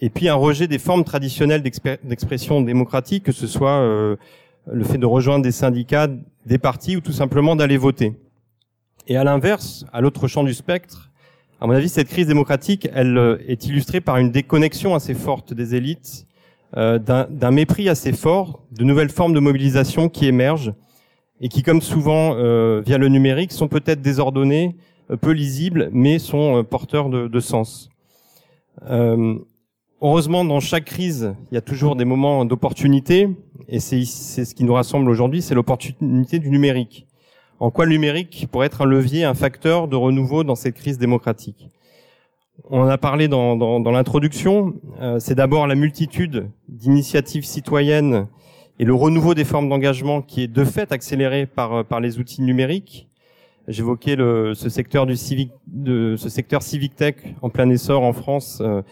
et 0.00 0.10
puis 0.10 0.28
un 0.28 0.34
rejet 0.34 0.66
des 0.66 0.78
formes 0.78 1.04
traditionnelles 1.04 1.62
d'expression 1.62 2.60
démocratique, 2.60 3.22
que 3.22 3.32
ce 3.32 3.46
soit 3.46 3.80
euh, 3.80 4.16
le 4.66 4.82
fait 4.82 4.98
de 4.98 5.06
rejoindre 5.06 5.44
des 5.44 5.52
syndicats, 5.52 6.08
des 6.44 6.58
partis 6.58 6.96
ou 6.96 7.00
tout 7.00 7.12
simplement 7.12 7.54
d'aller 7.54 7.76
voter. 7.76 8.14
Et 9.06 9.16
à 9.16 9.22
l'inverse, 9.22 9.84
à 9.92 10.00
l'autre 10.00 10.26
champ 10.26 10.42
du 10.42 10.54
spectre, 10.54 11.10
à 11.60 11.68
mon 11.68 11.74
avis, 11.74 11.88
cette 11.88 12.08
crise 12.08 12.26
démocratique, 12.26 12.88
elle 12.92 13.16
euh, 13.16 13.38
est 13.46 13.66
illustrée 13.66 14.00
par 14.00 14.16
une 14.16 14.32
déconnexion 14.32 14.96
assez 14.96 15.14
forte 15.14 15.54
des 15.54 15.76
élites, 15.76 16.26
euh, 16.76 16.98
d'un 16.98 17.50
mépris 17.50 17.88
assez 17.90 18.12
fort, 18.12 18.62
de 18.72 18.84
nouvelles 18.84 19.10
formes 19.10 19.34
de 19.34 19.40
mobilisation 19.40 20.08
qui 20.08 20.26
émergent 20.26 20.72
et 21.40 21.48
qui, 21.48 21.62
comme 21.62 21.82
souvent 21.82 22.34
euh, 22.36 22.80
via 22.84 22.96
le 22.96 23.08
numérique, 23.08 23.52
sont 23.52 23.68
peut-être 23.68 24.00
désordonnées, 24.00 24.76
euh, 25.10 25.16
peu 25.16 25.32
lisibles, 25.32 25.90
mais 25.92 26.18
sont 26.18 26.64
porteurs 26.64 27.10
de, 27.10 27.40
sens. 27.40 27.90
Heureusement, 30.00 30.44
dans 30.44 30.60
chaque 30.60 30.86
crise, 30.86 31.34
il 31.50 31.54
y 31.54 31.58
a 31.58 31.60
toujours 31.60 31.94
des 31.94 32.06
moments 32.06 32.44
d'opportunité, 32.44 33.28
et 33.68 33.78
c'est 33.78 34.04
ce 34.04 34.54
qui 34.54 34.64
nous 34.64 34.74
rassemble 34.74 35.08
aujourd'hui, 35.10 35.42
c'est 35.42 35.54
l'opportunité 35.54 36.38
du 36.38 36.50
numérique. 36.50 37.06
En 37.60 37.70
quoi 37.70 37.84
le 37.84 37.92
numérique 37.92 38.48
pourrait 38.50 38.66
être 38.66 38.82
un 38.82 38.86
levier, 38.86 39.24
un 39.24 39.34
facteur 39.34 39.88
de 39.88 39.94
renouveau 39.94 40.42
dans 40.42 40.56
cette 40.56 40.74
crise 40.74 40.98
démocratique? 40.98 41.68
On 42.70 42.80
en 42.80 42.88
a 42.88 42.98
parlé 42.98 43.28
dans, 43.28 43.90
l'introduction. 43.90 44.74
Euh, 45.00 45.18
c'est 45.18 45.34
d'abord 45.34 45.66
la 45.66 45.74
multitude 45.74 46.48
d'initiatives 46.68 47.44
citoyennes 47.44 48.26
et 48.78 48.84
le 48.84 48.94
renouveau 48.94 49.34
des 49.34 49.44
formes 49.44 49.68
d'engagement 49.68 50.22
qui 50.22 50.42
est 50.42 50.48
de 50.48 50.64
fait 50.64 50.92
accéléré 50.92 51.46
par, 51.46 51.84
par 51.84 52.00
les 52.00 52.18
outils 52.18 52.42
numériques. 52.42 53.08
J'évoquais 53.68 54.16
le, 54.16 54.54
ce 54.54 54.68
secteur 54.68 55.06
du 55.06 55.16
civic, 55.16 55.52
ce 55.86 56.28
secteur 56.28 56.62
tech 56.96 57.14
en 57.42 57.48
plein 57.48 57.68
essor 57.70 58.02
en 58.02 58.12
France. 58.12 58.60
Euh, 58.60 58.82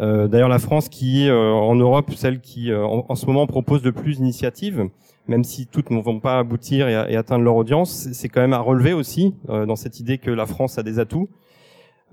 euh, 0.00 0.28
D'ailleurs, 0.28 0.48
la 0.48 0.58
France 0.58 0.88
qui 0.88 1.24
est 1.24 1.30
euh, 1.30 1.52
en 1.52 1.74
Europe 1.74 2.12
celle 2.14 2.40
qui 2.40 2.70
euh, 2.70 2.84
en, 2.84 3.14
ce 3.14 3.26
moment 3.26 3.46
propose 3.46 3.82
le 3.82 3.92
plus 3.92 4.18
d'initiatives, 4.18 4.88
même 5.26 5.44
si 5.44 5.66
toutes 5.66 5.90
ne 5.90 6.00
vont 6.00 6.20
pas 6.20 6.38
aboutir 6.38 6.88
et, 6.88 7.16
atteindre 7.16 7.44
leur 7.44 7.56
audience, 7.56 8.08
c'est 8.12 8.28
quand 8.28 8.40
même 8.40 8.52
à 8.52 8.60
relever 8.60 8.92
aussi 8.92 9.34
euh, 9.48 9.66
dans 9.66 9.76
cette 9.76 9.98
idée 10.00 10.18
que 10.18 10.30
la 10.30 10.46
France 10.46 10.78
a 10.78 10.82
des 10.82 10.98
atouts. 10.98 11.28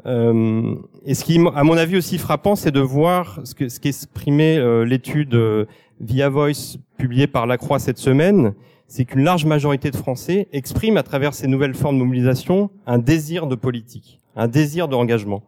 Et 0.04 1.14
ce 1.14 1.24
qui, 1.24 1.40
à 1.56 1.64
mon 1.64 1.78
avis, 1.78 1.98
aussi 1.98 2.18
frappant, 2.18 2.56
c'est 2.56 2.72
de 2.72 2.80
voir 2.80 3.40
ce 3.44 3.56
que 3.56 3.66
qu'exprimait 3.80 4.86
l'étude 4.86 5.68
Via 6.02 6.30
Voice 6.30 6.78
publiée 6.98 7.28
par 7.28 7.48
La 7.48 7.58
Croix 7.58 7.80
cette 7.80 7.98
semaine, 7.98 8.54
c'est 8.88 9.06
qu'une 9.06 9.24
large 9.24 9.46
majorité 9.46 9.92
de 9.92 9.96
Français 9.96 10.48
expriment 10.52 10.98
à 10.98 11.04
travers 11.04 11.34
ces 11.34 11.48
nouvelles 11.48 11.74
formes 11.74 11.98
de 11.98 12.04
mobilisation 12.04 12.70
un 12.86 12.98
désir 12.98 13.48
de 13.48 13.56
politique, 13.56 14.20
un 14.36 14.48
désir 14.48 14.88
d'engagement 14.88 15.44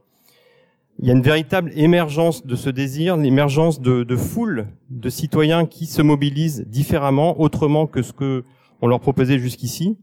il 1.00 1.08
y 1.08 1.12
a 1.12 1.14
une 1.14 1.22
véritable 1.22 1.72
émergence 1.76 2.46
de 2.46 2.56
ce 2.56 2.70
désir, 2.70 3.18
l'émergence 3.18 3.82
de, 3.82 4.04
de 4.04 4.16
foules 4.16 4.68
de 4.90 5.10
citoyens 5.10 5.66
qui 5.66 5.86
se 5.86 6.02
mobilisent 6.02 6.66
différemment, 6.68 7.40
autrement 7.40 7.86
que 7.86 8.02
ce 8.02 8.14
que 8.14 8.44
on 8.82 8.88
leur 8.88 9.00
proposait 9.00 9.40
jusqu'ici. 9.40 9.98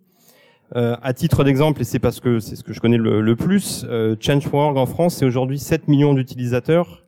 Euh, 0.76 0.96
à 1.02 1.12
titre 1.12 1.44
d'exemple, 1.44 1.82
et 1.82 1.84
c'est 1.84 1.98
parce 1.98 2.20
que 2.20 2.40
c'est 2.40 2.56
ce 2.56 2.64
que 2.64 2.72
je 2.72 2.80
connais 2.80 2.96
le, 2.96 3.20
le 3.20 3.36
plus, 3.36 3.84
euh, 3.88 4.16
Change.org 4.18 4.76
en 4.76 4.86
France, 4.86 5.16
c'est 5.16 5.24
aujourd'hui 5.24 5.58
7 5.58 5.88
millions 5.88 6.14
d'utilisateurs. 6.14 7.02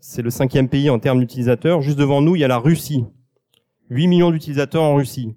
C'est 0.00 0.22
le 0.22 0.30
cinquième 0.30 0.68
pays 0.68 0.90
en 0.90 0.98
termes 0.98 1.20
d'utilisateurs. 1.20 1.82
Juste 1.82 1.98
devant 1.98 2.20
nous, 2.20 2.36
il 2.36 2.40
y 2.40 2.44
a 2.44 2.48
la 2.48 2.58
Russie. 2.58 3.04
8 3.90 4.08
millions 4.08 4.30
d'utilisateurs 4.30 4.82
en 4.82 4.94
Russie. 4.94 5.34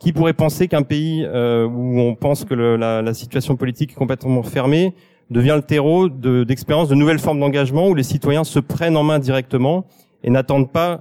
Qui 0.00 0.12
pourrait 0.12 0.34
penser 0.34 0.68
qu'un 0.68 0.82
pays 0.82 1.24
euh, 1.24 1.66
où 1.66 2.00
on 2.00 2.14
pense 2.14 2.44
que 2.44 2.54
la, 2.54 3.14
situation 3.14 3.56
politique 3.56 3.92
est 3.92 3.96
complètement 3.96 4.42
fermée, 4.42 4.94
devient 5.30 5.54
le 5.56 5.62
terreau 5.62 6.08
d'expériences, 6.08 6.88
de, 6.88 6.94
de, 6.94 6.98
nouvelles 6.98 7.20
formes 7.20 7.40
d'engagement 7.40 7.88
où 7.88 7.94
les 7.94 8.02
citoyens 8.02 8.44
se 8.44 8.58
prennent 8.58 8.96
en 8.96 9.02
main 9.02 9.18
directement 9.18 9.86
et 10.22 10.30
n'attendent 10.30 10.70
pas 10.70 11.00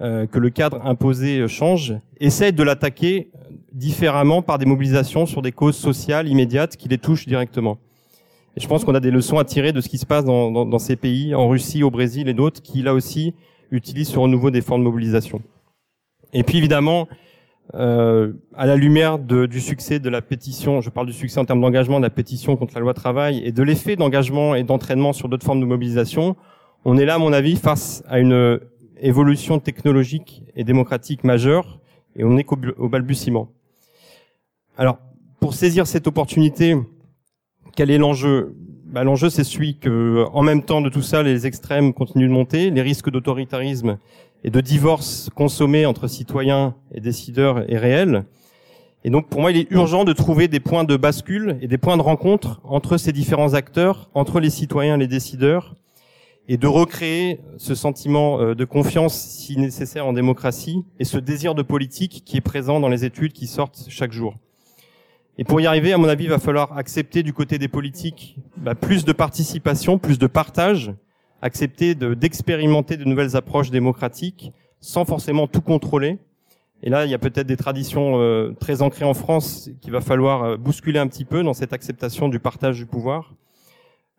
euh, 0.00 0.26
que 0.26 0.38
le 0.38 0.50
cadre 0.50 0.80
imposé 0.84 1.46
change, 1.48 1.94
essayent 2.20 2.52
de 2.52 2.62
l'attaquer 2.62 3.30
différemment 3.72 4.42
par 4.42 4.58
des 4.58 4.66
mobilisations 4.66 5.26
sur 5.26 5.42
des 5.42 5.52
causes 5.52 5.76
sociales 5.76 6.28
immédiates 6.28 6.76
qui 6.76 6.88
les 6.88 6.98
touchent 6.98 7.26
directement. 7.26 7.78
Et 8.56 8.60
je 8.60 8.66
pense 8.66 8.84
qu'on 8.84 8.94
a 8.94 9.00
des 9.00 9.10
leçons 9.10 9.38
à 9.38 9.44
tirer 9.44 9.72
de 9.72 9.80
ce 9.80 9.88
qui 9.88 9.98
se 9.98 10.06
passe 10.06 10.24
dans, 10.24 10.50
dans, 10.50 10.66
dans 10.66 10.78
ces 10.78 10.96
pays, 10.96 11.34
en 11.34 11.48
Russie, 11.48 11.82
au 11.82 11.90
Brésil 11.90 12.28
et 12.28 12.34
d'autres, 12.34 12.60
qui 12.60 12.82
là 12.82 12.94
aussi 12.94 13.34
utilisent 13.70 14.08
sur 14.08 14.26
nouveau 14.26 14.50
des 14.50 14.62
formes 14.62 14.82
de 14.82 14.88
mobilisation. 14.88 15.42
Et 16.32 16.42
puis 16.42 16.58
évidemment, 16.58 17.08
euh, 17.74 18.32
à 18.54 18.66
la 18.66 18.76
lumière 18.76 19.18
de, 19.18 19.46
du 19.46 19.60
succès 19.60 19.98
de 19.98 20.08
la 20.08 20.22
pétition, 20.22 20.80
je 20.80 20.90
parle 20.90 21.06
du 21.06 21.12
succès 21.12 21.38
en 21.38 21.44
termes 21.44 21.60
d'engagement 21.60 21.98
de 21.98 22.04
la 22.04 22.10
pétition 22.10 22.56
contre 22.56 22.74
la 22.74 22.80
loi 22.80 22.94
travail 22.94 23.42
et 23.44 23.52
de 23.52 23.62
l'effet 23.62 23.96
d'engagement 23.96 24.54
et 24.54 24.62
d'entraînement 24.62 25.12
sur 25.12 25.28
d'autres 25.28 25.44
formes 25.44 25.60
de 25.60 25.66
mobilisation, 25.66 26.36
on 26.84 26.96
est 26.96 27.04
là, 27.04 27.16
à 27.16 27.18
mon 27.18 27.32
avis, 27.32 27.56
face 27.56 28.02
à 28.08 28.18
une 28.20 28.60
évolution 29.00 29.58
technologique 29.58 30.42
et 30.56 30.64
démocratique 30.64 31.24
majeure 31.24 31.78
et 32.16 32.24
on 32.24 32.36
est 32.36 32.46
au 32.78 32.88
balbutiement. 32.88 33.48
Alors, 34.76 34.98
pour 35.40 35.54
saisir 35.54 35.86
cette 35.86 36.06
opportunité, 36.06 36.76
quel 37.76 37.90
est 37.90 37.98
l'enjeu? 37.98 38.56
Bah, 38.86 39.04
L'enjeu, 39.04 39.28
c'est 39.28 39.44
celui 39.44 39.78
que, 39.78 40.24
en 40.32 40.42
même 40.42 40.62
temps 40.62 40.80
de 40.80 40.88
tout 40.88 41.02
ça, 41.02 41.22
les 41.22 41.46
extrêmes 41.46 41.92
continuent 41.92 42.28
de 42.28 42.32
monter, 42.32 42.70
les 42.70 42.82
risques 42.82 43.10
d'autoritarisme 43.10 43.98
et 44.44 44.50
de 44.50 44.60
divorce 44.60 45.30
consommé 45.34 45.84
entre 45.84 46.08
citoyens 46.08 46.74
et 46.92 47.00
décideurs 47.00 47.70
est 47.70 47.76
réel. 47.76 48.24
Et 49.04 49.10
donc, 49.10 49.28
pour 49.28 49.40
moi, 49.40 49.50
il 49.50 49.58
est 49.58 49.70
urgent 49.70 50.04
de 50.04 50.12
trouver 50.12 50.48
des 50.48 50.60
points 50.60 50.84
de 50.84 50.96
bascule 50.96 51.56
et 51.60 51.68
des 51.68 51.78
points 51.78 51.96
de 51.96 52.02
rencontre 52.02 52.60
entre 52.64 52.96
ces 52.96 53.12
différents 53.12 53.54
acteurs, 53.54 54.10
entre 54.14 54.40
les 54.40 54.50
citoyens 54.50 54.96
et 54.96 54.98
les 54.98 55.06
décideurs, 55.06 55.76
et 56.48 56.56
de 56.56 56.66
recréer 56.66 57.40
ce 57.58 57.74
sentiment 57.74 58.40
euh, 58.40 58.54
de 58.54 58.64
confiance 58.64 59.14
si 59.14 59.56
nécessaire 59.58 60.06
en 60.06 60.14
démocratie 60.14 60.84
et 60.98 61.04
ce 61.04 61.18
désir 61.18 61.54
de 61.54 61.62
politique 61.62 62.22
qui 62.24 62.38
est 62.38 62.42
présent 62.42 62.80
dans 62.80 62.88
les 62.88 63.04
études 63.04 63.32
qui 63.32 63.46
sortent 63.46 63.86
chaque 63.88 64.12
jour. 64.12 64.34
Et 65.36 65.44
pour 65.44 65.60
y 65.60 65.66
arriver, 65.66 65.92
à 65.92 65.98
mon 65.98 66.08
avis, 66.08 66.24
il 66.24 66.30
va 66.30 66.40
falloir 66.40 66.76
accepter 66.76 67.22
du 67.22 67.32
côté 67.32 67.58
des 67.58 67.68
politiques 67.68 68.36
bah, 68.56 68.74
plus 68.74 69.04
de 69.04 69.12
participation, 69.12 69.96
plus 69.96 70.18
de 70.18 70.26
partage, 70.26 70.92
accepter 71.42 71.94
d'expérimenter 71.94 72.96
de, 72.96 73.04
nouvelles 73.04 73.36
approches 73.36 73.70
démocratiques 73.70 74.52
sans 74.80 75.04
forcément 75.04 75.46
tout 75.46 75.60
contrôler. 75.60 76.18
Et 76.82 76.90
là, 76.90 77.04
il 77.04 77.10
y 77.10 77.14
a 77.14 77.18
peut-être 77.18 77.46
des 77.46 77.56
traditions 77.56 78.20
euh, 78.20 78.52
très 78.58 78.82
ancrées 78.82 79.04
en 79.04 79.14
France 79.14 79.70
qu'il 79.80 79.92
va 79.92 80.00
falloir 80.00 80.42
euh, 80.42 80.56
bousculer 80.56 80.98
un 80.98 81.06
petit 81.06 81.24
peu 81.24 81.42
dans 81.42 81.54
cette 81.54 81.72
acceptation 81.72 82.28
du 82.28 82.40
partage 82.40 82.76
du 82.76 82.86
pouvoir. 82.86 83.34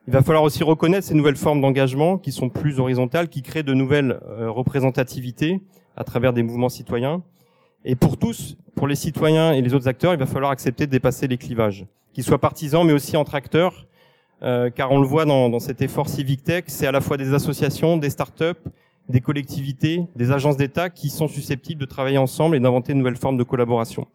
Il 0.10 0.14
va 0.14 0.24
falloir 0.24 0.42
aussi 0.42 0.64
reconnaître 0.64 1.06
ces 1.06 1.14
nouvelles 1.14 1.36
formes 1.36 1.62
d'engagement 1.62 2.18
qui 2.18 2.32
sont 2.32 2.50
plus 2.50 2.80
horizontales, 2.80 3.30
qui 3.30 3.44
créent 3.44 3.62
de 3.62 3.76
nouvelles 3.76 4.20
euh, 4.28 4.50
représentativités 4.50 5.62
à 5.96 6.04
travers 6.04 6.34
des 6.34 6.42
mouvements 6.42 6.68
citoyens. 6.68 7.22
Et 7.86 7.96
pour 7.96 8.18
tous, 8.18 8.58
pour 8.74 8.88
les 8.88 8.96
citoyens 8.96 9.54
et 9.54 9.62
les 9.62 9.76
autres 9.76 9.88
acteurs, 9.88 10.16
il 10.16 10.20
va 10.20 10.26
falloir 10.26 10.50
accepter 10.50 10.88
de 10.88 10.92
dépasser 10.92 11.28
les 11.28 11.38
clivages, 11.38 11.86
qu'ils 12.12 12.24
soient 12.24 12.40
partisans 12.40 12.84
mais 12.88 12.94
aussi 12.94 13.18
entre 13.18 13.36
acteurs, 13.36 13.86
euh, 14.42 14.72
car 14.72 14.92
on 14.92 15.00
le 15.00 15.06
voit 15.06 15.26
dans, 15.26 15.60
cet 15.60 15.80
effort 15.84 16.10
Civic 16.10 16.44
Tech, 16.44 16.64
c'est 16.66 16.88
à 16.88 16.92
la 16.92 17.02
fois 17.02 17.16
des 17.16 17.36
associations, 17.36 17.98
des 17.98 18.10
start-up, 18.10 18.58
des 19.10 19.22
collectivités, 19.22 20.08
des 20.16 20.32
agences 20.32 20.58
d'État 20.58 20.90
qui 20.90 21.12
sont 21.12 21.28
susceptibles 21.28 21.82
de 21.82 21.86
travailler 21.86 22.18
ensemble 22.18 22.56
et 22.56 22.60
d'inventer 22.60 22.94
de 22.94 22.98
nouvelles 22.98 23.16
formes 23.16 23.38
de 23.38 23.44
collaboration. 23.44 24.08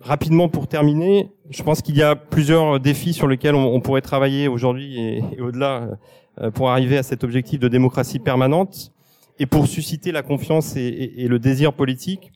Rapidement 0.00 0.48
pour 0.50 0.68
terminer, 0.68 1.30
je 1.48 1.62
pense 1.62 1.80
qu'il 1.80 1.96
y 1.96 2.02
a 2.02 2.16
plusieurs 2.16 2.80
défis 2.80 3.14
sur 3.14 3.26
lesquels 3.26 3.54
on, 3.54 3.80
pourrait 3.80 4.02
travailler 4.02 4.46
aujourd'hui 4.46 5.00
et, 5.00 5.40
au-delà 5.40 5.98
euh, 6.40 6.50
pour 6.50 6.68
arriver 6.70 6.98
à 6.98 7.02
cet 7.02 7.24
objectif 7.24 7.58
de 7.58 7.68
démocratie 7.68 8.18
permanente 8.18 8.92
et 9.38 9.46
pour 9.46 9.66
susciter 9.66 10.12
la 10.12 10.22
confiance 10.22 10.76
et, 10.76 11.26
le 11.28 11.38
désir 11.38 11.72
politique. 11.72 12.30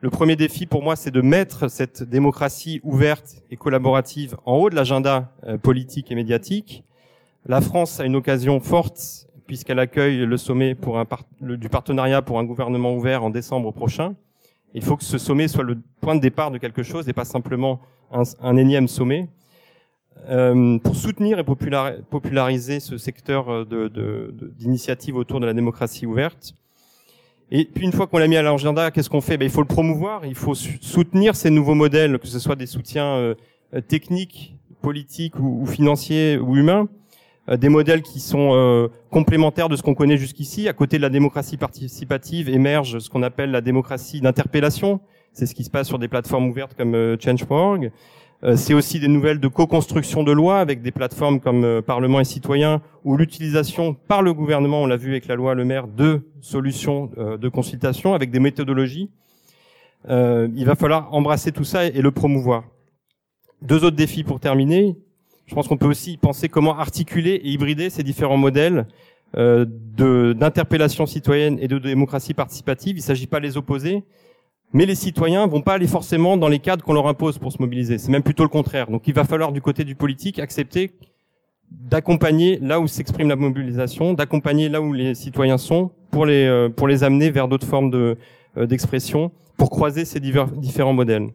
Le 0.00 0.08
premier 0.08 0.34
défi 0.34 0.64
pour 0.64 0.82
moi, 0.82 0.96
c'est 0.96 1.10
de 1.10 1.20
mettre 1.20 1.68
cette 1.68 2.02
démocratie 2.02 2.80
ouverte 2.82 3.42
et 3.50 3.56
collaborative 3.56 4.36
en 4.46 4.56
haut 4.56 4.70
de 4.70 4.74
l'agenda 4.74 5.30
euh, 5.46 5.58
politique 5.58 6.10
et 6.10 6.14
médiatique. 6.14 6.84
La 7.44 7.60
France 7.60 8.00
a 8.00 8.06
une 8.06 8.16
occasion 8.16 8.60
forte 8.60 9.26
puisqu'elle 9.46 9.78
accueille 9.78 10.24
le 10.24 10.36
sommet 10.38 10.74
du 11.42 11.68
partenariat 11.68 12.22
pour 12.22 12.38
un 12.38 12.44
gouvernement 12.44 12.94
ouvert 12.94 13.24
en 13.24 13.28
décembre 13.28 13.72
prochain. 13.72 14.14
Il 14.74 14.82
faut 14.82 14.96
que 14.96 15.04
ce 15.04 15.18
sommet 15.18 15.48
soit 15.48 15.64
le 15.64 15.78
point 16.00 16.16
de 16.16 16.20
départ 16.20 16.50
de 16.50 16.58
quelque 16.58 16.82
chose 16.82 17.08
et 17.08 17.12
pas 17.12 17.24
simplement 17.24 17.80
un, 18.10 18.56
énième 18.56 18.88
sommet. 18.88 19.28
Euh, 20.28 20.78
pour 20.78 20.96
soutenir 20.96 21.38
et 21.38 21.44
populariser 21.44 22.80
ce 22.80 22.98
secteur 22.98 23.66
d'initiative 23.66 25.14
de, 25.14 25.18
de, 25.18 25.20
autour 25.20 25.40
de 25.40 25.46
la 25.46 25.54
démocratie 25.54 26.06
ouverte, 26.06 26.54
et 27.50 27.66
puis 27.66 27.84
une 27.84 27.92
fois 27.92 28.06
qu'on 28.06 28.18
l'a 28.18 28.26
mis 28.26 28.36
à 28.36 28.42
l'agenda, 28.42 28.90
qu'est-ce 28.90 29.10
qu'on 29.10 29.20
fait? 29.20 29.36
Ben, 29.36 29.44
Il 29.44 29.50
faut 29.50 29.60
le 29.60 29.66
promouvoir, 29.66 30.24
il 30.24 30.34
faut 30.34 30.54
soutenir 30.54 31.36
ces 31.36 31.50
nouveaux 31.50 31.74
modèles, 31.74 32.18
que 32.18 32.26
ce 32.26 32.38
soit 32.38 32.56
des 32.56 32.66
soutiens 32.66 33.16
euh, 33.16 33.34
techniques, 33.86 34.56
politiques 34.80 35.38
ou, 35.38 35.66
financiers 35.66 36.38
ou 36.38 36.56
humains, 36.56 36.82
euh, 36.82 36.86
des 37.48 37.68
modèles 37.68 38.02
qui 38.02 38.20
sont 38.20 38.50
euh, 38.52 38.88
complémentaires 39.10 39.68
de 39.68 39.76
ce 39.76 39.82
qu'on 39.82 39.94
connaît 39.94 40.16
jusqu'ici. 40.16 40.68
À 40.68 40.72
côté 40.72 40.96
de 40.96 41.02
la 41.02 41.10
démocratie 41.10 41.56
participative 41.56 42.48
émerge 42.48 42.98
ce 42.98 43.10
qu'on 43.10 43.22
appelle 43.22 43.50
la 43.50 43.60
démocratie 43.60 44.20
d'interpellation. 44.20 45.00
C'est 45.32 45.46
ce 45.46 45.54
qui 45.54 45.64
se 45.64 45.70
passe 45.70 45.88
sur 45.88 45.98
des 45.98 46.08
plateformes 46.08 46.48
ouvertes 46.48 46.74
comme 46.74 46.94
euh, 46.94 47.16
Change.org. 47.18 47.90
Euh, 48.44 48.56
c'est 48.56 48.74
aussi 48.74 49.00
des 49.00 49.08
nouvelles 49.08 49.40
de 49.40 49.48
co-construction 49.48 50.22
de 50.22 50.32
lois 50.32 50.60
avec 50.60 50.82
des 50.82 50.90
plateformes 50.90 51.40
comme 51.40 51.64
euh, 51.64 51.80
Parlement 51.80 52.20
et 52.20 52.24
Citoyens 52.24 52.82
ou 53.02 53.16
l'utilisation 53.16 53.94
par 53.94 54.22
le 54.22 54.34
gouvernement, 54.34 54.82
on 54.82 54.86
l'a 54.86 54.96
vu 54.96 55.10
avec 55.12 55.26
la 55.26 55.34
loi 55.34 55.54
Le 55.54 55.64
Maire, 55.64 55.88
de 55.88 56.20
solutions 56.42 57.10
euh, 57.16 57.38
de 57.38 57.48
consultation 57.48 58.12
avec 58.12 58.30
des 58.30 58.40
méthodologies. 58.40 59.10
il 60.08 60.64
va 60.66 60.74
falloir 60.74 61.12
embrasser 61.14 61.52
tout 61.52 61.64
ça 61.64 61.86
et 61.86 62.02
le 62.02 62.10
promouvoir. 62.10 62.64
Deux 63.62 63.82
autres 63.84 63.96
défis 63.96 64.24
pour 64.24 64.40
terminer. 64.40 64.94
Je 65.46 65.54
pense 65.54 65.68
qu'on 65.68 65.76
peut 65.76 65.86
aussi 65.86 66.16
penser 66.16 66.48
comment 66.48 66.78
articuler 66.78 67.32
et 67.34 67.48
hybrider 67.48 67.90
ces 67.90 68.02
différents 68.02 68.36
modèles 68.36 68.86
d'interpellation 69.36 71.06
citoyenne 71.06 71.58
et 71.60 71.66
de 71.66 71.78
démocratie 71.78 72.34
participative. 72.34 72.96
Il 72.96 73.00
ne 73.00 73.04
s'agit 73.04 73.26
pas 73.26 73.40
de 73.40 73.44
les 73.44 73.56
opposer, 73.56 74.04
mais 74.72 74.86
les 74.86 74.94
citoyens 74.94 75.46
vont 75.46 75.60
pas 75.60 75.74
aller 75.74 75.86
forcément 75.86 76.36
dans 76.36 76.48
les 76.48 76.58
cadres 76.58 76.84
qu'on 76.84 76.94
leur 76.94 77.06
impose 77.06 77.38
pour 77.38 77.52
se 77.52 77.58
mobiliser. 77.60 77.98
C'est 77.98 78.10
même 78.10 78.22
plutôt 78.22 78.42
le 78.42 78.48
contraire. 78.48 78.90
Donc 78.90 79.06
il 79.06 79.14
va 79.14 79.24
falloir 79.24 79.52
du 79.52 79.60
côté 79.60 79.84
du 79.84 79.94
politique 79.94 80.38
accepter 80.38 80.92
d'accompagner 81.70 82.58
là 82.60 82.80
où 82.80 82.86
s'exprime 82.86 83.28
la 83.28 83.36
mobilisation, 83.36 84.14
d'accompagner 84.14 84.68
là 84.68 84.80
où 84.80 84.92
les 84.92 85.14
citoyens 85.14 85.58
sont 85.58 85.90
pour 86.10 86.26
les 86.26 86.44
euh, 86.44 86.68
pour 86.68 86.88
les 86.88 87.04
amener 87.04 87.30
vers 87.30 87.48
d'autres 87.48 87.66
formes 87.66 87.90
de 87.90 88.16
euh, 88.56 88.66
d'expression, 88.66 89.32
pour 89.56 89.70
croiser 89.70 90.04
ces 90.04 90.20
différents 90.20 90.92
modèles. 90.92 91.28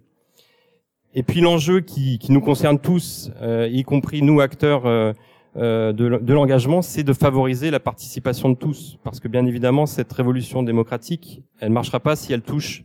Et 1.16 1.24
puis 1.24 1.42
l'enjeu 1.42 1.82
qui, 1.82 2.20
nous 2.30 2.42
concerne 2.42 2.80
tous, 2.80 3.32
euh, 3.42 3.68
y 3.72 3.84
compris 3.84 4.22
nous 4.22 4.42
acteurs 4.42 4.86
euh, 4.86 5.14
euh 5.58 5.92
de, 5.92 6.34
l'engagement, 6.34 6.82
c'est 6.82 7.04
de 7.04 7.14
favoriser 7.14 7.72
la 7.72 7.80
participation 7.80 8.50
de 8.50 8.56
tous, 8.56 9.00
parce 9.04 9.20
que 9.20 9.28
bien 9.28 9.46
évidemment 9.46 9.88
cette 9.88 10.14
révolution 10.14 10.62
démocratique, 10.62 11.42
elle 11.60 11.72
marchera 11.72 12.00
pas 12.00 12.16
si 12.16 12.32
elle 12.32 12.44
touche 12.44 12.84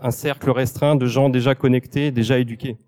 un 0.00 0.10
cercle 0.10 0.50
restreint 0.50 0.96
de 0.96 1.06
gens 1.06 1.28
déjà 1.28 1.54
connectés, 1.54 2.10
déjà 2.10 2.38
éduqués. 2.38 2.78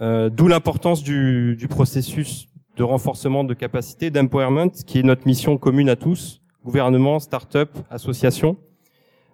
D'où 0.00 0.48
l'importance 0.48 1.02
du, 1.02 1.66
processus 1.68 2.48
de 2.76 2.82
renforcement 2.82 3.44
de 3.44 3.52
capacité, 3.52 4.10
d'empowerment, 4.10 4.70
qui 4.70 4.98
est 4.98 5.02
notre 5.02 5.26
mission 5.26 5.58
commune 5.58 5.90
à 5.90 5.96
tous, 5.96 6.40
gouvernement, 6.64 7.20
start-up, 7.20 7.70
associations. 7.90 8.56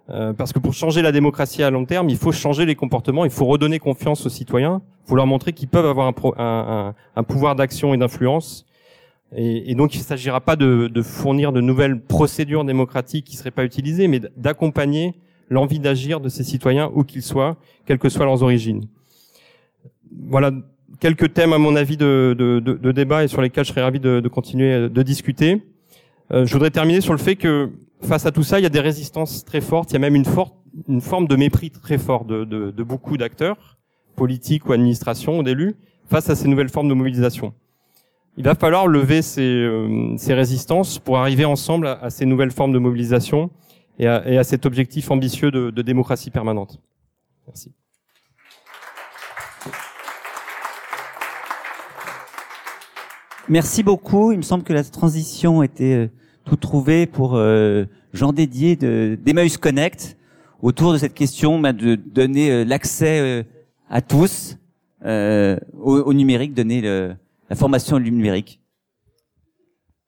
Euh, 0.09 0.31
parce 0.31 0.53
que 0.53 0.59
pour 0.59 0.73
changer 0.73 1.01
la 1.01 1.11
démocratie 1.11 1.63
à 1.63 1.69
long 1.69 1.85
terme, 1.85 2.09
il 2.09 2.17
faut 2.17 2.31
changer 2.31 2.65
les 2.65 2.75
comportements, 2.75 3.25
il 3.25 3.31
faut 3.31 3.45
redonner 3.45 3.77
confiance 3.77 4.25
aux 4.25 4.29
citoyens, 4.29 4.81
il 5.05 5.09
faut 5.09 5.15
leur 5.15 5.27
montrer 5.27 5.51
qu'ils 5.51 5.67
peuvent 5.67 5.85
avoir 5.85 6.07
un, 6.07 6.13
pro, 6.13 6.33
un, 6.37 6.95
un, 7.15 7.23
pouvoir 7.23 7.55
d'action 7.55 7.93
et 7.93 7.97
d'influence. 7.97 8.65
Et, 9.35 9.75
donc 9.75 9.93
il 9.93 9.97
ne 9.97 10.03
s'agira 10.03 10.39
pas 10.39 10.55
de, 10.55 10.87
de, 10.87 11.01
fournir 11.01 11.51
de 11.51 11.59
nouvelles 11.59 11.99
procédures 11.99 12.63
démocratiques 12.63 13.25
qui 13.25 13.35
ne 13.35 13.39
seraient 13.39 13.51
pas 13.51 13.65
utilisées, 13.65 14.07
mais 14.07 14.21
d'accompagner 14.37 15.15
l'envie 15.49 15.79
d'agir 15.79 16.21
de 16.21 16.29
ces 16.29 16.45
citoyens, 16.45 16.89
où 16.93 17.03
qu'ils 17.03 17.21
soient, 17.21 17.57
quelles 17.85 17.99
que 17.99 18.07
soient 18.07 18.25
leurs 18.25 18.43
origines. 18.43 18.85
Voilà 20.29 20.51
quelques 20.99 21.33
thèmes, 21.33 21.53
à 21.53 21.57
mon 21.57 21.75
avis, 21.75 21.97
de, 21.97 22.35
de, 22.37 22.59
de, 22.59 22.73
de 22.73 22.91
débat 22.91 23.23
et 23.23 23.27
sur 23.27 23.41
lesquels 23.41 23.65
je 23.65 23.71
serais 23.71 23.83
ravi 23.83 23.99
de, 23.99 24.25
continuer 24.27 24.89
de 24.89 25.03
discuter. 25.03 25.61
Euh, 26.31 26.45
je 26.45 26.53
voudrais 26.53 26.71
terminer 26.71 27.01
sur 27.01 27.13
le 27.13 27.19
fait 27.19 27.35
que 27.35 27.71
face 28.01 28.25
à 28.25 28.31
tout 28.31 28.43
ça, 28.43 28.59
il 28.59 28.63
y 28.63 28.65
a 28.65 28.69
des 28.69 28.79
résistances 28.79 29.43
très 29.45 29.61
fortes, 29.61 29.91
il 29.91 29.93
y 29.93 29.97
a 29.97 29.99
même 29.99 30.15
une, 30.15 30.25
une 30.87 31.01
forme 31.01 31.27
de 31.27 31.35
mépris 31.35 31.71
très 31.71 31.97
fort 31.97 32.25
de, 32.25 32.43
de 32.45 32.83
beaucoup 32.83 33.17
d'acteurs, 33.17 33.77
politiques 34.15 34.67
ou 34.67 34.73
administrations 34.73 35.39
ou 35.39 35.43
d'élus, 35.43 35.75
face 36.07 36.29
à 36.29 36.35
ces 36.35 36.47
nouvelles 36.47 36.69
formes 36.69 36.89
de 36.89 36.93
mobilisation. 36.93 37.53
Il 38.37 38.43
va 38.43 38.53
falloir 38.53 38.85
lever 38.85 39.23
ces, 39.23 39.41
euh, 39.41 40.15
ces 40.17 40.35
résistances 40.35 40.99
pour 40.99 41.17
arriver 41.17 41.45
ensemble 41.45 41.87
à, 41.87 42.09
ces 42.11 42.25
nouvelles 42.25 42.51
formes 42.51 42.71
de 42.71 42.77
mobilisation 42.77 43.49
et 43.97 44.07
à, 44.07 44.27
et 44.29 44.37
à 44.37 44.43
cet 44.43 44.67
objectif 44.67 45.09
ambitieux 45.09 45.49
de, 45.49 45.71
de 45.71 45.81
démocratie 45.81 46.29
permanente. 46.29 46.79
Merci. 47.47 47.73
Merci 53.49 53.81
beaucoup. 53.81 54.31
Il 54.31 54.37
me 54.37 54.43
semble 54.43 54.63
que 54.63 54.73
la 54.73 54.83
transition 54.83 55.63
était 55.63 56.11
toute 56.47 56.61
trouvée 56.61 57.05
pour 57.05 57.35
euh, 57.35 57.85
Jean 58.13 58.31
Dédier 58.31 58.75
d'Emmaüs 58.75 59.57
Connect 59.57 60.17
autour 60.61 60.93
de 60.93 60.97
cette 60.97 61.13
question 61.13 61.59
bah, 61.59 61.73
de 61.73 61.95
donner 61.95 62.51
euh, 62.51 62.63
l'accès 62.63 63.19
euh, 63.19 63.43
à 63.89 64.01
tous 64.01 64.57
euh, 65.05 65.57
au, 65.77 65.97
au, 65.97 66.13
numérique, 66.13 66.53
donner 66.53 66.81
le, 66.81 67.15
la 67.49 67.55
formation 67.55 67.97
au 67.97 67.99
numérique. 67.99 68.61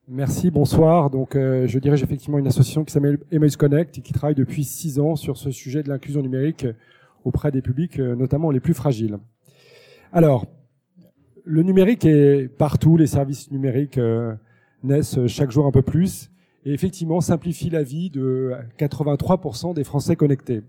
Merci, 0.07 0.49
bonsoir. 0.49 1.09
Donc, 1.09 1.35
euh, 1.35 1.67
je 1.67 1.77
dirige 1.77 2.01
effectivement 2.01 2.39
une 2.39 2.47
association 2.47 2.83
qui 2.83 2.93
s'appelle 2.93 3.19
Emmaüs 3.31 3.57
Connect 3.57 3.97
et 3.97 4.01
qui 4.01 4.13
travaille 4.13 4.35
depuis 4.35 4.63
six 4.63 4.97
ans 4.97 5.15
sur 5.15 5.37
ce 5.37 5.51
sujet 5.51 5.83
de 5.83 5.89
l'inclusion 5.89 6.21
numérique 6.21 6.65
auprès 7.25 7.51
des 7.51 7.61
publics, 7.61 7.99
notamment 7.99 8.49
les 8.49 8.61
plus 8.61 8.73
fragiles. 8.73 9.19
Alors, 10.13 10.45
le 11.43 11.63
numérique 11.63 12.05
est 12.05 12.47
partout, 12.47 12.95
les 12.95 13.07
services 13.07 13.51
numériques 13.51 13.97
euh, 13.97 14.33
naissent 14.83 15.25
chaque 15.27 15.51
jour 15.51 15.65
un 15.65 15.71
peu 15.71 15.81
plus 15.81 16.29
et 16.65 16.73
effectivement 16.73 17.21
simplifient 17.21 17.69
la 17.69 17.83
vie 17.83 18.09
de 18.09 18.53
83% 18.77 19.73
des 19.73 19.83
Français 19.83 20.15
connectés. 20.15 20.61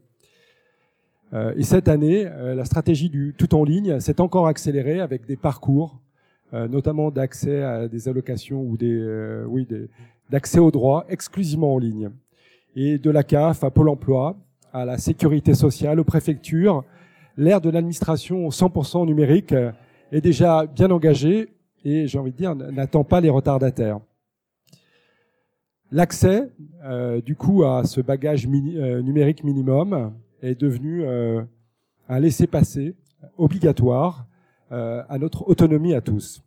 et 1.33 1.63
cette 1.63 1.89
année, 1.89 2.25
la 2.25 2.65
stratégie 2.65 3.09
du 3.09 3.35
tout 3.37 3.55
en 3.55 3.65
ligne 3.65 3.99
s'est 4.01 4.21
encore 4.21 4.47
accélérée 4.47 5.01
avec 5.01 5.27
des 5.27 5.37
parcours 5.37 6.01
euh, 6.53 6.67
notamment 6.67 7.13
d'accès 7.13 7.63
à 7.63 7.87
des 7.87 8.09
allocations 8.09 8.63
ou 8.63 8.77
des, 8.77 8.91
euh, 8.91 9.45
oui, 9.47 9.69
d'accès 10.31 10.59
aux 10.59 10.73
droits 10.73 11.05
exclusivement 11.09 11.75
en 11.75 11.79
ligne. 11.79 12.11
Et 12.75 12.99
de 12.99 13.09
la 13.09 13.23
CAF 13.23 13.63
à 13.63 13.71
Pôle 13.71 13.89
Emploi, 13.89 14.37
à 14.73 14.85
la 14.85 14.99
sécurité 14.99 15.55
sociale, 15.55 16.01
aux 16.01 16.05
préfectures, 16.05 16.85
l'ère 17.37 17.61
de 17.61 17.71
l'administration 17.71 18.49
100% 18.49 19.07
numérique 19.07 19.55
est 20.11 20.21
déjà 20.21 20.67
bien 20.67 20.91
engagée 20.91 21.51
et 21.85 22.07
j'ai 22.07 22.19
envie 22.19 22.33
de 22.33 22.37
dire 22.37 22.55
n'attend 22.55 23.05
pas 23.05 23.21
les 23.21 23.31
retardataires. 23.31 24.01
L'accès, 25.91 26.51
euh, 26.85 27.21
du 27.21 27.35
coup, 27.35 27.65
à 27.65 27.85
ce 27.85 28.01
bagage 28.01 28.47
numérique 28.47 29.43
minimum 29.43 30.15
est 30.41 30.61
devenu 30.61 31.05
un 31.07 32.21
laissez-passer 32.21 32.95
obligatoire 33.39 34.27
euh, 34.73 35.03
à 35.09 35.19
notre 35.19 35.49
autonomie 35.49 35.95
à 35.95 36.01
tous. 36.01 36.43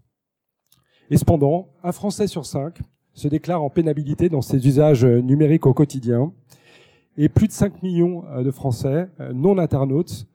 Et 1.09 1.17
cependant, 1.17 1.69
un 1.83 1.91
Français 1.91 2.27
sur 2.27 2.45
cinq 2.45 2.79
se 3.13 3.27
déclare 3.27 3.61
en 3.61 3.69
pénalité 3.69 4.29
dans 4.29 4.41
ses 4.41 4.65
usages 4.65 5.05
numériques 5.05 5.65
au 5.65 5.73
quotidien, 5.73 6.31
et 7.17 7.29
plus 7.29 7.47
de 7.47 7.51
5 7.51 7.83
millions 7.83 8.23
euh, 8.29 8.43
de 8.43 8.49
Français 8.49 9.09
euh, 9.19 9.33
non 9.33 9.57
internautes 9.57 10.25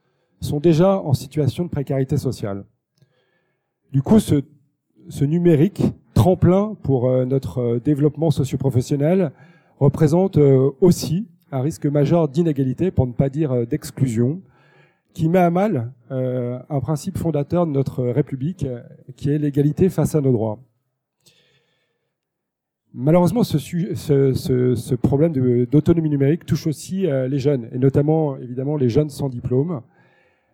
sont 0.40 0.60
déjà 0.60 1.00
en 1.00 1.14
situation 1.14 1.64
de 1.64 1.70
précarité 1.70 2.16
sociale. 2.16 2.64
Du 3.90 4.02
coup, 4.02 4.20
ce, 4.20 4.44
ce 5.08 5.24
numérique, 5.24 5.82
tremplin 6.14 6.76
pour 6.82 7.10
notre 7.26 7.80
développement 7.84 8.30
socioprofessionnel, 8.30 9.32
représente 9.78 10.38
aussi 10.80 11.28
un 11.52 11.60
risque 11.60 11.86
majeur 11.86 12.28
d'inégalité, 12.28 12.90
pour 12.90 13.06
ne 13.06 13.12
pas 13.12 13.28
dire 13.28 13.66
d'exclusion, 13.66 14.42
qui 15.18 15.28
met 15.28 15.40
à 15.40 15.50
mal 15.50 15.92
euh, 16.12 16.60
un 16.70 16.78
principe 16.78 17.18
fondateur 17.18 17.66
de 17.66 17.72
notre 17.72 18.04
République, 18.04 18.64
euh, 18.64 18.80
qui 19.16 19.30
est 19.30 19.38
l'égalité 19.38 19.88
face 19.88 20.14
à 20.14 20.20
nos 20.20 20.30
droits. 20.30 20.60
Malheureusement, 22.94 23.42
ce, 23.42 23.58
ce, 23.58 24.94
problème 24.94 25.32
d'autonomie 25.66 26.08
numérique 26.08 26.46
touche 26.46 26.68
aussi 26.68 27.06
euh, 27.06 27.26
les 27.26 27.40
jeunes, 27.40 27.68
et 27.72 27.78
notamment 27.78 28.36
évidemment 28.38 28.76
les 28.76 28.88
jeunes 28.88 29.10
sans 29.10 29.28
diplôme, 29.28 29.82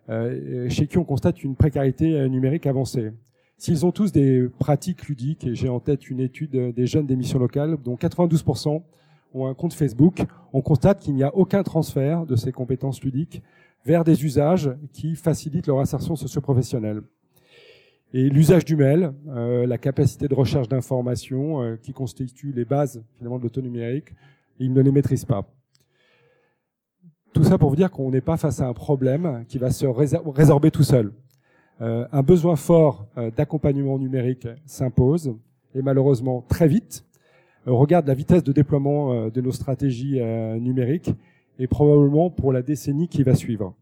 euh, 0.09 0.67
chez 0.69 0.87
qui 0.87 0.97
on 0.97 1.03
constate 1.03 1.43
une 1.43 1.55
précarité 1.55 2.27
numérique 2.27 2.65
avancée. 2.65 3.11
S'ils 3.57 3.85
ont 3.85 3.91
tous 3.91 4.11
des 4.11 4.49
pratiques 4.59 5.07
ludiques, 5.07 5.45
et 5.45 5.55
j'ai 5.55 5.69
en 5.69 5.79
tête 5.79 6.09
une 6.09 6.19
étude 6.19 6.73
des 6.73 6.87
jeunes 6.87 7.05
d'émissions 7.05 7.39
locales, 7.39 7.77
dont 7.83 7.95
92% 7.95 8.83
ont 9.33 9.47
un 9.47 9.53
compte 9.53 9.73
Facebook, 9.73 10.23
on 10.53 10.61
constate 10.61 10.99
qu'il 10.99 11.15
n'y 11.15 11.23
a 11.23 11.35
aucun 11.35 11.63
transfert 11.63 12.25
de 12.25 12.35
ces 12.35 12.51
compétences 12.51 13.01
ludiques 13.01 13.41
vers 13.85 14.03
des 14.03 14.25
usages 14.25 14.71
qui 14.91 15.15
facilitent 15.15 15.67
leur 15.67 15.79
insertion 15.79 16.15
socio-professionnelle. 16.15 17.01
Et 18.13 18.29
l'usage 18.29 18.65
du 18.65 18.75
mail, 18.75 19.13
euh, 19.27 19.67
la 19.67 19.77
capacité 19.77 20.27
de 20.27 20.33
recherche 20.33 20.67
d'informations 20.67 21.61
euh, 21.61 21.75
qui 21.75 21.91
constituent 21.91 22.53
les 22.53 22.65
bases 22.65 23.03
finalement 23.17 23.37
de 23.37 23.43
l'autonomie 23.43 23.81
ils 24.59 24.71
ne 24.71 24.81
les 24.81 24.91
maîtrisent 24.91 25.25
pas. 25.25 25.45
Tout 27.33 27.43
ça 27.43 27.57
pour 27.57 27.69
vous 27.69 27.75
dire 27.75 27.91
qu'on 27.91 28.11
n'est 28.11 28.21
pas 28.21 28.37
face 28.37 28.61
à 28.61 28.67
un 28.67 28.73
problème 28.73 29.43
qui 29.49 29.57
va 29.57 29.69
se 29.69 29.85
résorber 29.85 30.71
tout 30.71 30.83
seul. 30.83 31.11
Euh, 31.81 32.07
un 32.11 32.21
besoin 32.21 32.55
fort 32.55 33.07
euh, 33.17 33.31
d'accompagnement 33.31 33.99
numérique 33.99 34.47
s'impose 34.65 35.35
et 35.73 35.81
malheureusement 35.81 36.43
très 36.47 36.67
vite. 36.67 37.05
On 37.65 37.77
regarde 37.77 38.07
la 38.07 38.13
vitesse 38.13 38.43
de 38.43 38.53
déploiement 38.53 39.11
euh, 39.11 39.29
de 39.29 39.41
nos 39.41 39.51
stratégies 39.51 40.21
numériques 40.59 41.11
et 41.59 41.67
probablement 41.67 42.29
pour 42.29 42.53
la 42.53 42.61
décennie 42.61 43.07
qui 43.07 43.23
va 43.23 43.35
suivre. 43.35 43.73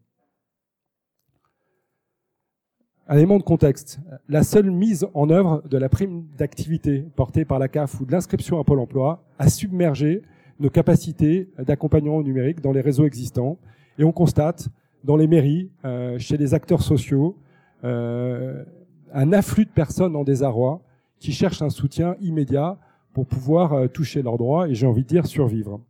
Un 3.06 3.16
élément 3.16 3.36
de 3.36 3.42
contexte. 3.42 4.00
La 4.28 4.42
seule 4.42 4.70
mise 4.70 5.06
en 5.12 5.28
œuvre 5.28 5.62
de 5.68 5.76
la 5.76 5.90
prime 5.90 6.26
d'activité 6.38 7.04
portée 7.14 7.44
par 7.44 7.58
la 7.58 7.68
CAF 7.68 8.00
ou 8.00 8.06
de 8.06 8.12
l'inscription 8.12 8.58
à 8.58 8.64
Pôle 8.64 8.80
emploi 8.80 9.22
a 9.38 9.50
submergé 9.50 10.22
nos 10.58 10.70
capacités 10.70 11.50
d'accompagnement 11.58 12.22
numérique 12.22 12.62
dans 12.62 12.72
les 12.72 12.80
réseaux 12.80 13.04
existants. 13.04 13.58
Et 13.98 14.04
on 14.04 14.12
constate 14.12 14.68
dans 15.04 15.16
les 15.16 15.26
mairies, 15.26 15.70
euh, 15.84 16.18
chez 16.18 16.36
les 16.36 16.54
acteurs 16.54 16.82
sociaux, 16.82 17.36
euh, 17.36 17.43
un 17.84 19.32
afflux 19.32 19.66
de 19.66 19.70
personnes 19.70 20.16
en 20.16 20.24
désarroi 20.24 20.82
qui 21.18 21.32
cherchent 21.32 21.62
un 21.62 21.70
soutien 21.70 22.16
immédiat 22.20 22.78
pour 23.12 23.26
pouvoir 23.26 23.72
euh, 23.72 23.86
toucher 23.86 24.22
leurs 24.22 24.36
droits 24.36 24.68
et 24.68 24.74
j'ai 24.74 24.86
envie 24.86 25.02
de 25.02 25.08
dire 25.08 25.26
survivre. 25.26 25.80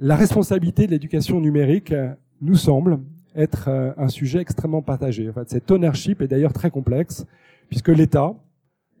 La 0.00 0.16
responsabilité 0.16 0.86
de 0.86 0.92
l'éducation 0.92 1.40
numérique 1.40 1.94
nous 2.40 2.56
semble 2.56 3.00
être 3.34 3.68
euh, 3.68 3.92
un 3.96 4.08
sujet 4.08 4.40
extrêmement 4.40 4.82
partagé. 4.82 5.28
En 5.28 5.32
fait, 5.32 5.50
cet 5.50 5.70
ownership 5.70 6.22
est 6.22 6.28
d'ailleurs 6.28 6.52
très 6.52 6.70
complexe, 6.70 7.26
puisque 7.68 7.88
l'État, 7.88 8.34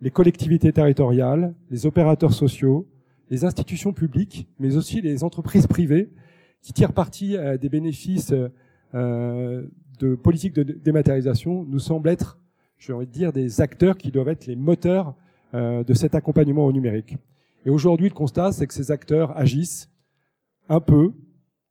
les 0.00 0.10
collectivités 0.10 0.72
territoriales, 0.72 1.54
les 1.70 1.86
opérateurs 1.86 2.32
sociaux, 2.32 2.86
les 3.30 3.44
institutions 3.44 3.92
publiques, 3.92 4.48
mais 4.58 4.76
aussi 4.76 5.00
les 5.00 5.24
entreprises 5.24 5.66
privées, 5.66 6.10
qui 6.62 6.72
tirent 6.72 6.92
parti 6.92 7.36
euh, 7.36 7.56
des 7.56 7.68
bénéfices 7.68 8.34
euh, 8.94 9.66
de 10.00 10.16
politiques 10.16 10.54
de 10.54 10.64
dématérialisation, 10.64 11.64
nous 11.64 11.78
semblent 11.78 12.08
être, 12.08 12.38
j'ai 12.78 12.92
envie 12.92 13.06
de 13.06 13.12
dire, 13.12 13.32
des 13.32 13.60
acteurs 13.60 13.96
qui 13.96 14.10
doivent 14.10 14.28
être 14.28 14.46
les 14.46 14.56
moteurs 14.56 15.14
de 15.52 15.94
cet 15.94 16.14
accompagnement 16.14 16.64
au 16.64 16.72
numérique. 16.72 17.16
Et 17.66 17.70
aujourd'hui, 17.70 18.08
le 18.08 18.14
constat, 18.14 18.52
c'est 18.52 18.66
que 18.66 18.74
ces 18.74 18.90
acteurs 18.90 19.36
agissent 19.36 19.90
un 20.68 20.80
peu, 20.80 21.12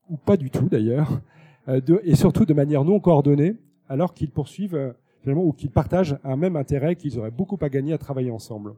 ou 0.10 0.18
pas 0.18 0.38
du 0.38 0.52
tout 0.52 0.70
d'ailleurs, 0.70 1.22
euh, 1.68 1.82
et 2.04 2.16
surtout 2.16 2.46
de 2.46 2.54
manière 2.54 2.84
non 2.84 3.00
coordonnée, 3.00 3.56
alors 3.88 4.14
qu'ils 4.14 4.32
poursuivent 4.32 4.76
euh, 4.76 4.92
finalement 5.22 5.44
ou 5.44 5.52
qu'ils 5.52 5.72
partagent 5.72 6.18
un 6.24 6.36
même 6.36 6.56
intérêt, 6.56 6.96
qu'ils 6.96 7.18
auraient 7.18 7.32
beaucoup 7.32 7.58
à 7.62 7.70
gagner 7.70 7.94
à 7.94 7.98
travailler 7.98 8.32
ensemble. 8.32 8.74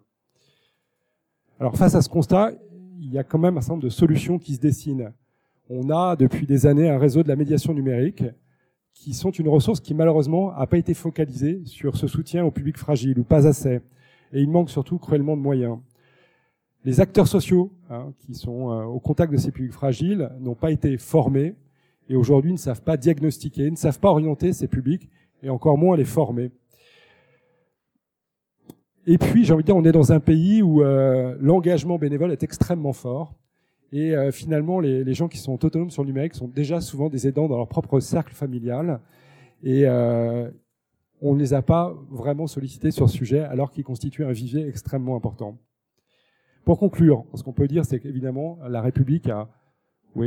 Alors 1.59 1.75
face 1.75 1.95
à 1.95 2.01
ce 2.01 2.09
constat, 2.09 2.51
il 2.99 3.11
y 3.11 3.17
a 3.17 3.23
quand 3.23 3.39
même 3.39 3.57
un 3.57 3.61
certain 3.61 3.73
nombre 3.73 3.83
de 3.83 3.89
solutions 3.89 4.39
qui 4.39 4.55
se 4.55 4.59
dessinent. 4.59 5.11
On 5.69 5.89
a 5.89 6.15
depuis 6.15 6.45
des 6.45 6.65
années 6.65 6.89
un 6.89 6.97
réseau 6.97 7.23
de 7.23 7.27
la 7.27 7.35
médiation 7.35 7.73
numérique 7.73 8.23
qui 8.93 9.13
sont 9.13 9.31
une 9.31 9.47
ressource 9.47 9.79
qui 9.79 9.93
malheureusement 9.93 10.51
n'a 10.57 10.67
pas 10.67 10.77
été 10.77 10.93
focalisée 10.93 11.61
sur 11.65 11.97
ce 11.97 12.07
soutien 12.07 12.45
au 12.45 12.51
public 12.51 12.77
fragile 12.77 13.19
ou 13.19 13.23
pas 13.23 13.47
assez. 13.47 13.81
Et 14.33 14.41
il 14.41 14.49
manque 14.49 14.69
surtout 14.69 14.97
cruellement 14.97 15.35
de 15.35 15.41
moyens. 15.41 15.79
Les 16.83 16.99
acteurs 16.99 17.27
sociaux 17.27 17.71
hein, 17.89 18.13
qui 18.19 18.33
sont 18.33 18.71
euh, 18.71 18.83
au 18.83 18.99
contact 18.99 19.31
de 19.31 19.37
ces 19.37 19.51
publics 19.51 19.73
fragiles 19.73 20.31
n'ont 20.39 20.55
pas 20.55 20.71
été 20.71 20.97
formés 20.97 21.55
et 22.09 22.15
aujourd'hui 22.15 22.51
ne 22.51 22.57
savent 22.57 22.81
pas 22.81 22.97
diagnostiquer, 22.97 23.69
ne 23.69 23.75
savent 23.75 23.99
pas 23.99 24.09
orienter 24.09 24.51
ces 24.53 24.67
publics 24.67 25.09
et 25.43 25.49
encore 25.49 25.77
moins 25.77 25.95
les 25.95 26.05
former. 26.05 26.51
Et 29.07 29.17
puis, 29.17 29.45
j'ai 29.45 29.53
envie 29.53 29.63
de 29.63 29.67
dire, 29.67 29.75
on 29.75 29.83
est 29.83 29.91
dans 29.91 30.11
un 30.11 30.19
pays 30.19 30.61
où 30.61 30.83
euh, 30.83 31.35
l'engagement 31.39 31.97
bénévole 31.97 32.31
est 32.31 32.43
extrêmement 32.43 32.93
fort. 32.93 33.33
Et 33.91 34.15
euh, 34.15 34.31
finalement, 34.31 34.79
les, 34.79 35.13
gens 35.13 35.27
qui 35.27 35.37
sont 35.37 35.53
autonomes 35.63 35.89
sur 35.89 36.03
le 36.03 36.07
numérique 36.07 36.33
sont 36.33 36.47
déjà 36.47 36.79
souvent 36.81 37.09
des 37.09 37.27
aidants 37.27 37.47
dans 37.47 37.57
leur 37.57 37.67
propre 37.67 37.99
cercle 37.99 38.33
familial. 38.33 38.99
Et 39.63 39.85
on 39.87 41.35
ne 41.35 41.39
les 41.39 41.53
a 41.53 41.61
pas 41.61 41.93
vraiment 42.09 42.47
sollicités 42.47 42.89
sur 42.89 43.07
ce 43.09 43.15
sujet, 43.15 43.41
alors 43.41 43.71
qu'ils 43.71 43.83
constituent 43.83 44.25
un 44.25 44.31
vivier 44.31 44.67
extrêmement 44.67 45.15
important. 45.15 45.59
Pour 46.65 46.79
conclure, 46.79 47.25
ce 47.35 47.43
qu'on 47.43 47.53
peut 47.53 47.67
dire, 47.67 47.85
c'est 47.85 47.99
qu'évidemment, 47.99 48.57
la 48.67 48.81
République 48.81 49.29
a 49.29 49.47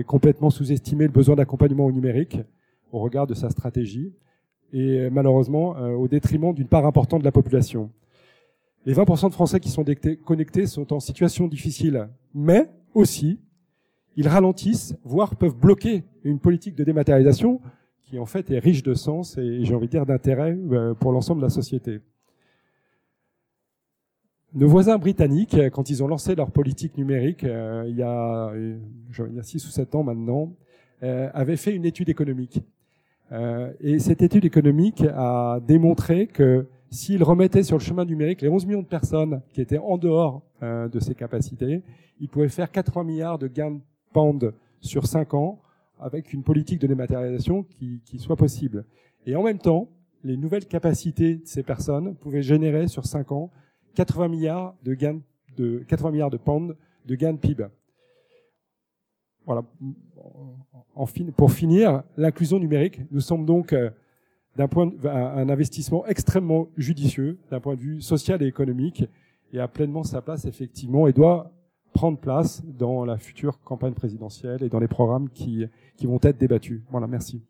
complètement 0.06 0.50
sous-estimé 0.50 1.06
le 1.06 1.12
besoin 1.12 1.34
d'accompagnement 1.34 1.86
au 1.86 1.92
numérique 1.92 2.38
au 2.92 3.00
regard 3.00 3.26
de 3.26 3.34
sa 3.34 3.50
stratégie, 3.50 4.14
et 4.72 5.10
malheureusement 5.10 5.76
euh, 5.76 5.90
au 5.94 6.08
détriment 6.08 6.54
d'une 6.54 6.68
part 6.68 6.86
importante 6.86 7.20
de 7.20 7.24
la 7.24 7.32
population. 7.32 7.90
Les 8.86 8.94
20% 8.94 9.28
de 9.28 9.34
Français 9.34 9.60
qui 9.60 9.70
sont 9.70 9.84
connectés 10.24 10.66
sont 10.66 10.92
en 10.92 11.00
situation 11.00 11.48
difficile, 11.48 12.08
mais 12.34 12.70
aussi, 12.92 13.40
ils 14.16 14.28
ralentissent, 14.28 14.96
voire 15.04 15.36
peuvent 15.36 15.56
bloquer 15.56 16.04
une 16.24 16.38
politique 16.38 16.74
de 16.74 16.84
dématérialisation 16.84 17.60
qui 18.02 18.18
en 18.18 18.26
fait 18.26 18.50
est 18.50 18.58
riche 18.58 18.82
de 18.82 18.94
sens 18.94 19.38
et 19.38 19.64
j'ai 19.64 19.74
envie 19.74 19.86
de 19.86 19.92
dire 19.92 20.06
d'intérêt 20.06 20.56
euh, 20.72 20.94
pour 20.94 21.12
l'ensemble 21.12 21.40
de 21.40 21.46
la 21.46 21.50
société. 21.50 22.00
Nos 24.52 24.68
voisins 24.68 24.98
britanniques, 24.98 25.56
quand 25.72 25.90
ils 25.90 26.04
ont 26.04 26.06
lancé 26.06 26.36
leur 26.36 26.52
politique 26.52 26.96
numérique, 26.96 27.42
euh, 27.42 27.86
il 27.88 27.96
y 27.96 28.02
a, 28.02 28.50
euh, 28.50 28.78
je 29.10 29.24
dire 29.24 29.44
6 29.44 29.66
ou 29.66 29.70
7 29.70 29.96
ans 29.96 30.04
maintenant, 30.04 30.54
euh, 31.02 31.28
avaient 31.34 31.56
fait 31.56 31.74
une 31.74 31.84
étude 31.84 32.08
économique. 32.08 32.62
Euh, 33.32 33.72
et 33.80 33.98
cette 33.98 34.22
étude 34.22 34.44
économique 34.44 35.04
a 35.14 35.60
démontré 35.66 36.28
que 36.28 36.66
s'il 36.88 37.22
remettait 37.22 37.62
sur 37.62 37.76
le 37.76 37.82
chemin 37.82 38.04
numérique 38.04 38.40
les 38.42 38.48
11 38.48 38.64
millions 38.64 38.82
de 38.82 38.86
personnes 38.86 39.42
qui 39.50 39.60
étaient 39.60 39.78
en 39.78 39.98
dehors 39.98 40.42
euh, 40.62 40.88
de 40.88 41.00
ses 41.00 41.14
capacités, 41.14 41.82
il 42.20 42.28
pouvait 42.28 42.48
faire 42.48 42.70
80 42.70 43.04
milliards 43.04 43.38
de 43.38 43.48
gains 43.48 43.80
pente 44.14 44.46
sur 44.80 45.06
5 45.06 45.34
ans 45.34 45.60
avec 46.00 46.32
une 46.32 46.42
politique 46.42 46.80
de 46.80 46.86
dématérialisation 46.86 47.64
qui, 47.64 48.18
soit 48.18 48.36
possible. 48.36 48.84
Et 49.26 49.36
en 49.36 49.42
même 49.42 49.58
temps, 49.58 49.88
les 50.22 50.36
nouvelles 50.36 50.66
capacités 50.66 51.36
de 51.36 51.46
ces 51.46 51.62
personnes 51.62 52.14
pouvaient 52.14 52.42
générer 52.42 52.88
sur 52.88 53.04
5 53.04 53.32
ans 53.32 53.50
80 53.94 54.28
milliards 54.28 54.74
de 54.82 54.94
gains 54.94 55.20
de 55.56 55.84
80 55.86 56.10
milliards 56.10 56.30
de 56.30 56.36
pounds 56.36 56.74
de 57.06 57.14
gains 57.14 57.32
de 57.32 57.38
PIB. 57.38 57.66
Voilà. 59.46 59.62
Pour 61.36 61.52
finir, 61.52 62.02
l'inclusion 62.16 62.58
numérique 62.58 63.00
nous 63.10 63.20
semble 63.20 63.44
donc 63.44 63.72
euh, 63.72 63.90
d'un 64.56 64.68
point 64.68 64.90
un 65.04 65.48
investissement 65.48 66.06
extrêmement 66.06 66.68
judicieux 66.76 67.38
d'un 67.50 67.60
point 67.60 67.74
de 67.74 67.80
vue 67.80 68.00
social 68.00 68.42
et 68.42 68.46
économique 68.46 69.04
et 69.52 69.60
a 69.60 69.68
pleinement 69.68 70.02
sa 70.02 70.22
place 70.22 70.44
effectivement 70.46 71.06
et 71.06 71.12
doit 71.12 71.52
prendre 71.94 72.18
place 72.18 72.62
dans 72.66 73.04
la 73.04 73.16
future 73.16 73.58
campagne 73.62 73.94
présidentielle 73.94 74.62
et 74.62 74.68
dans 74.68 74.80
les 74.80 74.88
programmes 74.88 75.30
qui, 75.30 75.64
qui 75.96 76.06
vont 76.06 76.18
être 76.22 76.36
débattus. 76.36 76.82
Voilà, 76.90 77.06
merci. 77.06 77.42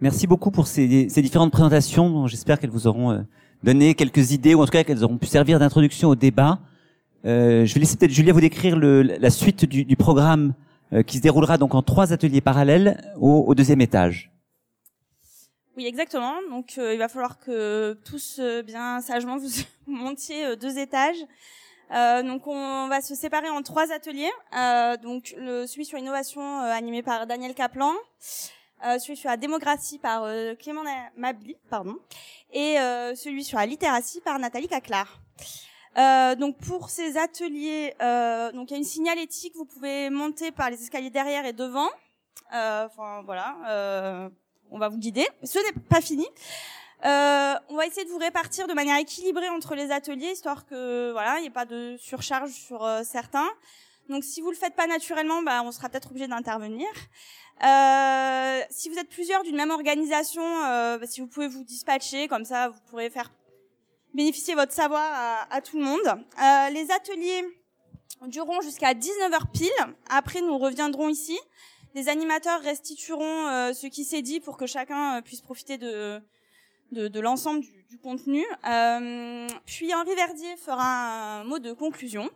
Merci 0.00 0.26
beaucoup 0.26 0.50
pour 0.50 0.66
ces, 0.66 1.06
différentes 1.06 1.52
présentations. 1.52 2.26
J'espère 2.26 2.60
qu'elles 2.60 2.70
vous 2.70 2.86
auront 2.86 3.12
euh, 3.12 3.22
donné 3.64 3.94
quelques 3.94 4.32
idées, 4.32 4.54
ou 4.54 4.60
en 4.60 4.66
tout 4.66 4.70
cas 4.70 4.84
qu'elles 4.84 5.02
auront 5.02 5.16
pu 5.16 5.26
servir 5.26 5.58
d'introduction 5.58 6.10
au 6.10 6.14
débat. 6.14 6.60
Euh, 7.24 7.64
je 7.64 7.74
vais 7.74 7.80
laisser 7.80 7.96
peut-être 7.96 8.12
Julia 8.12 8.32
vous 8.32 8.42
décrire 8.42 8.76
la 8.78 9.30
suite 9.30 9.64
du, 9.64 9.96
programme 9.96 10.52
euh, 10.92 11.02
qui 11.02 11.16
se 11.16 11.22
déroulera 11.22 11.56
donc 11.58 11.74
en 11.74 11.82
trois 11.82 12.12
ateliers 12.12 12.42
parallèles 12.42 13.02
au 13.18 13.54
deuxième 13.54 13.80
étage. 13.80 14.35
Oui, 15.76 15.86
exactement. 15.86 16.34
Donc, 16.50 16.74
euh, 16.78 16.94
il 16.94 16.98
va 16.98 17.08
falloir 17.08 17.38
que 17.38 17.98
tous 18.04 18.38
euh, 18.38 18.62
bien 18.62 19.00
sagement 19.00 19.36
vous 19.38 19.48
montiez 19.86 20.56
deux 20.56 20.78
étages. 20.78 21.18
donc, 21.90 22.46
on 22.46 22.88
va 22.88 23.00
se 23.00 23.14
séparer 23.14 23.48
en 23.50 23.62
trois 23.62 23.92
ateliers. 23.92 24.32
donc, 25.02 25.34
le, 25.38 25.66
celui 25.66 25.84
sur 25.84 25.98
l'innovation 25.98 26.58
animé 26.60 27.02
par 27.02 27.26
Daniel 27.26 27.54
Kaplan, 27.54 27.94
euh, 28.84 28.98
celui 28.98 29.16
sur 29.16 29.30
la 29.30 29.38
démocratie 29.38 29.98
par 29.98 30.24
euh, 30.24 30.54
Clément 30.54 30.82
Mabli, 31.16 31.56
pardon, 31.70 31.98
et 32.52 32.78
euh, 32.78 33.14
celui 33.14 33.42
sur 33.42 33.58
la 33.58 33.64
littératie 33.64 34.20
par 34.20 34.38
Nathalie 34.38 34.68
Caclar. 34.68 35.18
Euh, 35.96 36.34
donc 36.34 36.58
pour 36.58 36.90
ces 36.90 37.16
ateliers, 37.16 37.94
euh, 38.02 38.52
donc 38.52 38.70
il 38.70 38.74
y 38.74 38.76
a 38.76 38.78
une 38.78 38.84
signalétique, 38.84 39.54
vous 39.56 39.64
pouvez 39.64 40.10
monter 40.10 40.52
par 40.52 40.68
les 40.68 40.82
escaliers 40.82 41.08
derrière 41.08 41.46
et 41.46 41.54
devant. 41.54 41.88
Enfin 42.50 43.22
voilà, 43.24 44.30
on 44.70 44.78
va 44.78 44.88
vous 44.88 44.98
guider. 44.98 45.26
Ce 45.42 45.58
n'est 45.58 45.80
pas 45.88 46.00
fini. 46.00 46.26
on 47.02 47.76
va 47.76 47.86
essayer 47.86 48.04
de 48.04 48.10
vous 48.10 48.18
répartir 48.18 48.66
de 48.66 48.72
manière 48.74 48.98
équilibrée 48.98 49.48
entre 49.48 49.74
les 49.74 49.90
ateliers, 49.90 50.32
histoire 50.32 50.66
que 50.66 51.12
voilà, 51.12 51.38
il 51.38 51.42
n'y 51.42 51.46
ait 51.48 51.50
pas 51.50 51.66
de 51.66 51.96
surcharge 51.98 52.50
sur 52.50 52.88
certains. 53.04 53.48
Donc 54.08 54.24
si 54.24 54.40
vous 54.40 54.50
le 54.50 54.56
faites 54.56 54.74
pas 54.74 54.86
naturellement, 54.86 55.42
bah, 55.42 55.62
on 55.64 55.72
sera 55.72 55.88
peut-être 55.88 56.10
obligé 56.10 56.28
d'intervenir. 56.28 56.86
Euh, 57.64 58.60
si 58.70 58.88
vous 58.88 58.98
êtes 58.98 59.08
plusieurs 59.08 59.42
d'une 59.42 59.56
même 59.56 59.70
organisation, 59.70 60.42
euh, 60.64 60.98
bah, 60.98 61.06
si 61.06 61.20
vous 61.20 61.26
pouvez 61.26 61.48
vous 61.48 61.64
dispatcher, 61.64 62.28
comme 62.28 62.44
ça 62.44 62.68
vous 62.68 62.78
pourrez 62.90 63.10
faire 63.10 63.30
bénéficier 64.14 64.54
votre 64.54 64.72
savoir 64.72 65.02
à, 65.12 65.54
à 65.54 65.60
tout 65.60 65.78
le 65.78 65.84
monde. 65.84 66.06
Euh, 66.06 66.70
les 66.70 66.90
ateliers 66.90 67.44
dureront 68.26 68.60
jusqu'à 68.60 68.94
19h 68.94 69.50
pile. 69.52 69.70
Après, 70.08 70.40
nous 70.40 70.56
reviendrons 70.58 71.08
ici. 71.08 71.38
Les 71.96 72.10
animateurs 72.10 72.60
restitueront 72.60 73.48
euh, 73.48 73.72
ce 73.72 73.86
qui 73.86 74.04
s'est 74.04 74.20
dit 74.20 74.38
pour 74.38 74.58
que 74.58 74.66
chacun 74.66 75.16
euh, 75.16 75.22
puisse 75.22 75.40
profiter 75.40 75.78
de, 75.78 76.20
de, 76.92 77.08
de 77.08 77.20
l'ensemble 77.20 77.62
du, 77.62 77.86
du, 77.88 77.96
contenu. 77.96 78.44
Euh, 78.68 79.46
puis 79.64 79.94
Henri 79.94 80.14
Verdier 80.14 80.56
fera 80.58 81.40
un 81.40 81.44
mot 81.44 81.58
de 81.58 81.72
conclusion. 81.72 82.28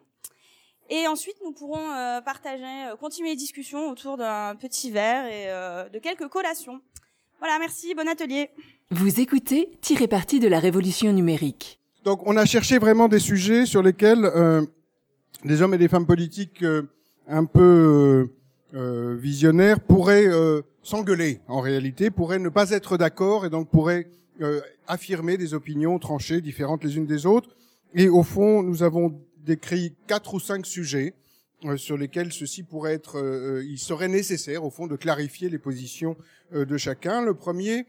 Et 0.89 1.07
ensuite, 1.07 1.37
nous 1.45 1.53
pourrons 1.53 1.91
euh, 1.93 2.23
partager, 2.23 2.65
euh, 2.65 2.97
continuer 2.97 3.29
les 3.29 3.37
discussions 3.37 3.91
autour 3.91 4.17
d'un 4.17 4.57
petit 4.57 4.91
verre 4.91 5.27
et 5.27 5.51
euh, 5.51 5.91
de 5.91 5.99
quelques 5.99 6.29
collations. 6.29 6.81
Voilà, 7.39 7.59
merci, 7.59 7.95
bon 7.95 8.09
atelier. 8.09 8.49
Vous 8.91 9.21
écoutez 9.21 9.73
Tirer 9.83 10.09
parti 10.09 10.41
de 10.41 10.49
la 10.49 10.59
révolution 10.59 11.13
numérique. 11.13 11.79
Donc, 12.03 12.27
on 12.27 12.39
a 12.39 12.47
cherché 12.47 12.79
vraiment 12.79 13.09
des 13.09 13.19
sujets 13.19 13.67
sur 13.67 13.83
lesquels 13.83 14.25
euh, 14.25 14.65
des 15.45 15.61
hommes 15.61 15.75
et 15.75 15.79
des 15.79 15.89
femmes 15.89 16.07
politiques 16.07 16.63
euh, 16.63 16.89
un 17.29 17.45
peu 17.45 18.31
euh, 18.75 19.17
visionnaires 19.17 19.81
pourraient 19.81 20.29
s'engueuler, 20.83 21.41
en 21.49 21.61
réalité, 21.61 22.11
pourraient 22.11 22.39
ne 22.39 22.49
pas 22.49 22.71
être 22.71 22.97
d'accord 22.97 23.47
et 23.47 23.51
donc 23.51 23.69
pourraient 23.71 24.09
affirmer 24.87 25.37
des 25.37 25.55
opinions 25.55 25.99
tranchées, 25.99 26.41
différentes 26.41 26.83
les 26.83 26.97
unes 26.97 27.07
des 27.07 27.27
autres. 27.27 27.51
Et 27.95 28.09
au 28.09 28.23
fond, 28.23 28.63
nous 28.63 28.83
avons 28.83 29.21
décrit 29.45 29.95
quatre 30.07 30.35
ou 30.35 30.41
cinq 30.41 30.67
sujets 30.67 31.15
euh, 31.65 31.77
sur 31.77 31.99
lesquels 31.99 32.33
ceci 32.33 32.63
pourrait 32.63 32.95
être, 32.95 33.19
euh, 33.19 33.59
euh, 33.59 33.65
il 33.65 33.79
serait 33.79 34.09
nécessaire 34.09 34.65
au 34.65 34.71
fond 34.71 34.87
de 34.87 34.97
clarifier 34.97 35.51
les 35.51 35.59
positions 35.59 36.17
de 36.53 36.77
chacun. 36.77 37.23
Le 37.23 37.35
premier 37.35 37.87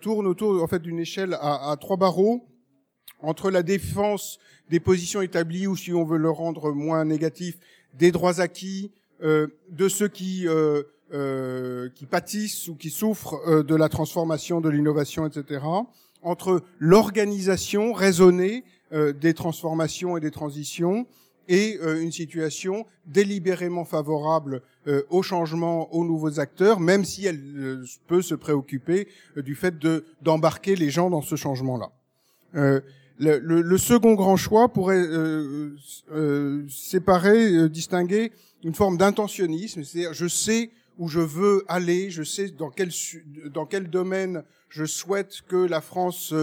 tourne 0.00 0.26
autour 0.26 0.62
en 0.62 0.66
fait 0.68 0.80
d'une 0.80 1.00
échelle 1.00 1.36
à, 1.40 1.76
trois 1.80 1.96
barreaux 1.96 2.46
entre 3.20 3.50
la 3.50 3.62
défense 3.62 4.38
des 4.70 4.78
positions 4.78 5.22
établies 5.22 5.66
ou 5.66 5.76
si 5.76 5.92
on 5.92 6.04
veut 6.04 6.18
le 6.18 6.30
rendre 6.30 6.70
moins 6.72 7.04
négatif, 7.04 7.58
des 7.94 8.12
droits 8.12 8.40
acquis, 8.40 8.92
de 9.20 9.88
ceux 9.88 10.08
qui 10.08 10.46
euh, 11.12 11.88
qui 11.94 12.04
pâtissent 12.04 12.66
ou 12.68 12.74
qui 12.74 12.90
souffrent 12.90 13.62
de 13.62 13.74
la 13.76 13.88
transformation, 13.88 14.60
de 14.60 14.68
l'innovation, 14.68 15.24
etc. 15.24 15.64
Entre 16.22 16.62
l'organisation 16.80 17.92
raisonnée 17.92 18.64
euh, 18.92 19.12
des 19.12 19.34
transformations 19.34 20.16
et 20.16 20.20
des 20.20 20.30
transitions 20.30 21.08
et 21.48 21.76
euh, 21.82 22.00
une 22.00 22.12
situation 22.12 22.86
délibérément 23.04 23.84
favorable 23.84 24.62
euh, 24.86 25.02
au 25.10 25.22
changement, 25.22 25.92
aux 25.92 26.04
nouveaux 26.04 26.38
acteurs, 26.38 26.78
même 26.78 27.04
si 27.04 27.26
elle 27.26 27.84
peut 28.06 28.22
se 28.22 28.36
préoccuper 28.36 29.08
du 29.36 29.56
fait 29.56 29.76
de 29.76 30.04
d'embarquer 30.22 30.76
les 30.76 30.88
gens 30.88 31.10
dans 31.10 31.20
ce 31.20 31.34
changement-là. 31.34 31.90
Le, 33.18 33.38
le, 33.38 33.62
le, 33.62 33.78
second 33.78 34.14
grand 34.14 34.36
choix 34.36 34.68
pourrait 34.68 35.06
séparer, 36.68 37.68
distinguer 37.68 38.32
une 38.62 38.74
forme 38.74 38.98
d'intentionnisme, 38.98 39.84
c'est-à-dire 39.84 40.12
je 40.12 40.26
sais 40.26 40.70
où 40.98 41.08
je 41.08 41.20
veux 41.20 41.64
aller, 41.68 42.10
je 42.10 42.22
sais 42.22 42.48
dans 42.48 42.70
quel 42.70 42.90
dans 43.50 43.64
quel 43.64 43.88
domaine 43.88 44.42
je 44.68 44.84
souhaite 44.84 45.42
que 45.48 45.56
la 45.56 45.80
France 45.80 46.34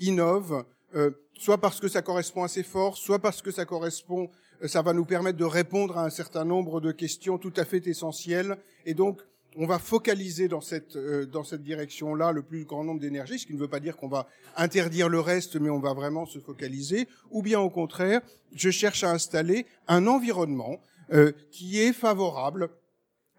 innove, 0.00 0.64
euh, 0.96 1.10
soit 1.38 1.58
parce 1.58 1.78
que 1.78 1.88
ça 1.88 2.02
correspond 2.02 2.42
assez 2.42 2.62
fort, 2.62 2.96
soit 2.96 3.20
parce 3.20 3.42
que 3.42 3.50
ça 3.50 3.64
correspond, 3.64 4.28
euh, 4.62 4.68
ça 4.68 4.82
va 4.82 4.92
nous 4.92 5.04
permettre 5.04 5.38
de 5.38 5.44
répondre 5.44 5.96
à 5.98 6.04
un 6.04 6.10
certain 6.10 6.44
nombre 6.44 6.80
de 6.80 6.90
questions 6.90 7.38
tout 7.38 7.52
à 7.56 7.64
fait 7.64 7.86
essentielles. 7.86 8.56
Et 8.86 8.94
donc, 8.94 9.20
on 9.56 9.66
va 9.66 9.78
focaliser 9.78 10.48
dans 10.48 10.60
cette 10.60 10.96
euh, 10.96 11.26
dans 11.26 11.44
cette 11.44 11.62
direction-là 11.62 12.32
le 12.32 12.42
plus 12.42 12.64
grand 12.64 12.84
nombre 12.84 13.00
d'énergie, 13.00 13.38
ce 13.38 13.46
qui 13.46 13.54
ne 13.54 13.58
veut 13.58 13.68
pas 13.68 13.80
dire 13.80 13.96
qu'on 13.96 14.08
va 14.08 14.26
interdire 14.56 15.08
le 15.08 15.20
reste, 15.20 15.56
mais 15.56 15.70
on 15.70 15.80
va 15.80 15.92
vraiment 15.92 16.26
se 16.26 16.38
focaliser. 16.38 17.08
Ou 17.30 17.42
bien 17.42 17.60
au 17.60 17.70
contraire, 17.70 18.20
je 18.54 18.70
cherche 18.70 19.04
à 19.04 19.10
installer 19.10 19.66
un 19.88 20.06
environnement 20.06 20.80
euh, 21.12 21.32
qui 21.50 21.80
est 21.80 21.92
favorable 21.92 22.70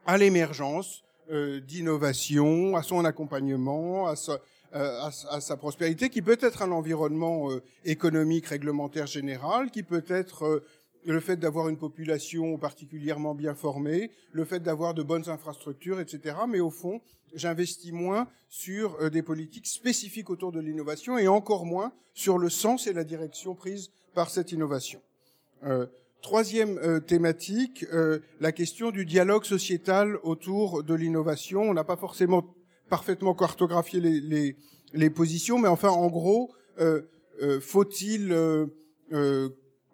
à 0.06 0.18
l'émergence 0.18 1.04
euh, 1.32 1.62
d'innovation, 1.62 2.76
à 2.76 2.84
son 2.84 3.06
accompagnement, 3.06 4.08
à 4.08 4.16
sa, 4.16 4.40
euh, 4.74 5.10
à, 5.30 5.42
sa 5.42 5.58
prospérité, 5.58 6.08
qui 6.08 6.22
peut 6.22 6.38
être 6.40 6.62
un 6.62 6.72
environnement 6.72 7.52
euh, 7.52 7.62
économique 7.84 8.46
réglementaire 8.46 9.06
général, 9.06 9.70
qui 9.70 9.84
peut 9.84 10.06
être 10.08 10.46
euh, 10.46 10.64
le 11.06 11.20
fait 11.20 11.38
d'avoir 11.38 11.70
une 11.70 11.78
population 11.78 12.58
particulièrement 12.58 13.36
bien 13.36 13.56
formée, 13.56 14.12
le 14.32 14.46
fait 14.46 14.60
d'avoir 14.60 14.94
de 14.94 15.04
bonnes 15.04 15.30
infrastructures, 15.30 16.00
etc. 16.00 16.36
Mais 16.48 16.60
au 16.60 16.70
fond, 16.70 17.02
j'investis 17.34 17.92
moins 17.92 18.28
sur 18.50 19.10
des 19.10 19.22
politiques 19.22 19.68
spécifiques 19.68 20.30
autour 20.30 20.52
de 20.52 20.60
l'innovation 20.60 21.18
et 21.18 21.28
encore 21.28 21.66
moins 21.66 21.94
sur 22.14 22.38
le 22.38 22.50
sens 22.50 22.88
et 22.88 22.94
la 22.94 23.04
direction 23.04 23.56
prise 23.56 23.92
par 24.14 24.30
cette 24.30 24.52
innovation. 24.52 25.02
Euh, 25.64 25.86
troisième 26.22 26.78
euh, 26.80 27.00
thématique, 27.00 27.86
euh, 27.94 28.20
la 28.40 28.52
question 28.52 28.92
du 28.92 29.06
dialogue 29.06 29.46
sociétal 29.46 30.18
autour 30.24 30.84
de 30.84 30.94
l'innovation. 30.94 31.62
On 31.64 31.74
n'a 31.74 31.84
pas 31.84 31.98
forcément 31.98 32.54
parfaitement 32.90 33.34
cartographier 33.34 34.00
les, 34.00 34.20
les, 34.20 34.56
les, 34.94 35.10
positions, 35.10 35.58
mais 35.58 35.68
enfin, 35.68 35.90
en 35.90 36.08
gros, 36.08 36.52
euh, 36.80 37.02
euh, 37.42 37.60
faut-il 37.60 38.32
euh, 38.32 38.68
euh 39.14 39.50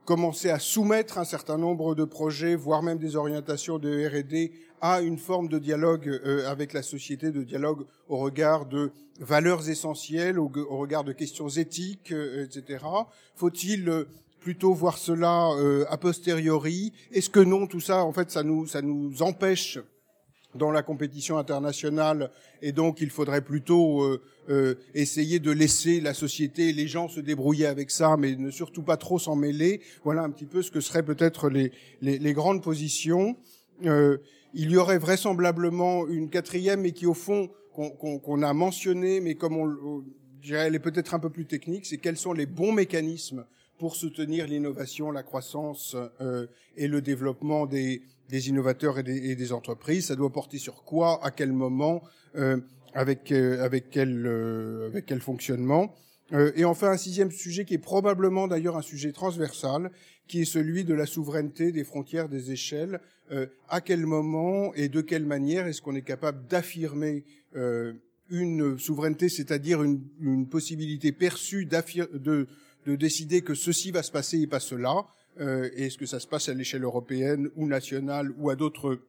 commencer 0.07 0.49
à 0.49 0.57
soumettre 0.57 1.17
un 1.17 1.25
certain 1.25 1.57
nombre 1.57 1.93
de 1.93 2.05
projets, 2.05 2.55
voire 2.55 2.81
même 2.81 2.97
des 2.97 3.17
orientations 3.17 3.77
de 3.77 4.07
R&D, 4.07 4.53
à 4.79 5.01
une 5.01 5.17
forme 5.17 5.49
de 5.49 5.59
dialogue 5.59 6.07
euh, 6.07 6.49
avec 6.49 6.71
la 6.71 6.81
société, 6.81 7.31
de 7.31 7.43
dialogue 7.43 7.85
au 8.07 8.17
regard 8.17 8.67
de 8.67 8.91
valeurs 9.19 9.69
essentielles, 9.69 10.39
au, 10.39 10.49
regard 10.77 11.03
de 11.03 11.11
questions 11.11 11.49
éthiques, 11.49 12.13
etc. 12.13 12.85
Faut-il 13.35 14.05
plutôt 14.39 14.73
voir 14.73 14.97
cela 14.97 15.49
a 15.89 15.97
posteriori? 15.97 16.93
Est-ce 17.11 17.29
que 17.29 17.41
non, 17.41 17.67
tout 17.67 17.81
ça, 17.81 18.05
en 18.05 18.13
fait, 18.13 18.31
ça 18.31 18.43
nous, 18.43 18.65
ça 18.65 18.81
nous 18.81 19.21
empêche 19.21 19.79
dans 20.55 20.71
la 20.71 20.81
compétition 20.81 21.37
internationale 21.37 22.31
et 22.61 22.71
donc 22.71 23.01
il 23.01 23.09
faudrait 23.09 23.41
plutôt 23.41 24.01
euh, 24.03 24.21
euh, 24.49 24.75
essayer 24.93 25.39
de 25.39 25.51
laisser 25.51 25.99
la 26.01 26.13
société 26.13 26.69
et 26.69 26.73
les 26.73 26.87
gens 26.87 27.07
se 27.07 27.19
débrouiller 27.19 27.65
avec 27.65 27.91
ça, 27.91 28.15
mais 28.17 28.35
ne 28.35 28.49
surtout 28.49 28.83
pas 28.83 28.97
trop 28.97 29.19
s'en 29.19 29.35
mêler. 29.35 29.81
Voilà 30.03 30.23
un 30.23 30.29
petit 30.29 30.45
peu 30.45 30.61
ce 30.61 30.71
que 30.71 30.79
seraient 30.79 31.03
peut-être 31.03 31.49
les, 31.49 31.71
les, 32.01 32.17
les, 32.17 32.33
grandes 32.33 32.63
positions. 32.63 33.35
Euh, 33.85 34.17
il 34.53 34.71
y 34.71 34.77
aurait 34.77 34.97
vraisemblablement 34.97 36.07
une 36.07 36.29
quatrième, 36.29 36.85
et 36.85 36.91
qui 36.91 37.05
au 37.05 37.13
fond 37.13 37.49
qu'on 37.73 38.41
a 38.41 38.53
mentionné, 38.53 39.19
mais 39.19 39.35
comme 39.35 39.55
on, 39.57 40.03
dirait, 40.41 40.67
elle 40.67 40.75
est 40.75 40.79
peut-être 40.79 41.13
un 41.13 41.19
peu 41.19 41.29
plus 41.29 41.45
technique, 41.45 41.85
c'est 41.85 41.97
quels 41.97 42.17
sont 42.17 42.33
les 42.33 42.47
bons 42.47 42.71
mécanismes 42.71 43.45
pour 43.78 43.95
soutenir 43.95 44.47
l'innovation, 44.47 45.11
la 45.11 45.23
croissance 45.23 45.95
euh, 46.21 46.47
et 46.75 46.88
le 46.88 47.01
développement 47.01 47.65
des, 47.65 48.01
des 48.30 48.49
innovateurs 48.49 48.99
et 48.99 49.03
des, 49.03 49.30
et 49.30 49.36
des, 49.36 49.53
entreprises. 49.53 50.07
Ça 50.07 50.15
doit 50.15 50.32
porter 50.32 50.57
sur 50.57 50.84
quoi, 50.84 51.23
à 51.23 51.32
quel 51.32 51.51
moment, 51.51 52.03
euh, 52.36 52.57
avec 52.93 53.32
euh, 53.32 53.63
avec 53.63 53.89
quel 53.89 54.25
euh, 54.25 54.88
avec 54.88 55.05
quel 55.05 55.21
fonctionnement. 55.21 55.93
Euh, 56.34 56.51
et 56.55 56.65
enfin 56.65 56.89
un 56.89 56.97
sixième 56.97 57.32
sujet 57.32 57.63
qui 57.63 57.75
est 57.75 57.80
probablement 57.80 58.47
d'ailleurs 58.47 58.75
un 58.75 58.82
sujet 58.82 59.11
transversal, 59.11 59.91
qui 60.28 60.41
est 60.41 60.45
celui 60.45 60.84
de 60.84 60.93
la 60.93 61.05
souveraineté 61.05 61.71
des 61.71 61.84
frontières 61.84 62.28
des 62.28 62.51
échelles. 62.51 62.99
à 63.67 63.82
quel 63.82 64.05
moment 64.05 64.73
et 64.73 64.88
de 64.88 65.01
quelle 65.01 65.25
manière 65.25 65.67
est-ce 65.67 65.82
qu'on 65.82 65.95
est 65.95 66.07
capable 66.13 66.47
d'affirmer 66.47 67.25
une 68.30 68.80
souveraineté, 68.80 69.28
c'est-à-dire 69.28 69.84
une, 69.84 69.99
une, 70.21 70.47
possibilité 70.47 71.11
perçue 71.11 71.65
de, 71.65 72.47
de 72.88 72.95
décider 72.95 73.41
que 73.41 73.53
ceci 73.53 73.91
va 73.91 74.01
se 74.01 74.11
passer 74.11 74.39
et 74.39 74.47
pas 74.47 74.61
cela, 74.61 75.05
euh, 75.39 75.69
est-ce 75.75 75.97
que 75.97 76.05
ça 76.05 76.19
se 76.19 76.27
passe 76.27 76.49
à 76.49 76.53
l'échelle 76.53 76.83
européenne 76.83 77.49
ou 77.55 77.67
nationale 77.67 78.31
ou 78.38 78.49
à 78.49 78.55
d'autres 78.55 78.99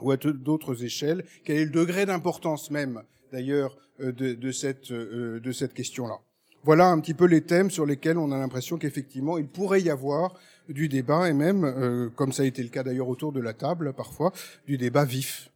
ou 0.00 0.10
à 0.10 0.16
d'autres 0.18 0.84
échelles? 0.84 1.24
Quel 1.44 1.56
est 1.56 1.64
le 1.64 1.70
degré 1.70 2.04
d'importance 2.04 2.70
même, 2.70 3.02
d'ailleurs, 3.32 3.76
euh, 4.00 4.12
de, 4.12 4.52
cette 4.52 4.90
euh, 4.90 5.40
de 5.40 5.52
cette 5.52 5.72
question-là? 5.72 6.18
Voilà 6.62 6.88
un 6.88 7.00
petit 7.00 7.14
peu 7.14 7.24
les 7.26 7.40
thèmes 7.40 7.70
sur 7.70 7.86
lesquels 7.86 8.18
on 8.18 8.32
a 8.32 8.38
l'impression 8.38 8.76
qu'effectivement 8.76 9.38
il 9.38 9.46
pourrait 9.46 9.80
y 9.80 9.88
avoir 9.88 10.34
du 10.68 10.88
débat 10.88 11.28
et 11.30 11.32
même, 11.32 11.64
euh, 11.64 12.10
comme 12.10 12.32
ça 12.32 12.42
a 12.42 12.46
été 12.46 12.62
le 12.62 12.68
cas 12.68 12.82
d'ailleurs 12.82 13.08
autour 13.08 13.32
de 13.32 13.40
la 13.40 13.54
table 13.54 13.94
parfois, 13.94 14.32
du 14.66 14.76
débat 14.76 15.04
vif. 15.04 15.48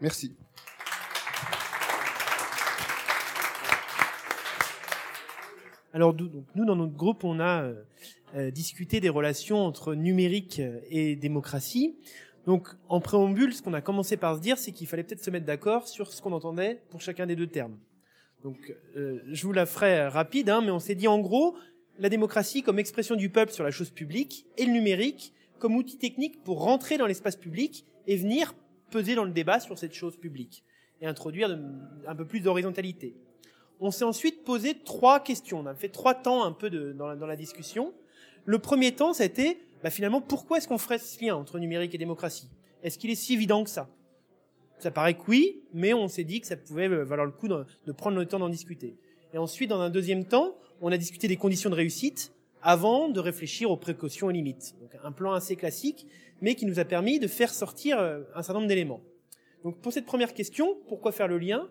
Merci. 0.00 0.32
Alors 5.92 6.14
donc, 6.14 6.30
nous, 6.54 6.64
dans 6.64 6.76
notre 6.76 6.94
groupe, 6.94 7.24
on 7.24 7.40
a 7.40 7.62
euh, 7.62 7.74
euh, 8.36 8.50
discuté 8.50 9.00
des 9.00 9.08
relations 9.08 9.58
entre 9.58 9.94
numérique 9.94 10.60
et 10.88 11.16
démocratie. 11.16 11.96
Donc 12.46 12.68
en 12.88 13.00
préambule, 13.00 13.52
ce 13.52 13.62
qu'on 13.62 13.74
a 13.74 13.80
commencé 13.80 14.16
par 14.16 14.36
se 14.36 14.40
dire, 14.40 14.56
c'est 14.56 14.72
qu'il 14.72 14.86
fallait 14.86 15.02
peut-être 15.02 15.24
se 15.24 15.30
mettre 15.30 15.46
d'accord 15.46 15.88
sur 15.88 16.12
ce 16.12 16.22
qu'on 16.22 16.32
entendait 16.32 16.80
pour 16.90 17.00
chacun 17.00 17.26
des 17.26 17.36
deux 17.36 17.48
termes. 17.48 17.76
Donc 18.42 18.74
euh, 18.96 19.20
je 19.30 19.46
vous 19.46 19.52
la 19.52 19.66
ferai 19.66 20.06
rapide, 20.06 20.48
hein, 20.48 20.62
mais 20.62 20.70
on 20.70 20.78
s'est 20.78 20.94
dit 20.94 21.08
en 21.08 21.18
gros, 21.18 21.56
la 21.98 22.08
démocratie 22.08 22.62
comme 22.62 22.78
expression 22.78 23.16
du 23.16 23.28
peuple 23.28 23.52
sur 23.52 23.64
la 23.64 23.70
chose 23.70 23.90
publique 23.90 24.46
et 24.56 24.64
le 24.64 24.72
numérique 24.72 25.34
comme 25.58 25.76
outil 25.76 25.98
technique 25.98 26.42
pour 26.42 26.62
rentrer 26.62 26.96
dans 26.96 27.06
l'espace 27.06 27.36
public 27.36 27.84
et 28.06 28.16
venir 28.16 28.54
peser 28.90 29.14
dans 29.14 29.24
le 29.24 29.32
débat 29.32 29.60
sur 29.60 29.78
cette 29.78 29.92
chose 29.92 30.16
publique 30.16 30.64
et 31.02 31.06
introduire 31.06 31.58
un 32.06 32.14
peu 32.14 32.24
plus 32.24 32.40
d'horizontalité 32.40 33.14
on 33.80 33.90
s'est 33.90 34.04
ensuite 34.04 34.44
posé 34.44 34.74
trois 34.84 35.20
questions. 35.20 35.60
On 35.60 35.66
a 35.66 35.74
fait 35.74 35.88
trois 35.88 36.14
temps 36.14 36.44
un 36.44 36.52
peu 36.52 36.70
de, 36.70 36.92
dans, 36.92 37.06
la, 37.06 37.16
dans, 37.16 37.26
la, 37.26 37.36
discussion. 37.36 37.92
Le 38.44 38.58
premier 38.58 38.92
temps, 38.92 39.12
ça 39.12 39.22
a 39.22 39.26
été, 39.26 39.58
bah, 39.82 39.90
finalement, 39.90 40.20
pourquoi 40.20 40.58
est-ce 40.58 40.68
qu'on 40.68 40.78
ferait 40.78 40.98
ce 40.98 41.24
lien 41.24 41.36
entre 41.36 41.58
numérique 41.58 41.94
et 41.94 41.98
démocratie? 41.98 42.48
Est-ce 42.82 42.98
qu'il 42.98 43.10
est 43.10 43.14
si 43.14 43.34
évident 43.34 43.64
que 43.64 43.70
ça? 43.70 43.88
Ça 44.78 44.90
paraît 44.90 45.14
que 45.14 45.22
oui, 45.28 45.62
mais 45.74 45.92
on 45.92 46.08
s'est 46.08 46.24
dit 46.24 46.40
que 46.40 46.46
ça 46.46 46.56
pouvait 46.56 46.88
valoir 46.88 47.26
le 47.26 47.32
coup 47.32 47.48
de, 47.48 47.64
de 47.86 47.92
prendre 47.92 48.16
le 48.16 48.26
temps 48.26 48.38
d'en 48.38 48.48
discuter. 48.48 48.96
Et 49.34 49.38
ensuite, 49.38 49.68
dans 49.68 49.80
un 49.80 49.90
deuxième 49.90 50.24
temps, 50.24 50.56
on 50.80 50.90
a 50.90 50.96
discuté 50.96 51.28
des 51.28 51.36
conditions 51.36 51.70
de 51.70 51.74
réussite 51.74 52.32
avant 52.62 53.08
de 53.08 53.20
réfléchir 53.20 53.70
aux 53.70 53.76
précautions 53.76 54.30
et 54.30 54.32
limites. 54.32 54.74
Donc 54.80 54.90
un 55.02 55.12
plan 55.12 55.32
assez 55.32 55.56
classique, 55.56 56.06
mais 56.40 56.54
qui 56.54 56.66
nous 56.66 56.78
a 56.78 56.84
permis 56.84 57.18
de 57.18 57.26
faire 57.26 57.52
sortir 57.52 57.98
euh, 57.98 58.20
un 58.34 58.42
certain 58.42 58.60
nombre 58.60 58.68
d'éléments. 58.68 59.00
Donc 59.64 59.80
pour 59.80 59.92
cette 59.92 60.06
première 60.06 60.34
question, 60.34 60.76
pourquoi 60.88 61.12
faire 61.12 61.28
le 61.28 61.38
lien? 61.38 61.68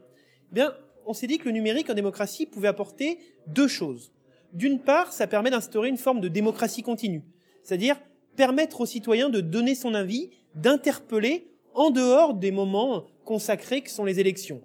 Eh 0.51 0.55
Bien, 0.55 0.73
on 1.09 1.13
s'est 1.13 1.25
dit 1.25 1.39
que 1.39 1.45
le 1.45 1.53
numérique 1.53 1.89
en 1.89 1.95
démocratie 1.95 2.45
pouvait 2.45 2.67
apporter 2.67 3.17
deux 3.47 3.67
choses. 3.67 4.11
D'une 4.53 4.79
part, 4.79 5.11
ça 5.11 5.25
permet 5.25 5.49
d'instaurer 5.49 5.89
une 5.89 5.97
forme 5.97 6.21
de 6.21 6.27
démocratie 6.27 6.83
continue, 6.83 7.23
c'est-à-dire 7.63 7.99
permettre 8.35 8.81
aux 8.81 8.85
citoyens 8.85 9.29
de 9.29 9.41
donner 9.41 9.73
son 9.73 9.95
avis, 9.95 10.29
d'interpeller 10.53 11.47
en 11.73 11.89
dehors 11.89 12.35
des 12.35 12.51
moments 12.51 13.07
consacrés 13.25 13.81
que 13.81 13.89
sont 13.89 14.05
les 14.05 14.19
élections. 14.19 14.61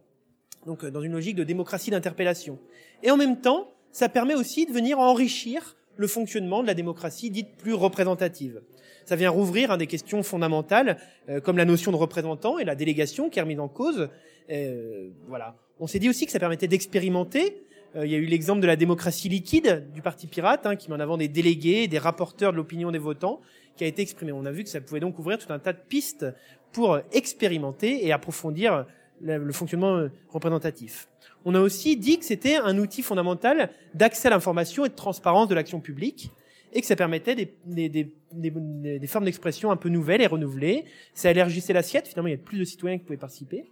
Donc 0.67 0.85
euh, 0.85 0.91
dans 0.91 1.01
une 1.01 1.13
logique 1.13 1.37
de 1.37 1.45
démocratie 1.45 1.91
d'interpellation. 1.91 2.59
Et 3.03 3.11
en 3.11 3.17
même 3.17 3.41
temps, 3.41 3.73
ça 3.91 4.11
permet 4.11 4.35
aussi 4.35 4.67
de 4.67 4.73
venir 4.73 4.99
enrichir 4.99 5.77
le 5.97 6.07
fonctionnement 6.07 6.61
de 6.61 6.67
la 6.67 6.75
démocratie 6.75 7.31
dite 7.31 7.57
plus 7.57 7.73
représentative. 7.73 8.61
Ça 9.07 9.17
vient 9.17 9.31
rouvrir 9.31 9.71
hein, 9.71 9.79
des 9.79 9.87
questions 9.87 10.23
fondamentales 10.23 10.99
euh, 11.31 11.41
comme 11.41 11.57
la 11.57 11.65
notion 11.65 11.91
de 11.91 11.97
représentant 11.97 12.59
et 12.59 12.65
la 12.65 12.75
délégation 12.75 13.31
qui 13.31 13.39
est 13.39 13.43
remise 13.43 13.61
en 13.61 13.69
cause. 13.69 14.11
Euh, 14.51 15.09
voilà. 15.27 15.57
On 15.81 15.87
s'est 15.87 15.99
dit 15.99 16.09
aussi 16.09 16.27
que 16.27 16.33
ça 16.33 16.39
permettait 16.39 16.69
d'expérimenter. 16.69 17.65
Euh, 17.97 18.07
il 18.07 18.13
y 18.13 18.15
a 18.15 18.19
eu 18.19 18.27
l'exemple 18.27 18.61
de 18.61 18.67
la 18.67 18.77
démocratie 18.77 19.29
liquide 19.29 19.89
du 19.93 20.03
Parti 20.03 20.27
pirate, 20.27 20.67
hein, 20.67 20.77
qui 20.77 20.89
met 20.89 20.97
en 20.97 21.01
avant 21.01 21.17
des 21.17 21.29
délégués, 21.29 21.89
des 21.89 21.99
rapporteurs 21.99 22.53
de 22.53 22.57
l'opinion 22.57 22.91
des 22.91 22.99
votants, 22.99 23.41
qui 23.77 23.85
a 23.85 23.87
été 23.87 24.03
exprimé. 24.03 24.33
On 24.33 24.45
a 24.45 24.53
vu 24.53 24.63
que 24.63 24.71
ça 24.71 24.81
pouvait 24.81 25.01
donc 25.01 25.19
ouvrir 25.19 25.39
tout 25.39 25.53
un 25.53 25.59
tas 25.59 25.73
de 25.73 25.81
pistes 25.89 26.27
pour 26.73 26.99
expérimenter 27.13 28.07
et 28.07 28.13
approfondir 28.13 28.87
le, 29.21 29.53
fonctionnement 29.53 29.97
euh, 29.97 30.09
représentatif. 30.29 31.09
On 31.45 31.55
a 31.55 31.61
aussi 31.61 31.97
dit 31.97 32.19
que 32.19 32.25
c'était 32.25 32.57
un 32.57 32.79
outil 32.79 33.03
fondamental 33.03 33.71
d'accès 33.95 34.29
à 34.29 34.31
l'information 34.31 34.85
et 34.85 34.89
de 34.89 34.95
transparence 34.95 35.49
de 35.49 35.55
l'action 35.55 35.81
publique 35.81 36.31
et 36.73 36.81
que 36.81 36.87
ça 36.87 36.97
permettait 36.97 37.37
des, 37.37 37.55
des, 37.65 37.89
des, 37.89 38.11
des 38.33 39.07
formes 39.07 39.25
d'expression 39.25 39.71
un 39.71 39.77
peu 39.77 39.89
nouvelles 39.89 40.23
et 40.23 40.27
renouvelées. 40.27 40.85
Ça 41.15 41.31
élargissait 41.31 41.73
l'assiette, 41.73 42.09
finalement 42.09 42.29
il 42.29 42.33
y 42.33 42.35
a 42.35 42.39
plus 42.39 42.59
de 42.59 42.65
citoyens 42.65 42.99
qui 42.99 43.05
pouvaient 43.05 43.17
participer 43.17 43.67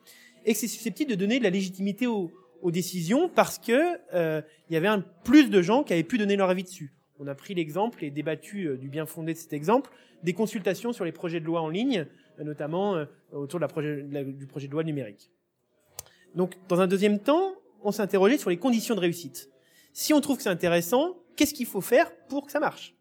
et 0.44 0.52
que 0.52 0.58
c'est 0.58 0.68
susceptible 0.68 1.10
de 1.10 1.16
donner 1.16 1.38
de 1.38 1.44
la 1.44 1.50
légitimité 1.50 2.06
aux, 2.06 2.30
aux 2.62 2.70
décisions 2.70 3.28
parce 3.28 3.58
que 3.58 3.98
euh, 4.14 4.42
il 4.68 4.74
y 4.74 4.76
avait 4.76 4.88
un 4.88 5.00
plus 5.00 5.50
de 5.50 5.62
gens 5.62 5.82
qui 5.82 5.92
avaient 5.92 6.02
pu 6.02 6.18
donner 6.18 6.36
leur 6.36 6.50
avis 6.50 6.62
dessus. 6.62 6.92
On 7.18 7.26
a 7.26 7.34
pris 7.34 7.54
l'exemple 7.54 8.04
et 8.04 8.10
débattu 8.10 8.66
euh, 8.66 8.76
du 8.76 8.88
bien 8.88 9.06
fondé 9.06 9.32
de 9.34 9.38
cet 9.38 9.52
exemple 9.52 9.90
des 10.22 10.32
consultations 10.32 10.92
sur 10.92 11.04
les 11.04 11.12
projets 11.12 11.40
de 11.40 11.44
loi 11.44 11.60
en 11.60 11.68
ligne, 11.68 12.06
euh, 12.38 12.44
notamment 12.44 12.96
euh, 12.96 13.04
autour 13.32 13.58
de 13.58 13.62
la 13.62 13.68
projet, 13.68 14.02
du 14.02 14.46
projet 14.46 14.68
de 14.68 14.72
loi 14.72 14.84
numérique. 14.84 15.30
Donc, 16.34 16.54
dans 16.68 16.80
un 16.80 16.86
deuxième 16.86 17.18
temps, 17.18 17.54
on 17.82 17.92
s'est 17.92 18.02
interrogé 18.02 18.38
sur 18.38 18.50
les 18.50 18.56
conditions 18.56 18.94
de 18.94 19.00
réussite. 19.00 19.50
Si 19.92 20.14
on 20.14 20.20
trouve 20.20 20.36
que 20.36 20.42
c'est 20.42 20.48
intéressant, 20.48 21.18
qu'est-ce 21.36 21.52
qu'il 21.52 21.66
faut 21.66 21.80
faire 21.80 22.10
pour 22.28 22.46
que 22.46 22.52
ça 22.52 22.60
marche? 22.60 22.94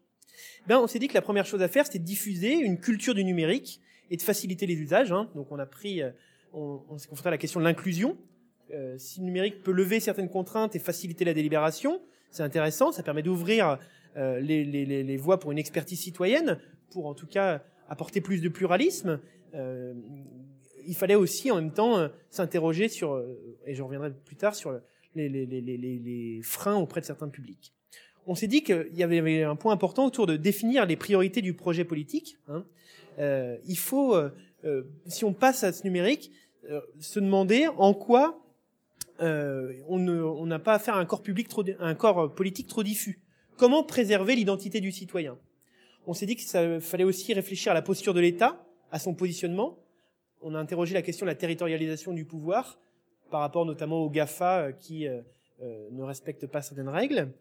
Ben, 0.66 0.78
on 0.78 0.86
s'est 0.86 0.98
dit 0.98 1.08
que 1.08 1.14
la 1.14 1.22
première 1.22 1.46
chose 1.46 1.62
à 1.62 1.68
faire, 1.68 1.86
c'était 1.86 1.98
de 1.98 2.04
diffuser 2.04 2.54
une 2.54 2.78
culture 2.78 3.14
du 3.14 3.24
numérique 3.24 3.80
et 4.10 4.16
de 4.16 4.22
faciliter 4.22 4.66
les 4.66 4.74
usages. 4.74 5.12
Hein. 5.12 5.30
Donc, 5.34 5.50
on 5.50 5.58
a 5.58 5.66
pris 5.66 6.02
on, 6.52 6.98
s'est 6.98 7.08
confronté 7.08 7.28
à 7.28 7.30
la 7.32 7.38
question 7.38 7.60
de 7.60 7.64
l'inclusion. 7.64 8.16
Euh, 8.72 8.96
si 8.98 9.20
le 9.20 9.26
numérique 9.26 9.62
peut 9.62 9.72
lever 9.72 10.00
certaines 10.00 10.28
contraintes 10.28 10.74
et 10.76 10.78
faciliter 10.78 11.24
la 11.24 11.34
délibération, 11.34 12.00
c'est 12.30 12.42
intéressant, 12.42 12.92
ça 12.92 13.02
permet 13.02 13.22
d'ouvrir 13.22 13.78
euh, 14.16 14.40
les, 14.40 15.16
voies 15.16 15.38
pour 15.38 15.52
une 15.52 15.58
expertise 15.58 16.00
citoyenne, 16.00 16.58
pour 16.90 17.06
en 17.06 17.14
tout 17.14 17.26
cas 17.26 17.62
apporter 17.88 18.20
plus 18.20 18.40
de 18.40 18.48
pluralisme. 18.48 19.20
Euh, 19.54 19.94
il 20.86 20.94
fallait 20.94 21.14
aussi 21.14 21.50
en 21.50 21.56
même 21.56 21.72
temps 21.72 22.08
s'interroger 22.30 22.88
sur, 22.88 23.22
et 23.66 23.74
je 23.74 23.82
reviendrai 23.82 24.10
plus 24.10 24.36
tard, 24.36 24.54
sur 24.54 24.80
les, 25.14 26.40
freins 26.42 26.76
auprès 26.76 27.00
de 27.00 27.06
certains 27.06 27.28
publics. 27.28 27.72
On 28.26 28.34
s'est 28.34 28.48
dit 28.48 28.62
qu'il 28.62 28.94
y 28.94 29.02
avait 29.02 29.42
un 29.42 29.54
point 29.54 29.72
important 29.72 30.06
autour 30.06 30.26
de 30.26 30.36
définir 30.36 30.86
les 30.86 30.96
priorités 30.96 31.40
du 31.40 31.54
projet 31.54 31.84
politique. 31.84 32.36
Hein. 32.48 32.64
Il 33.18 33.78
faut, 33.78 34.16
si 35.06 35.24
on 35.24 35.32
passe 35.32 35.64
à 35.64 35.72
ce 35.72 35.84
numérique, 35.84 36.30
euh, 36.70 36.80
se 37.00 37.18
demander 37.18 37.66
en 37.66 37.94
quoi 37.94 38.38
euh, 39.20 39.74
on 39.88 40.46
n'a 40.46 40.58
pas 40.58 40.74
à 40.74 40.78
faire 40.78 40.96
un 40.96 41.04
corps 41.04 41.22
public 41.22 41.48
trop, 41.48 41.64
un 41.78 41.94
corps 41.94 42.34
politique 42.34 42.66
trop 42.66 42.82
diffus. 42.82 43.20
Comment 43.56 43.84
préserver 43.84 44.34
l'identité 44.34 44.80
du 44.80 44.90
citoyen? 44.90 45.38
On 46.06 46.14
s'est 46.14 46.26
dit 46.26 46.34
que 46.34 46.42
ça 46.42 46.80
fallait 46.80 47.04
aussi 47.04 47.32
réfléchir 47.32 47.72
à 47.72 47.74
la 47.74 47.82
posture 47.82 48.14
de 48.14 48.20
l'État, 48.20 48.64
à 48.90 48.98
son 48.98 49.14
positionnement. 49.14 49.78
On 50.40 50.54
a 50.54 50.58
interrogé 50.58 50.94
la 50.94 51.02
question 51.02 51.26
de 51.26 51.30
la 51.30 51.36
territorialisation 51.36 52.12
du 52.12 52.24
pouvoir 52.24 52.78
par 53.30 53.40
rapport 53.40 53.64
notamment 53.64 54.00
aux 54.00 54.10
Gafa 54.10 54.60
euh, 54.60 54.72
qui 54.72 55.06
euh, 55.06 55.20
ne 55.90 56.02
respectent 56.02 56.46
pas 56.46 56.62
certaines 56.62 56.88
règles. 56.88 57.32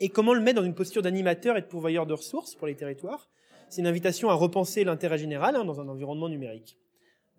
Et 0.00 0.10
comment 0.10 0.34
le 0.34 0.40
mettre 0.40 0.60
dans 0.60 0.66
une 0.66 0.74
posture 0.74 1.02
d'animateur 1.02 1.56
et 1.56 1.62
de 1.62 1.66
pourvoyeur 1.66 2.06
de 2.06 2.14
ressources 2.14 2.54
pour 2.54 2.66
les 2.66 2.76
territoires? 2.76 3.28
C'est 3.68 3.80
une 3.80 3.86
invitation 3.86 4.30
à 4.30 4.34
repenser 4.34 4.84
l'intérêt 4.84 5.18
général 5.18 5.56
hein, 5.56 5.64
dans 5.64 5.80
un 5.80 5.88
environnement 5.88 6.28
numérique. 6.28 6.78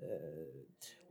Euh, 0.04 0.08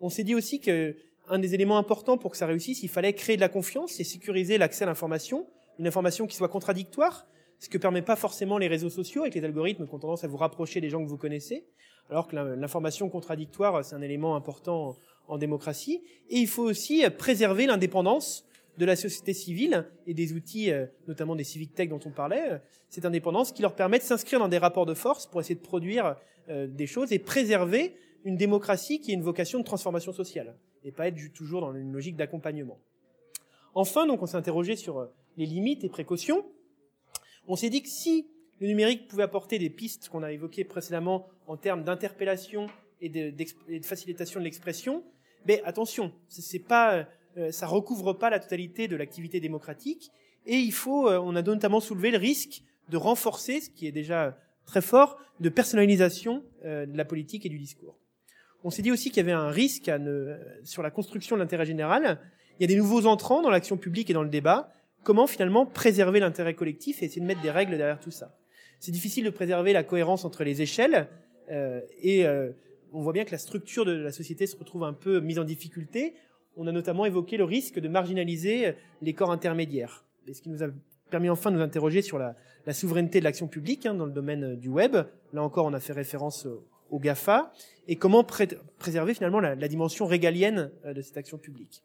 on 0.01 0.09
s'est 0.09 0.25
dit 0.25 0.35
aussi 0.35 0.61
que 0.61 0.97
un 1.29 1.39
des 1.39 1.55
éléments 1.55 1.79
importants 1.79 2.17
pour 2.17 2.31
que 2.31 2.37
ça 2.37 2.47
réussisse, 2.47 2.83
il 2.83 2.89
fallait 2.89 3.13
créer 3.13 3.37
de 3.37 3.41
la 3.41 3.49
confiance 3.49 4.01
et 4.01 4.05
sécuriser 4.05 4.57
l'accès 4.57 4.85
à 4.85 4.87
l'information, 4.87 5.47
une 5.79 5.87
information 5.87 6.27
qui 6.27 6.37
soit 6.37 6.49
contradictoire, 6.49 7.27
ce 7.59 7.69
que 7.69 7.77
permet 7.77 8.03
pas 8.03 8.17
forcément 8.17 8.57
les 8.57 8.69
réseaux 8.69 8.89
sociaux 8.89 9.23
avec 9.23 9.35
les 9.35 9.45
algorithmes 9.45 9.87
qui 9.87 9.95
ont 9.95 9.99
tendance 9.99 10.25
à 10.25 10.29
vous 10.29 10.37
rapprocher 10.37 10.81
des 10.81 10.89
gens 10.89 11.03
que 11.03 11.09
vous 11.09 11.19
connaissez. 11.19 11.67
alors 12.09 12.29
que 12.29 12.37
l'information 12.37 13.11
contradictoire, 13.11 13.85
c'est 13.85 13.95
un 13.95 14.01
élément 14.01 14.37
important 14.37 14.97
en 15.27 15.37
démocratie. 15.37 16.03
Et 16.31 16.39
il 16.39 16.49
faut 16.49 16.63
aussi 16.63 17.05
préserver 17.19 17.67
l'indépendance 17.67 18.48
de 18.79 18.85
la 18.85 18.97
société 18.97 19.35
civile 19.35 19.87
et 20.07 20.15
des 20.15 20.33
outils, 20.33 20.71
euh, 20.71 20.87
notamment 21.09 21.37
des 21.37 21.45
civic 21.45 21.75
tech 21.75 21.89
dont 21.89 22.01
on 22.07 22.11
parlait, 22.11 22.61
cette 22.89 23.05
indépendance 23.05 23.53
qui 23.53 23.63
leur 23.63 23.75
permet 23.75 23.99
de 23.99 24.05
s'inscrire 24.05 24.39
dans 24.39 24.49
des 24.49 24.59
rapports 24.59 24.87
de 24.87 24.95
force 24.95 25.27
pour 25.27 25.41
essayer 25.41 25.57
de 25.57 25.61
produire 25.61 26.17
euh, 26.49 26.67
des 26.67 26.87
choses 26.87 27.13
et 27.13 27.19
préserver 27.19 27.97
une 28.25 28.37
démocratie 28.37 29.01
qui 29.01 29.11
a 29.11 29.15
une 29.15 29.23
vocation 29.23 29.59
de 29.59 29.65
transformation 29.65 30.13
sociale 30.13 30.57
et 30.85 30.93
pas 30.93 31.09
être 31.09 31.33
toujours 31.35 31.61
dans 31.61 31.75
une 31.75 31.93
logique 31.93 32.17
d'accompagnement. 32.17 32.79
Enfin, 33.75 34.07
donc, 34.07 34.23
on 34.23 34.27
s'est 34.27 34.37
interrogé 34.37 34.77
sur 34.77 34.99
euh, 34.99 35.07
les 35.37 35.47
limites 35.47 35.85
et 35.85 35.89
précautions. 35.89 36.47
On 37.47 37.57
s'est 37.57 37.71
dit 37.71 37.83
que 37.83 37.89
si 37.89 38.29
le 38.61 38.69
numérique 38.69 39.09
pouvait 39.09 39.25
apporter 39.25 39.59
des 39.59 39.71
pistes 39.71 40.09
qu'on 40.09 40.23
a 40.23 40.33
évoquées 40.33 40.65
précédemment 40.65 41.29
en 41.47 41.57
termes 41.57 41.85
d'interpellation 41.85 42.69
et 43.01 43.09
de, 43.09 43.31
de, 43.31 43.85
facilitation 43.85 44.41
de 44.41 44.45
l'expression, 44.45 45.05
mais 45.47 45.63
attention, 45.65 46.13
c'est 46.29 46.59
pas, 46.59 46.95
euh, 46.95 47.05
ça 47.51 47.67
recouvre 47.67 48.13
pas 48.13 48.31
la 48.31 48.39
totalité 48.39 48.89
de 48.89 48.97
l'activité 48.97 49.41
démocratique. 49.41 50.11
Et 50.47 50.57
il 50.57 50.73
faut, 50.73 51.09
euh, 51.09 51.21
on 51.23 51.37
a 51.37 51.43
notamment 51.43 51.81
soulevé 51.81 52.11
le 52.11 52.19
risque 52.19 52.63
de 52.89 52.97
renforcer, 52.97 53.61
ce 53.61 53.71
qui 53.71 53.87
est 53.87 53.93
déjà 53.93 54.39
très 54.65 54.81
fort, 54.81 55.19
de 55.41 55.49
personnalisation 55.49 56.43
euh, 56.65 56.87
de 56.87 56.97
la 56.97 57.05
politique 57.05 57.45
et 57.45 57.49
du 57.49 57.59
discours. 57.59 57.99
On 58.65 58.71
s'est 58.71 58.83
dit 58.83 58.91
aussi 58.91 59.11
qu'il 59.11 59.19
y 59.19 59.21
avait 59.21 59.33
un 59.33 59.51
risque 59.51 59.89
à 59.89 59.99
ne, 59.99 60.37
sur 60.65 60.83
la 60.83 60.91
construction 60.91 61.37
de 61.37 61.43
l'intérêt 61.43 61.67
général. 61.67 62.19
Il 62.59 62.63
y 62.63 62.65
a 62.65 62.67
des 62.67 62.77
nouveaux 62.77 63.07
entrants 63.07 63.43
dans 63.43 63.51
l'action 63.51 63.77
publique 63.77 64.11
et 64.11 64.15
dans 64.15 64.23
le 64.23 64.31
débat. 64.31 64.73
Comment 65.05 65.27
finalement 65.27 65.65
préserver 65.65 66.19
l'intérêt 66.19 66.55
collectif 66.55 67.03
et 67.03 67.07
essayer 67.07 67.21
de 67.21 67.27
mettre 67.27 67.43
des 67.43 67.51
règles 67.51 67.77
derrière 67.77 68.01
tout 68.01 68.11
ça? 68.11 68.37
C'est 68.81 68.91
difficile 68.91 69.25
de 69.25 69.31
préserver 69.31 69.73
la 69.73 69.85
cohérence 69.85 70.25
entre 70.25 70.45
les 70.45 70.63
échelles 70.63 71.09
euh, 71.51 71.81
et 72.01 72.27
euh, 72.27 72.51
on 72.93 73.03
voit 73.03 73.13
bien 73.13 73.25
que 73.25 73.33
la 73.33 73.39
structure 73.39 73.85
de 73.85 73.93
la 73.93 74.13
société 74.13 74.47
se 74.47 74.57
retrouve 74.57 74.85
un 74.85 74.93
peu 74.93 75.21
mise 75.21 75.39
en 75.39 75.45
difficulté. 75.45 76.15
On 76.59 76.67
a 76.67 76.73
notamment 76.73 77.07
évoqué 77.07 77.37
le 77.37 77.45
risque 77.45 77.79
de 77.79 77.89
marginaliser 77.89 78.75
les 79.01 79.15
corps 79.15 79.31
intermédiaires. 79.31 80.05
Et 80.27 80.35
ce 80.35 80.43
qui 80.43 80.51
nous 80.51 80.65
a 80.65 80.67
permis 81.09 81.31
enfin 81.31 81.51
de 81.51 81.57
nous 81.57 81.63
interroger 81.63 82.03
sur 82.03 82.19
la, 82.19 82.35
souveraineté 82.73 83.21
de 83.21 83.25
l'action 83.25 83.47
publique 83.47 83.87
hein, 83.87 83.95
dans 83.95 84.05
le 84.05 84.13
domaine 84.13 84.57
du 84.57 84.69
web. 84.69 84.97
Là 85.33 85.43
encore, 85.43 85.67
on 85.67 85.73
a 85.73 85.81
fait 85.81 85.93
référence 85.93 86.47
au 86.91 86.99
GAFA. 86.99 87.53
Et 87.87 87.97
comment 87.97 88.25
préserver 88.25 89.15
finalement 89.15 89.41
la, 89.41 89.69
dimension 89.69 90.07
régalienne 90.07 90.71
euh, 90.85 90.93
de 90.93 91.01
cette 91.01 91.17
action 91.17 91.39
publique. 91.39 91.83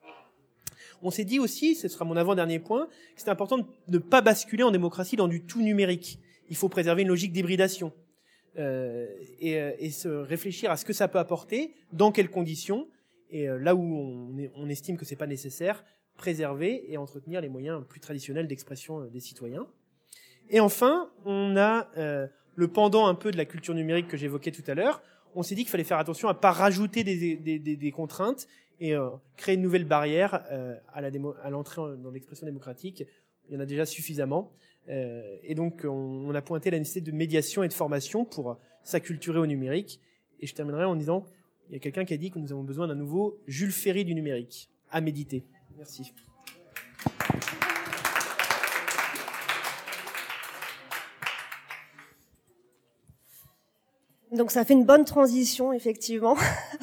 On 1.02 1.12
s'est 1.12 1.26
dit 1.26 1.40
aussi, 1.40 1.76
ce 1.76 1.88
sera 1.88 2.06
mon 2.06 2.16
avant-dernier 2.16 2.60
point, 2.60 2.88
que 2.88 3.22
c'est 3.22 3.30
important 3.30 3.58
de 3.58 3.66
ne 3.90 3.98
pas 3.98 4.22
basculer 4.22 4.64
en 4.64 4.72
démocratie 4.72 5.16
dans 5.16 5.28
du 5.28 5.44
tout 5.44 5.62
numérique. 5.62 6.20
Il 6.50 6.56
faut 6.56 6.70
préserver 6.70 7.04
une 7.04 7.10
logique 7.10 7.32
d'hybridation 7.32 7.94
euh, 8.58 9.08
et, 9.40 9.60
euh, 9.60 9.72
et, 9.80 9.90
se 9.90 10.08
réfléchir 10.08 10.72
à 10.72 10.78
ce 10.78 10.86
que 10.86 10.94
ça 10.94 11.08
peut 11.08 11.20
apporter, 11.20 11.74
dans 11.92 12.12
quelles 12.12 12.30
conditions, 12.30 12.88
et 13.34 13.50
euh, 13.50 13.58
là 13.58 13.76
où 13.76 13.82
on, 13.82 14.38
est, 14.38 14.52
on 14.56 14.70
estime 14.70 14.96
que 14.96 15.04
c'est 15.04 15.18
pas 15.18 15.28
nécessaire, 15.28 15.84
préserver 16.16 16.86
et 16.92 16.98
entretenir 16.98 17.42
les 17.42 17.50
moyens 17.50 17.84
plus 17.90 18.00
traditionnels 18.00 18.48
d'expression 18.48 19.06
des 19.08 19.20
citoyens. 19.20 19.68
Et 20.50 20.60
enfin, 20.60 21.10
on 21.26 21.58
a 21.58 21.90
euh, 21.98 22.28
le 22.56 22.68
pendant 22.68 23.08
un 23.08 23.16
peu 23.16 23.32
de 23.32 23.38
la 23.38 23.46
culture 23.46 23.74
numérique 23.74 24.08
que 24.08 24.18
j'évoquais 24.18 24.52
tout 24.52 24.64
à 24.68 24.76
l'heure. 24.76 25.02
On 25.36 25.42
s'est 25.42 25.56
dit 25.56 25.64
qu'il 25.64 25.72
fallait 25.72 25.84
faire 25.84 25.98
attention 25.98 26.28
à 26.28 26.36
pas 26.36 26.52
rajouter 26.52 27.04
des, 27.04 27.36
des, 27.36 27.60
des, 27.60 27.92
contraintes 27.92 28.48
et 28.80 28.94
euh, 28.94 29.10
créer 29.36 29.56
une 29.56 29.62
nouvelle 29.62 29.86
barrière 29.86 30.46
euh, 30.52 30.76
à 30.94 31.50
l'entrée 31.50 31.82
dans 31.98 32.12
l'expression 32.12 32.46
démocratique. 32.46 33.04
Il 33.50 33.56
y 33.56 33.58
en 33.58 33.60
a 33.60 33.66
déjà 33.66 33.88
suffisamment. 33.88 34.52
Euh, 34.90 35.38
et 35.42 35.56
donc, 35.56 35.82
on, 35.86 35.90
on, 35.90 36.36
a 36.36 36.42
pointé 36.44 36.70
la 36.70 36.78
nécessité 36.78 37.02
de 37.02 37.16
médiation 37.16 37.64
et 37.64 37.68
de 37.68 37.74
formation 37.74 38.26
pour 38.26 38.60
s'acculturer 38.84 39.40
au 39.40 39.48
numérique. 39.48 40.00
Et 40.40 40.46
je 40.46 40.54
terminerai 40.54 40.86
en 40.86 40.96
disant, 40.96 41.26
il 41.70 41.74
y 41.74 41.76
a 41.76 41.80
quelqu'un 41.80 42.06
qui 42.06 42.14
a 42.14 42.18
dit 42.18 42.32
que 42.32 42.40
nous 42.40 42.52
avons 42.52 42.64
besoin 42.64 42.88
d'un 42.88 42.96
nouveau 42.96 43.40
Jules 43.48 43.72
Ferry 43.72 44.06
du 44.06 44.16
numérique. 44.16 44.70
À 44.92 45.02
méditer. 45.02 45.44
Merci. 45.78 46.14
Donc 54.32 54.50
ça 54.50 54.66
fait 54.66 54.74
une 54.74 54.86
bonne 54.86 55.06
transition, 55.06 55.74
effectivement. 55.74 56.36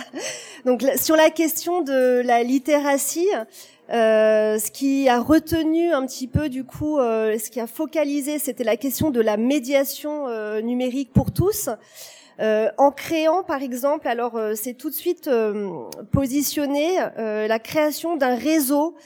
Donc 0.64 0.84
sur 0.96 1.16
la 1.16 1.30
question 1.30 1.82
de 1.82 2.20
la 2.20 2.42
littératie, 2.42 3.28
euh, 3.90 4.58
ce 4.58 4.70
qui 4.70 5.08
a 5.08 5.20
retenu 5.20 5.92
un 5.92 6.06
petit 6.06 6.28
peu 6.28 6.48
du 6.48 6.62
coup, 6.64 6.98
euh, 6.98 7.38
ce 7.38 7.50
qui 7.50 7.58
a 7.58 7.66
focalisé, 7.66 8.38
c'était 8.38 8.62
la 8.62 8.76
question 8.76 9.10
de 9.10 9.20
la 9.20 9.36
médiation 9.36 10.28
euh, 10.28 10.60
numérique 10.60 11.12
pour 11.12 11.32
tous. 11.32 11.68
Euh, 12.40 12.70
en 12.78 12.90
créant, 12.90 13.42
par 13.42 13.62
exemple, 13.62 14.08
alors 14.08 14.36
euh, 14.36 14.54
c'est 14.54 14.74
tout 14.74 14.90
de 14.90 14.94
suite 14.94 15.30
positionné 16.12 16.98
la 17.16 17.58
création 17.58 18.16
d'un 18.16 18.34
réseau 18.34 18.96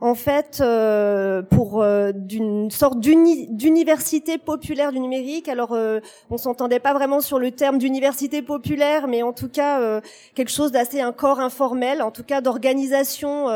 en 0.00 0.14
fait 0.14 0.60
euh, 0.60 1.42
pour 1.42 1.82
euh, 1.82 2.12
d'une 2.12 2.70
sorte 2.70 3.00
d'université 3.00 4.38
populaire 4.38 4.92
du 4.92 5.00
numérique. 5.00 5.48
Alors 5.48 5.72
euh, 5.72 6.00
on 6.30 6.38
s'entendait 6.38 6.80
pas 6.80 6.94
vraiment 6.94 7.20
sur 7.20 7.38
le 7.38 7.50
terme 7.50 7.78
d'université 7.78 8.42
populaire, 8.42 9.08
mais 9.08 9.22
en 9.22 9.32
tout 9.32 9.48
cas 9.48 9.80
euh, 9.80 10.00
quelque 10.34 10.50
chose 10.50 10.72
d'assez 10.72 11.00
un 11.00 11.12
corps 11.12 11.40
informel, 11.40 12.02
en 12.02 12.10
tout 12.10 12.24
cas 12.24 12.40
d'organisation, 12.40 13.48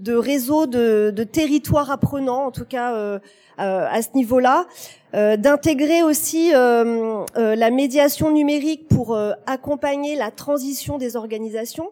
de 0.00 0.14
réseau, 0.14 0.66
de, 0.66 1.12
de 1.14 1.24
territoire 1.24 1.90
apprenant, 1.90 2.44
en 2.44 2.50
tout 2.50 2.64
cas 2.64 3.18
à 3.58 4.02
ce 4.02 4.08
niveau-là. 4.14 4.66
d'intégrer 5.12 6.02
aussi 6.02 6.50
la 6.52 7.70
médiation 7.70 8.30
numérique 8.30 8.88
pour 8.88 9.18
accompagner 9.46 10.16
la 10.16 10.30
transition 10.30 10.98
des 10.98 11.16
organisations 11.16 11.90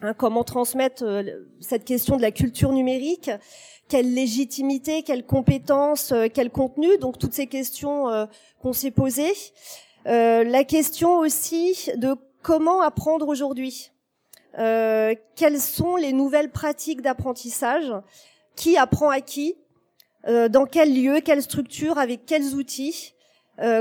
Hein, 0.00 0.14
comment 0.14 0.44
transmettre 0.44 1.02
euh, 1.02 1.22
cette 1.60 1.84
question 1.84 2.16
de 2.16 2.22
la 2.22 2.30
culture 2.30 2.72
numérique 2.72 3.30
Quelle 3.88 4.14
légitimité, 4.14 5.02
quelles 5.02 5.26
compétences, 5.26 6.12
euh, 6.12 6.26
quel 6.32 6.50
contenu 6.50 6.98
Donc 6.98 7.18
toutes 7.18 7.32
ces 7.32 7.48
questions 7.48 8.08
euh, 8.08 8.26
qu'on 8.62 8.72
s'est 8.72 8.92
posées. 8.92 9.34
la 10.04 10.64
question 10.64 11.18
aussi 11.18 11.90
de 11.96 12.14
comment 12.42 12.80
apprendre 12.80 13.26
aujourd'hui. 13.28 13.90
quelles 14.54 15.60
sont 15.60 15.96
les 15.96 16.12
nouvelles 16.12 16.50
pratiques 16.50 17.02
d'apprentissage? 17.02 17.92
Qui 18.56 18.76
apprend 18.76 19.10
à 19.10 19.20
qui? 19.20 19.56
Dans 20.26 20.66
quel 20.66 20.94
lieu 20.94 21.20
Quelle 21.20 21.42
structure 21.42 21.98
Avec 21.98 22.24
quels 22.26 22.54
outils? 22.54 23.14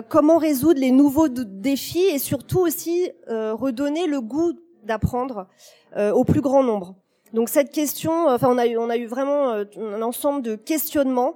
Comment 0.09 0.37
résoudre 0.37 0.79
les 0.79 0.91
nouveaux 0.91 1.29
défis 1.29 2.09
et 2.13 2.19
surtout 2.19 2.59
aussi 2.59 3.11
redonner 3.29 4.07
le 4.07 4.21
goût 4.21 4.53
d'apprendre? 4.83 5.47
Au 5.95 6.23
plus 6.23 6.41
grand 6.41 6.63
nombre. 6.63 6.95
Donc 7.33 7.49
cette 7.49 7.71
question, 7.71 8.29
euh, 8.29 8.35
enfin 8.35 8.47
on 8.49 8.57
a 8.57 8.67
eu, 8.67 8.77
on 8.77 8.89
a 8.89 8.97
eu 8.97 9.05
vraiment 9.05 9.51
euh, 9.51 9.65
un 9.77 10.01
ensemble 10.01 10.41
de 10.41 10.55
questionnements. 10.55 11.35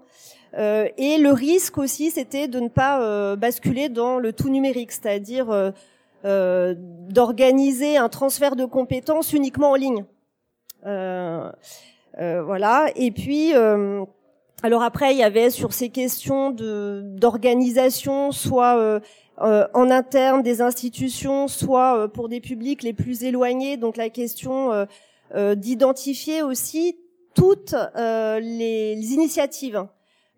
Euh, 0.58 0.88
et 0.98 1.18
le 1.18 1.32
risque 1.32 1.78
aussi, 1.78 2.12
c'était 2.12 2.48
de 2.48 2.60
ne 2.60 2.68
pas 2.68 3.02
euh, 3.02 3.36
basculer 3.36 3.90
dans 3.90 4.20
le 4.20 4.34
tout 4.34 4.50
numérique, 4.50 4.92
c'est-à-dire 4.92 5.72
euh, 6.26 6.76
d'organiser 7.10 7.98
un 7.98 8.10
transfert 8.10 8.56
de 8.56 8.66
compétences 8.66 9.34
uniquement 9.34 9.72
en 9.72 9.76
ligne. 9.76 10.06
voilà. 12.18 12.88
Et 12.96 13.12
puis, 13.12 13.54
alors 14.64 14.84
après, 14.84 15.14
il 15.14 15.18
y 15.18 15.24
avait 15.24 15.50
sur 15.50 15.74
ces 15.74 15.90
questions 15.90 16.52
de 16.52 17.02
d'organisation, 17.06 18.32
soit 18.32 19.02
euh, 19.44 19.68
en 19.74 19.90
interne 19.90 20.44
des 20.44 20.62
institutions, 20.62 21.48
soit 21.48 21.98
euh, 21.98 22.08
pour 22.08 22.30
des 22.30 22.42
publics 22.42 22.84
les 22.84 22.94
plus 22.94 23.24
éloignés. 23.24 23.78
Donc 23.78 23.98
la 23.98 24.10
question 24.10 24.86
euh, 25.36 25.56
d'identifier 25.56 26.44
aussi 26.44 26.98
toutes 27.34 27.76
les, 27.96 29.14
initiatives, 29.14 29.88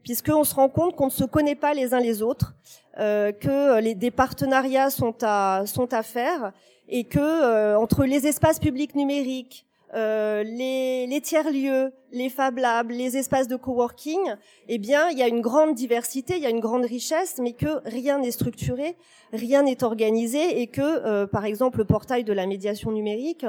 puisqu'on 0.03 0.43
se 0.43 0.53
rend 0.53 0.69
compte 0.69 0.95
qu'on 0.95 1.07
ne 1.07 1.11
se 1.11 1.23
connaît 1.23 1.55
pas 1.55 1.73
les 1.73 1.93
uns 1.93 1.99
les 1.99 2.21
autres, 2.21 2.53
que 2.95 3.79
les, 3.79 3.95
des 3.95 4.11
partenariats 4.11 4.91
sont 4.91 5.15
à, 5.23 5.63
sont 5.65 5.91
à 5.91 6.03
faire, 6.03 6.53
et 6.87 7.05
que 7.05 7.75
entre 7.75 8.05
les 8.05 8.27
espaces 8.27 8.59
publics 8.59 8.93
numériques, 8.93 9.65
euh, 9.93 10.43
les, 10.43 11.05
les 11.07 11.21
tiers-lieux, 11.21 11.91
les 12.11 12.29
Fab 12.29 12.57
Labs, 12.57 12.89
les 12.89 13.17
espaces 13.17 13.47
de 13.47 13.55
coworking, 13.55 14.35
eh 14.67 14.77
bien, 14.77 15.09
il 15.09 15.17
y 15.17 15.21
a 15.21 15.27
une 15.27 15.41
grande 15.41 15.75
diversité, 15.75 16.35
il 16.35 16.41
y 16.41 16.45
a 16.45 16.49
une 16.49 16.59
grande 16.59 16.85
richesse, 16.85 17.39
mais 17.41 17.53
que 17.53 17.81
rien 17.85 18.19
n'est 18.19 18.31
structuré, 18.31 18.95
rien 19.31 19.63
n'est 19.63 19.83
organisé, 19.83 20.61
et 20.61 20.67
que, 20.67 20.81
euh, 20.81 21.27
par 21.27 21.45
exemple, 21.45 21.77
le 21.77 21.85
portail 21.85 22.23
de 22.23 22.33
la 22.33 22.47
médiation 22.47 22.91
numérique, 22.91 23.45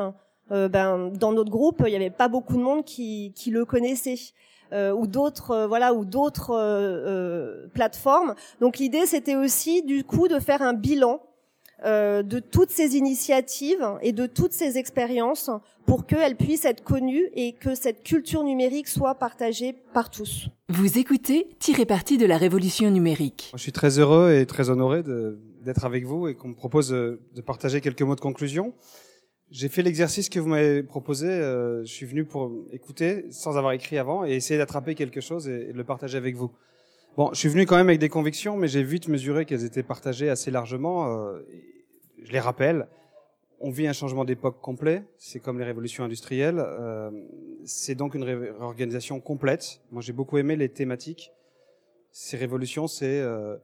euh, 0.52 0.68
ben, 0.68 1.08
dans 1.08 1.32
notre 1.32 1.50
groupe, 1.50 1.82
il 1.86 1.90
n'y 1.90 1.96
avait 1.96 2.10
pas 2.10 2.28
beaucoup 2.28 2.56
de 2.56 2.62
monde 2.62 2.84
qui, 2.84 3.32
qui 3.34 3.50
le 3.50 3.64
connaissait. 3.64 4.18
Euh, 4.72 4.92
ou 4.94 5.06
d'autres 5.06 5.66
voilà 5.66 5.92
ou 5.92 6.06
d'autres 6.06 7.68
plateformes 7.74 8.34
donc 8.62 8.78
l'idée 8.78 9.04
c'était 9.04 9.36
aussi 9.36 9.82
du 9.82 10.04
coup 10.04 10.26
de 10.26 10.38
faire 10.38 10.62
un 10.62 10.72
bilan 10.72 11.20
euh, 11.20 11.33
de 11.82 12.38
toutes 12.38 12.70
ces 12.70 12.96
initiatives 12.96 13.86
et 14.00 14.12
de 14.12 14.26
toutes 14.26 14.52
ces 14.52 14.78
expériences 14.78 15.50
pour 15.86 16.06
qu'elles 16.06 16.36
puissent 16.36 16.64
être 16.64 16.82
connues 16.82 17.28
et 17.34 17.52
que 17.52 17.74
cette 17.74 18.02
culture 18.02 18.42
numérique 18.42 18.88
soit 18.88 19.16
partagée 19.16 19.74
par 19.92 20.10
tous. 20.10 20.48
Vous 20.68 20.98
écoutez 20.98 21.48
Tirer 21.58 21.84
parti 21.84 22.16
de 22.18 22.26
la 22.26 22.38
révolution 22.38 22.90
numérique. 22.90 23.50
Je 23.54 23.60
suis 23.60 23.72
très 23.72 23.98
heureux 23.98 24.32
et 24.32 24.46
très 24.46 24.70
honoré 24.70 25.02
d'être 25.02 25.84
avec 25.84 26.04
vous 26.04 26.28
et 26.28 26.34
qu'on 26.34 26.48
me 26.48 26.54
propose 26.54 26.88
de, 26.88 27.20
de 27.34 27.40
partager 27.40 27.80
quelques 27.80 28.02
mots 28.02 28.14
de 28.14 28.20
conclusion. 28.20 28.72
J'ai 29.50 29.68
fait 29.68 29.82
l'exercice 29.82 30.28
que 30.28 30.40
vous 30.40 30.48
m'avez 30.48 30.82
proposé. 30.82 31.28
Euh, 31.28 31.84
je 31.84 31.92
suis 31.92 32.06
venu 32.06 32.24
pour 32.24 32.50
écouter 32.72 33.26
sans 33.30 33.56
avoir 33.56 33.72
écrit 33.72 33.98
avant 33.98 34.24
et 34.24 34.32
essayer 34.32 34.58
d'attraper 34.58 34.94
quelque 34.94 35.20
chose 35.20 35.48
et, 35.48 35.68
et, 35.68 35.72
le 35.72 35.84
partager 35.84 36.16
avec 36.16 36.34
vous. 36.34 36.50
Bon, 37.16 37.30
je 37.32 37.38
suis 37.38 37.48
venu 37.48 37.64
quand 37.64 37.76
même 37.76 37.88
avec 37.88 38.00
des 38.00 38.08
convictions, 38.08 38.56
mais 38.56 38.66
j'ai 38.66 38.82
vite 38.82 39.06
mesuré 39.06 39.44
qu'elles 39.44 39.64
étaient 39.64 39.84
partagées 39.84 40.28
assez 40.30 40.50
largement. 40.50 41.16
Euh, 41.16 41.42
je 42.20 42.32
les 42.32 42.40
rappelle. 42.40 42.88
On 43.60 43.70
vit 43.70 43.86
un 43.86 43.92
changement 43.92 44.24
d'époque 44.24 44.60
complet. 44.60 45.04
C'est 45.16 45.38
comme 45.38 45.60
les 45.60 45.64
révolutions 45.64 46.02
industrielles. 46.02 46.58
Euh, 46.58 47.12
c'est 47.64 47.94
donc 47.94 48.16
une 48.16 48.24
réorganisation 48.24 49.20
complète. 49.20 49.80
Moi, 49.92 50.02
j'ai 50.02 50.12
beaucoup 50.12 50.38
aimé 50.38 50.56
les 50.56 50.68
thématiques. 50.68 51.30
Ces 52.10 52.36
révolutions, 52.36 52.88
c'est 52.88 53.20
euh, 53.20 53.58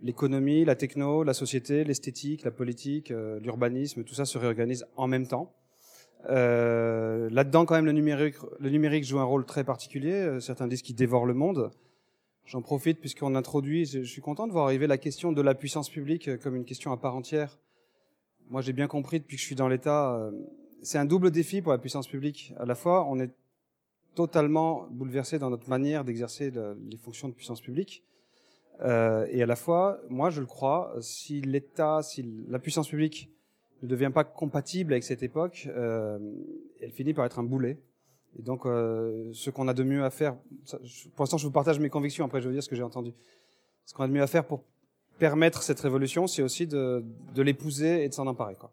l'économie, 0.00 0.64
la 0.64 0.76
techno, 0.76 1.24
la 1.24 1.34
société, 1.34 1.82
l'esthétique, 1.82 2.44
la 2.44 2.52
politique, 2.52 3.12
l'urbanisme, 3.42 4.04
tout 4.04 4.14
ça 4.14 4.26
se 4.26 4.38
réorganise 4.38 4.86
en 4.94 5.08
même 5.08 5.26
temps. 5.26 5.52
Là-dedans, 6.28 7.64
quand 7.64 7.74
même, 7.74 7.86
le 7.86 7.92
numérique, 7.92 8.36
le 8.60 8.70
numérique 8.70 9.04
joue 9.04 9.18
un 9.18 9.24
rôle 9.24 9.44
très 9.44 9.64
particulier. 9.64 10.38
Certains 10.38 10.68
disent 10.68 10.82
qu'il 10.82 10.94
dévore 10.94 11.26
le 11.26 11.34
monde. 11.34 11.72
J'en 12.46 12.62
profite 12.62 13.00
puisqu'on 13.00 13.34
introduit, 13.34 13.86
je, 13.86 14.02
suis 14.02 14.22
content 14.22 14.46
de 14.46 14.52
voir 14.52 14.66
arriver 14.66 14.86
la 14.86 14.98
question 14.98 15.32
de 15.32 15.42
la 15.42 15.56
puissance 15.56 15.90
publique 15.90 16.28
euh, 16.28 16.36
comme 16.36 16.54
une 16.54 16.64
question 16.64 16.92
à 16.92 16.96
part 16.96 17.16
entière. 17.16 17.58
Moi, 18.50 18.62
j'ai 18.62 18.72
bien 18.72 18.86
compris 18.86 19.18
depuis 19.18 19.34
que 19.34 19.40
je 19.40 19.46
suis 19.46 19.56
dans 19.56 19.66
l'État, 19.66 20.14
euh, 20.14 20.30
c'est 20.80 20.98
un 20.98 21.06
double 21.06 21.32
défi 21.32 21.60
pour 21.60 21.72
la 21.72 21.78
puissance 21.78 22.06
publique. 22.06 22.54
À 22.56 22.64
la 22.64 22.76
fois, 22.76 23.04
on 23.08 23.18
est 23.18 23.32
totalement 24.14 24.86
bouleversé 24.92 25.40
dans 25.40 25.50
notre 25.50 25.68
manière 25.68 26.04
d'exercer 26.04 26.52
les 26.52 26.96
fonctions 26.96 27.28
de 27.28 27.34
puissance 27.34 27.60
publique. 27.60 28.04
Euh, 28.80 29.26
et 29.30 29.42
à 29.42 29.46
la 29.46 29.56
fois, 29.56 29.98
moi 30.08 30.30
je 30.30 30.40
le 30.40 30.46
crois, 30.46 30.94
si 31.00 31.40
l'État, 31.40 32.00
si 32.02 32.24
la 32.48 32.60
puissance 32.60 32.88
publique 32.88 33.28
ne 33.82 33.88
devient 33.88 34.12
pas 34.14 34.22
compatible 34.22 34.92
avec 34.92 35.02
cette 35.02 35.22
époque, 35.22 35.68
elle 35.74 36.92
finit 36.92 37.12
par 37.12 37.26
être 37.26 37.38
un 37.38 37.42
boulet. 37.42 37.78
Et 38.38 38.42
donc, 38.42 38.66
euh, 38.66 39.30
ce 39.32 39.50
qu'on 39.50 39.68
a 39.68 39.74
de 39.74 39.82
mieux 39.82 40.04
à 40.04 40.10
faire, 40.10 40.36
pour 41.14 41.22
l'instant 41.22 41.38
je 41.38 41.46
vous 41.46 41.52
partage 41.52 41.78
mes 41.78 41.88
convictions, 41.88 42.24
après 42.24 42.40
je 42.40 42.44
vais 42.44 42.50
vous 42.50 42.56
dire 42.56 42.62
ce 42.62 42.68
que 42.68 42.76
j'ai 42.76 42.82
entendu. 42.82 43.12
Ce 43.84 43.94
qu'on 43.94 44.04
a 44.04 44.08
de 44.08 44.12
mieux 44.12 44.22
à 44.22 44.26
faire 44.26 44.44
pour 44.44 44.62
permettre 45.18 45.62
cette 45.62 45.80
révolution, 45.80 46.26
c'est 46.26 46.42
aussi 46.42 46.66
de, 46.66 47.04
de 47.34 47.42
l'épouser 47.42 48.04
et 48.04 48.08
de 48.08 48.14
s'en 48.14 48.26
emparer. 48.26 48.56
Quoi. 48.56 48.70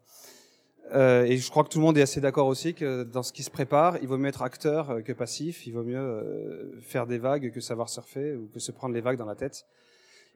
Euh, 0.92 1.24
et 1.24 1.38
je 1.38 1.50
crois 1.50 1.64
que 1.64 1.70
tout 1.70 1.78
le 1.78 1.84
monde 1.84 1.96
est 1.96 2.02
assez 2.02 2.20
d'accord 2.20 2.46
aussi 2.46 2.74
que 2.74 3.04
dans 3.04 3.22
ce 3.22 3.32
qui 3.32 3.42
se 3.42 3.50
prépare, 3.50 3.96
il 4.02 4.08
vaut 4.08 4.18
mieux 4.18 4.28
être 4.28 4.42
acteur 4.42 5.02
que 5.02 5.12
passif, 5.12 5.66
il 5.66 5.72
vaut 5.72 5.82
mieux 5.82 5.96
euh, 5.96 6.78
faire 6.82 7.06
des 7.06 7.18
vagues 7.18 7.50
que 7.52 7.60
savoir 7.60 7.88
surfer 7.88 8.34
ou 8.34 8.48
que 8.52 8.60
se 8.60 8.70
prendre 8.70 8.94
les 8.94 9.00
vagues 9.00 9.16
dans 9.16 9.24
la 9.24 9.34
tête. 9.34 9.66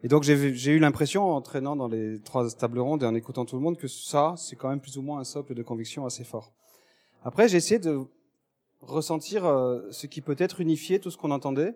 Et 0.03 0.09
donc 0.09 0.23
j'ai 0.23 0.71
eu 0.71 0.79
l'impression, 0.79 1.25
en 1.25 1.43
traînant 1.43 1.77
dans 1.77 1.89
les 1.89 2.21
trois 2.21 2.49
tables 2.51 2.79
rondes 2.79 3.03
et 3.03 3.07
en 3.07 3.15
écoutant 3.15 3.45
tout 3.45 3.57
le 3.57 3.63
monde, 3.63 3.77
que 3.77 3.89
ça, 3.89 4.35
c'est 4.39 4.57
quand 4.57 4.69
même 4.69 4.81
plus 4.81 4.97
ou 4.97 5.03
moins 5.03 5.19
un 5.19 5.25
socle 5.25 5.55
de 5.55 5.63
conviction 5.63 6.07
assez 6.07 6.25
fort. 6.25 6.53
Après, 7.25 7.49
j'ai 7.49 7.57
essayé 7.57 7.81
de 7.81 8.01
ressentir 8.81 9.47
euh, 9.47 9.83
ce 9.91 10.07
qui 10.07 10.21
peut 10.21 10.37
être 10.39 10.61
unifié 10.61 11.01
tout 11.01 11.11
ce 11.11 11.17
qu'on 11.17 11.31
entendait. 11.31 11.75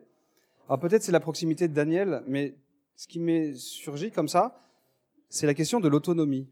Alors 0.68 0.78
peut-être 0.78 1.02
c'est 1.02 1.12
la 1.12 1.20
proximité 1.20 1.68
de 1.68 1.74
Daniel, 1.74 2.22
mais 2.26 2.54
ce 2.96 3.06
qui 3.06 3.18
m'est 3.18 3.54
surgi 3.54 4.10
comme 4.10 4.28
ça, 4.28 4.60
c'est 5.28 5.46
la 5.46 5.54
question 5.54 5.80
de 5.80 5.88
l'autonomie, 5.88 6.48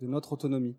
de 0.00 0.06
notre 0.06 0.32
autonomie. 0.32 0.76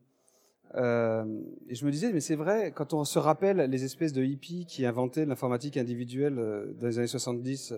Euh, 0.75 1.41
et 1.67 1.75
je 1.75 1.85
me 1.85 1.91
disais, 1.91 2.11
mais 2.11 2.21
c'est 2.21 2.35
vrai, 2.35 2.71
quand 2.71 2.93
on 2.93 3.03
se 3.03 3.19
rappelle 3.19 3.57
les 3.69 3.83
espèces 3.83 4.13
de 4.13 4.23
hippies 4.23 4.65
qui 4.65 4.85
inventaient 4.85 5.25
l'informatique 5.25 5.77
individuelle 5.77 6.39
euh, 6.39 6.73
dans 6.73 6.87
les 6.87 6.97
années 6.97 7.07
70 7.07 7.75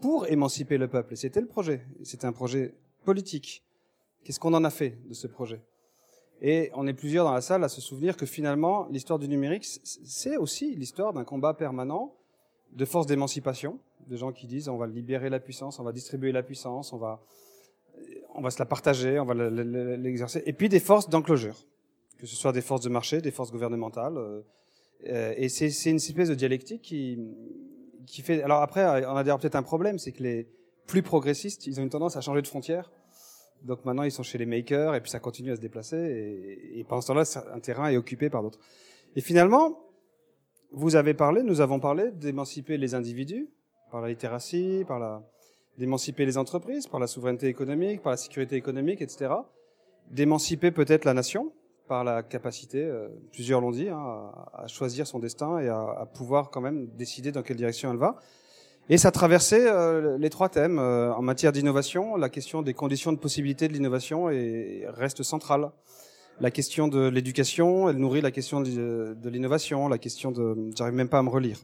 pour 0.00 0.26
émanciper 0.26 0.76
le 0.76 0.88
peuple. 0.88 1.16
C'était 1.16 1.40
le 1.40 1.46
projet. 1.46 1.86
C'était 2.02 2.26
un 2.26 2.32
projet 2.32 2.74
politique. 3.04 3.62
Qu'est-ce 4.24 4.40
qu'on 4.40 4.54
en 4.54 4.64
a 4.64 4.70
fait 4.70 4.98
de 5.08 5.14
ce 5.14 5.26
projet? 5.26 5.60
Et 6.46 6.70
on 6.74 6.86
est 6.86 6.92
plusieurs 6.92 7.24
dans 7.24 7.32
la 7.32 7.40
salle 7.40 7.64
à 7.64 7.70
se 7.70 7.80
souvenir 7.80 8.18
que 8.18 8.26
finalement, 8.26 8.86
l'histoire 8.90 9.18
du 9.18 9.28
numérique, 9.28 9.64
c'est 9.64 10.36
aussi 10.36 10.74
l'histoire 10.74 11.14
d'un 11.14 11.24
combat 11.24 11.54
permanent 11.54 12.12
de 12.72 12.84
forces 12.84 13.06
d'émancipation, 13.06 13.78
de 14.08 14.16
gens 14.18 14.30
qui 14.30 14.46
disent 14.46 14.68
on 14.68 14.76
va 14.76 14.86
libérer 14.86 15.30
la 15.30 15.40
puissance, 15.40 15.80
on 15.80 15.84
va 15.84 15.92
distribuer 15.92 16.32
la 16.32 16.42
puissance, 16.42 16.92
on 16.92 16.98
va, 16.98 17.22
on 18.34 18.42
va 18.42 18.50
se 18.50 18.58
la 18.58 18.66
partager, 18.66 19.18
on 19.18 19.24
va 19.24 19.32
l'exercer, 19.32 20.42
et 20.44 20.52
puis 20.52 20.68
des 20.68 20.80
forces 20.80 21.08
d'enclosure, 21.08 21.56
que 22.18 22.26
ce 22.26 22.36
soit 22.36 22.52
des 22.52 22.60
forces 22.60 22.82
de 22.82 22.90
marché, 22.90 23.22
des 23.22 23.30
forces 23.30 23.50
gouvernementales. 23.50 24.18
Euh, 25.06 25.32
et 25.38 25.48
c'est 25.48 25.68
une 25.88 25.96
espèce 25.96 26.28
de 26.28 26.34
dialectique 26.34 26.82
qui, 26.82 27.18
qui 28.06 28.20
fait. 28.20 28.42
Alors 28.42 28.60
après, 28.60 28.84
on 29.06 29.16
a 29.16 29.24
d'ailleurs 29.24 29.38
peut-être 29.38 29.56
un 29.56 29.62
problème, 29.62 29.98
c'est 29.98 30.12
que 30.12 30.22
les 30.22 30.46
plus 30.86 31.02
progressistes, 31.02 31.66
ils 31.66 31.80
ont 31.80 31.82
une 31.82 31.88
tendance 31.88 32.18
à 32.18 32.20
changer 32.20 32.42
de 32.42 32.48
frontière. 32.48 32.92
Donc 33.64 33.84
maintenant, 33.84 34.02
ils 34.02 34.12
sont 34.12 34.22
chez 34.22 34.38
les 34.38 34.46
makers, 34.46 34.94
et 34.94 35.00
puis 35.00 35.10
ça 35.10 35.20
continue 35.20 35.50
à 35.50 35.56
se 35.56 35.60
déplacer, 35.60 35.96
et, 36.74 36.84
pendant 36.84 37.00
ce 37.00 37.08
temps-là, 37.08 37.24
un 37.54 37.60
terrain 37.60 37.88
est 37.88 37.96
occupé 37.96 38.30
par 38.30 38.42
d'autres. 38.42 38.60
Et 39.16 39.20
finalement, 39.20 39.80
vous 40.72 40.96
avez 40.96 41.14
parlé, 41.14 41.42
nous 41.42 41.60
avons 41.60 41.80
parlé 41.80 42.10
d'émanciper 42.10 42.76
les 42.76 42.94
individus 42.94 43.48
par 43.90 44.00
la 44.00 44.08
littératie, 44.08 44.84
par 44.86 44.98
la 44.98 45.22
d'émanciper 45.78 46.24
les 46.24 46.38
entreprises, 46.38 46.86
par 46.86 47.00
la 47.00 47.06
souveraineté 47.06 47.48
économique, 47.48 48.02
par 48.02 48.12
la 48.12 48.16
sécurité 48.16 48.56
économique, 48.56 49.02
etc. 49.02 49.32
D'émanciper 50.10 50.70
peut-être 50.70 51.04
la 51.04 51.14
nation 51.14 51.52
par 51.88 52.04
la 52.04 52.22
capacité, 52.22 52.82
euh, 52.82 53.08
plusieurs 53.32 53.60
l'ont 53.60 53.70
dit, 53.70 53.88
hein, 53.88 54.32
à, 54.54 54.66
choisir 54.68 55.06
son 55.06 55.18
destin 55.18 55.58
et 55.58 55.68
à, 55.68 56.08
pouvoir 56.14 56.50
quand 56.50 56.60
même 56.60 56.86
décider 56.96 57.32
dans 57.32 57.42
quelle 57.42 57.56
direction 57.56 57.90
elle 57.90 57.98
va. 57.98 58.16
Et 58.90 58.98
ça 58.98 59.10
traversait 59.10 59.66
euh, 59.66 60.18
les 60.18 60.28
trois 60.28 60.50
thèmes. 60.50 60.78
Euh, 60.78 61.14
en 61.14 61.22
matière 61.22 61.52
d'innovation, 61.52 62.16
la 62.16 62.28
question 62.28 62.60
des 62.60 62.74
conditions 62.74 63.12
de 63.12 63.18
possibilité 63.18 63.66
de 63.66 63.72
l'innovation 63.72 64.26
reste 64.88 65.22
centrale. 65.22 65.70
La 66.40 66.50
question 66.50 66.88
de 66.88 67.08
l'éducation, 67.08 67.88
elle 67.88 67.96
nourrit 67.96 68.20
la 68.20 68.30
question 68.30 68.60
de, 68.60 69.16
l'innovation, 69.24 69.88
la 69.88 69.98
question 69.98 70.32
de... 70.32 70.70
J'arrive 70.76 70.94
même 70.94 71.08
pas 71.08 71.20
à 71.20 71.22
me 71.22 71.30
relire. 71.30 71.58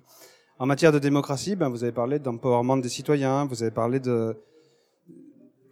En 0.59 0.67
matière 0.67 0.93
de 0.93 0.99
démocratie, 0.99 1.57
ben, 1.57 1.69
vous 1.69 1.83
avez 1.83 1.93
parlé 1.93 2.19
d'empowerment 2.19 2.79
des 2.79 2.89
citoyens, 2.89 3.47
vous 3.47 3.63
avez 3.63 3.73
parlé 3.73 3.99
de 3.99 4.37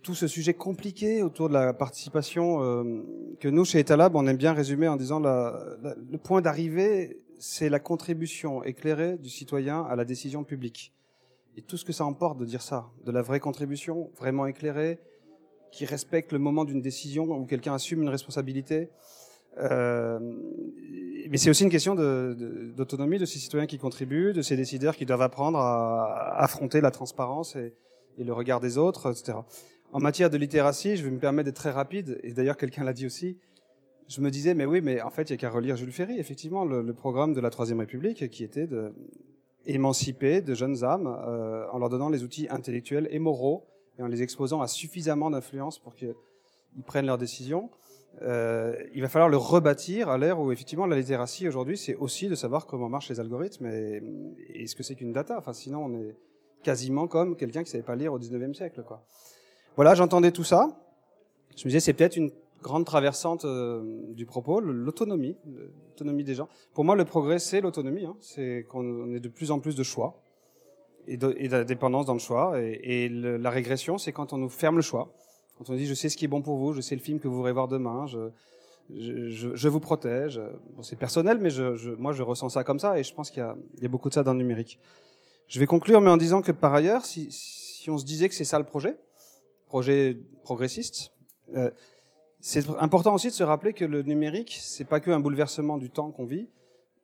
tout 0.02 0.14
ce 0.14 0.26
sujet 0.26 0.54
compliqué 0.54 1.22
autour 1.22 1.48
de 1.48 1.54
la 1.54 1.72
participation 1.72 2.62
euh, 2.62 3.02
que 3.40 3.48
nous, 3.48 3.64
chez 3.64 3.78
Etalab, 3.78 4.16
on 4.16 4.26
aime 4.26 4.36
bien 4.36 4.52
résumer 4.52 4.88
en 4.88 4.96
disant 4.96 5.20
la, 5.20 5.58
le 5.82 6.18
point 6.18 6.40
d'arrivée, 6.40 7.20
c'est 7.38 7.68
la 7.68 7.78
contribution 7.78 8.64
éclairée 8.64 9.16
du 9.16 9.28
citoyen 9.28 9.82
à 9.82 9.96
la 9.96 10.04
décision 10.04 10.44
publique. 10.44 10.92
Et 11.56 11.62
tout 11.62 11.76
ce 11.76 11.84
que 11.84 11.92
ça 11.92 12.04
emporte 12.04 12.38
de 12.38 12.44
dire 12.44 12.62
ça, 12.62 12.90
de 13.04 13.10
la 13.10 13.22
vraie 13.22 13.40
contribution, 13.40 14.10
vraiment 14.16 14.46
éclairée, 14.46 15.00
qui 15.72 15.84
respecte 15.84 16.32
le 16.32 16.38
moment 16.38 16.64
d'une 16.64 16.80
décision 16.80 17.24
où 17.24 17.44
quelqu'un 17.46 17.74
assume 17.74 18.02
une 18.02 18.08
responsabilité. 18.08 18.90
Euh, 19.58 20.18
mais 21.30 21.36
c'est 21.36 21.50
aussi 21.50 21.64
une 21.64 21.70
question 21.70 21.94
d'autonomie 21.94 23.18
de, 23.18 23.24
ces 23.24 23.38
citoyens 23.38 23.66
qui 23.66 23.78
contribuent, 23.78 24.32
de 24.32 24.42
ces 24.42 24.56
décideurs 24.56 24.96
qui 24.96 25.04
doivent 25.04 25.22
apprendre 25.22 25.58
à, 25.58 26.40
affronter 26.42 26.80
la 26.80 26.90
transparence 26.90 27.56
et, 27.56 27.74
le 28.18 28.32
regard 28.32 28.58
des 28.58 28.78
autres, 28.78 29.12
etc. 29.12 29.38
En 29.92 30.00
matière 30.00 30.28
de 30.28 30.36
littératie, 30.36 30.96
je 30.96 31.04
vais 31.04 31.10
me 31.10 31.20
permettre 31.20 31.46
d'être 31.46 31.56
très 31.56 31.70
rapide, 31.70 32.18
et 32.24 32.32
d'ailleurs 32.32 32.56
quelqu'un 32.56 32.82
l'a 32.82 32.92
dit 32.92 33.06
aussi, 33.06 33.38
je 34.08 34.20
me 34.20 34.30
disais, 34.30 34.54
mais 34.54 34.64
oui, 34.64 34.80
mais 34.80 35.00
en 35.02 35.10
fait, 35.10 35.30
il 35.30 35.34
n'y 35.34 35.34
a 35.34 35.38
qu'à 35.38 35.50
relire 35.50 35.76
Jules 35.76 35.92
Ferry, 35.92 36.18
effectivement, 36.18 36.64
le, 36.64 36.92
programme 36.94 37.32
de 37.32 37.40
la 37.40 37.50
Troisième 37.50 37.78
République, 37.78 38.28
qui 38.30 38.42
était 38.42 38.66
de 38.66 38.92
émanciper 39.68 40.40
de 40.40 40.54
jeunes 40.54 40.82
âmes 40.82 41.06
euh, 41.06 41.66
en 41.72 41.78
leur 41.78 41.88
donnant 41.88 42.08
les 42.08 42.24
outils 42.24 42.48
intellectuels 42.50 43.08
et 43.10 43.18
moraux, 43.18 43.66
et 43.98 44.02
en 44.02 44.06
les 44.06 44.22
exposant 44.22 44.60
à 44.60 44.66
suffisamment 44.66 45.30
d'influence 45.30 45.78
pour 45.78 45.94
qu'ils 45.94 46.14
prennent 46.86 47.06
leurs 47.06 47.18
décisions. 47.18 47.70
Euh, 48.22 48.74
il 48.94 49.02
va 49.02 49.08
falloir 49.08 49.28
le 49.28 49.36
rebâtir 49.36 50.08
à 50.08 50.18
l'ère 50.18 50.40
où 50.40 50.50
effectivement 50.50 50.86
la 50.86 50.96
littératie 50.96 51.46
aujourd'hui 51.46 51.76
c'est 51.76 51.94
aussi 51.94 52.26
de 52.26 52.34
savoir 52.34 52.66
comment 52.66 52.88
marchent 52.88 53.10
les 53.10 53.20
algorithmes 53.20 53.66
et, 53.66 54.02
et 54.48 54.66
ce 54.66 54.74
que 54.74 54.82
c'est 54.82 54.96
qu'une 54.96 55.12
data? 55.12 55.36
Enfin 55.38 55.52
sinon 55.52 55.84
on 55.84 55.94
est 55.94 56.16
quasiment 56.64 57.06
comme 57.06 57.36
quelqu'un 57.36 57.62
qui 57.62 57.70
savait 57.70 57.84
pas 57.84 57.94
lire 57.94 58.12
au 58.12 58.18
19e 58.18 58.54
siècle 58.54 58.82
quoi. 58.82 59.04
Voilà, 59.78 59.94
j'entendais 59.94 60.32
tout 60.32 60.42
ça. 60.42 60.76
Je 61.56 61.62
me 61.62 61.68
disais, 61.68 61.78
c'est 61.78 61.92
peut-être 61.92 62.16
une 62.16 62.32
grande 62.62 62.84
traversante 62.84 63.44
euh, 63.44 63.82
du 64.12 64.26
propos, 64.26 64.60
l'autonomie, 64.60 65.36
l'autonomie 65.90 66.24
des 66.24 66.34
gens. 66.34 66.48
Pour 66.74 66.84
moi, 66.84 66.96
le 66.96 67.04
progrès, 67.04 67.38
c'est 67.38 67.60
l'autonomie. 67.60 68.04
Hein. 68.04 68.16
C'est 68.20 68.66
qu'on 68.68 69.14
ait 69.14 69.20
de 69.20 69.28
plus 69.28 69.50
en 69.50 69.60
plus 69.60 69.74
de 69.74 69.82
choix 69.82 70.20
et 71.06 71.16
d'indépendance 71.16 72.06
dans 72.06 72.12
le 72.12 72.18
choix. 72.18 72.60
Et, 72.60 73.04
et 73.04 73.08
la 73.08 73.50
régression, 73.50 73.96
c'est 73.96 74.12
quand 74.12 74.32
on 74.32 74.38
nous 74.38 74.50
ferme 74.50 74.76
le 74.76 74.82
choix. 74.82 75.12
Quand 75.56 75.70
on 75.70 75.74
dit, 75.74 75.86
je 75.86 75.94
sais 75.94 76.08
ce 76.08 76.16
qui 76.16 76.24
est 76.24 76.28
bon 76.28 76.42
pour 76.42 76.56
vous, 76.56 76.72
je 76.72 76.80
sais 76.80 76.94
le 76.94 77.00
film 77.00 77.18
que 77.18 77.26
vous 77.26 77.36
voudrez 77.36 77.52
voir 77.52 77.66
demain, 77.66 78.06
je, 78.06 78.30
je, 78.94 79.28
je, 79.28 79.54
je 79.54 79.68
vous 79.68 79.80
protège. 79.80 80.40
Bon, 80.76 80.82
c'est 80.82 80.96
personnel, 80.96 81.38
mais 81.40 81.50
je, 81.50 81.94
moi, 81.94 82.12
je 82.12 82.22
ressens 82.22 82.50
ça 82.50 82.62
comme 82.62 82.78
ça, 82.78 82.98
et 82.98 83.02
je 83.02 83.12
pense 83.14 83.30
qu'il 83.30 83.42
y, 83.42 83.82
y, 83.82 83.86
a 83.86 83.88
beaucoup 83.88 84.08
de 84.08 84.14
ça 84.14 84.22
dans 84.22 84.32
le 84.32 84.38
numérique. 84.38 84.78
Je 85.48 85.58
vais 85.58 85.66
conclure, 85.66 86.00
mais 86.00 86.10
en 86.10 86.16
disant 86.16 86.42
que 86.42 86.52
par 86.52 86.74
ailleurs, 86.74 87.04
si, 87.06 87.28
si 87.30 87.90
on 87.90 87.98
se 87.98 88.04
disait 88.04 88.28
que 88.28 88.34
c'est 88.34 88.44
ça 88.44 88.58
le 88.58 88.66
projet, 88.66 88.96
projet 89.66 90.18
progressiste, 90.42 91.12
euh, 91.56 91.70
C'est 92.40 92.68
important 92.78 93.14
aussi 93.14 93.28
de 93.28 93.32
se 93.32 93.42
rappeler 93.42 93.72
que 93.72 93.84
le 93.84 94.02
numérique, 94.02 94.58
c'est 94.60 94.84
pas 94.84 95.00
que 95.00 95.10
un 95.10 95.20
bouleversement 95.20 95.76
du 95.76 95.90
temps 95.90 96.10
qu'on 96.10 96.24
vit, 96.24 96.48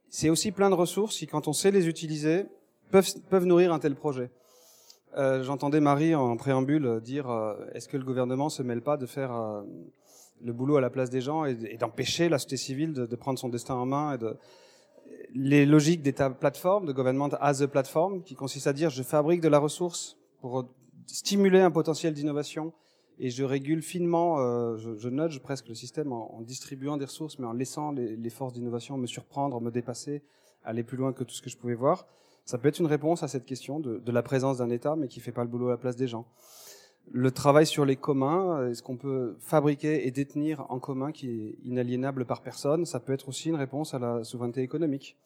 c'est 0.08 0.30
aussi 0.30 0.52
plein 0.52 0.70
de 0.70 0.74
ressources 0.74 1.18
qui, 1.18 1.26
quand 1.26 1.48
on 1.48 1.52
sait 1.52 1.72
les 1.72 1.88
utiliser, 1.88 2.46
peuvent, 2.90 3.08
peuvent 3.28 3.44
nourrir 3.44 3.72
un 3.72 3.80
tel 3.80 3.96
projet. 3.96 4.30
Euh, 5.16 5.42
J'entendais 5.42 5.80
Marie 5.80 6.14
en 6.14 6.36
préambule 6.36 7.00
dire 7.00 7.30
euh, 7.30 7.54
est-ce 7.72 7.88
que 7.88 7.96
le 7.96 8.04
gouvernement 8.04 8.48
se 8.48 8.62
mêle 8.62 8.80
pas 8.80 8.96
de 8.96 9.06
faire 9.06 9.32
euh, 9.32 9.62
le 10.40 10.52
boulot 10.52 10.76
à 10.76 10.80
la 10.80 10.90
place 10.90 11.10
des 11.10 11.20
gens 11.20 11.44
et, 11.44 11.76
d'empêcher 11.78 12.28
la 12.28 12.38
société 12.38 12.56
civile 12.56 12.92
de, 12.92 13.06
de, 13.06 13.16
prendre 13.16 13.38
son 13.38 13.48
destin 13.48 13.74
en 13.74 13.86
main 13.86 14.14
et 14.14 14.18
de 14.18 14.36
les 15.34 15.66
logiques 15.66 16.02
d'État 16.02 16.30
plateforme, 16.30 16.86
de 16.86 16.92
government 16.92 17.30
as 17.40 17.60
a 17.60 17.68
platform, 17.68 18.22
qui 18.22 18.34
consiste 18.34 18.66
à 18.68 18.72
dire 18.72 18.90
je 18.90 19.02
fabrique 19.02 19.40
de 19.40 19.48
la 19.48 19.58
ressource 19.58 20.16
pour 20.40 20.68
stimuler 21.06 21.60
un 21.60 21.70
potentiel 21.70 22.14
d'innovation 22.14 22.72
et 23.18 23.30
je 23.30 23.44
régule 23.44 23.82
finement, 23.82 24.40
euh, 24.40 24.76
je, 24.76 24.96
je, 24.96 25.08
nudge 25.08 25.38
presque 25.38 25.68
le 25.68 25.74
système 25.74 26.12
en, 26.12 26.40
distribuant 26.40 26.96
des 26.96 27.04
ressources, 27.04 27.38
mais 27.38 27.46
en 27.46 27.52
laissant 27.52 27.92
les, 27.92 28.30
forces 28.30 28.52
d'innovation 28.52 28.98
me 28.98 29.06
surprendre, 29.06 29.60
me 29.60 29.70
dépasser, 29.70 30.22
aller 30.64 30.82
plus 30.82 30.96
loin 30.96 31.12
que 31.12 31.22
tout 31.22 31.34
ce 31.34 31.42
que 31.42 31.50
je 31.50 31.56
pouvais 31.56 31.74
voir. 31.74 32.06
Ça 32.44 32.58
peut 32.58 32.68
être 32.68 32.80
une 32.80 32.86
réponse 32.86 33.22
à 33.22 33.28
cette 33.28 33.46
question 33.46 33.80
de, 33.80 34.10
la 34.10 34.22
présence 34.22 34.58
d'un 34.58 34.70
État, 34.70 34.96
mais 34.96 35.08
qui 35.08 35.20
fait 35.20 35.32
pas 35.32 35.44
le 35.44 35.48
boulot 35.48 35.68
à 35.68 35.72
la 35.72 35.76
place 35.76 35.96
des 35.96 36.08
gens. 36.08 36.26
Le 37.10 37.30
travail 37.30 37.66
sur 37.66 37.84
les 37.84 37.96
communs, 37.96 38.68
est-ce 38.68 38.82
qu'on 38.82 38.96
peut 38.96 39.36
fabriquer 39.38 40.06
et 40.06 40.10
détenir 40.10 40.66
en 40.70 40.78
commun 40.78 41.12
qui 41.12 41.28
est 41.30 41.58
inaliénable 41.64 42.24
par 42.24 42.42
personne? 42.42 42.86
Ça 42.86 42.98
peut 42.98 43.12
être 43.12 43.28
aussi 43.28 43.50
une 43.50 43.56
réponse 43.56 43.94
à 43.94 43.98
la 43.98 44.24
souveraineté 44.24 44.62
économique. 44.62 45.16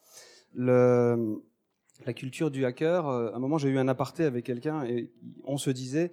La 2.05 2.13
culture 2.13 2.49
du 2.49 2.65
hacker, 2.65 3.07
euh, 3.07 3.31
à 3.31 3.35
un 3.35 3.39
moment 3.39 3.57
j'ai 3.57 3.67
eu 3.69 3.77
un 3.77 3.89
aparté 3.89 4.23
avec 4.23 4.45
quelqu'un 4.45 4.85
et 4.85 5.11
on 5.43 5.57
se 5.57 5.69
disait, 5.69 6.11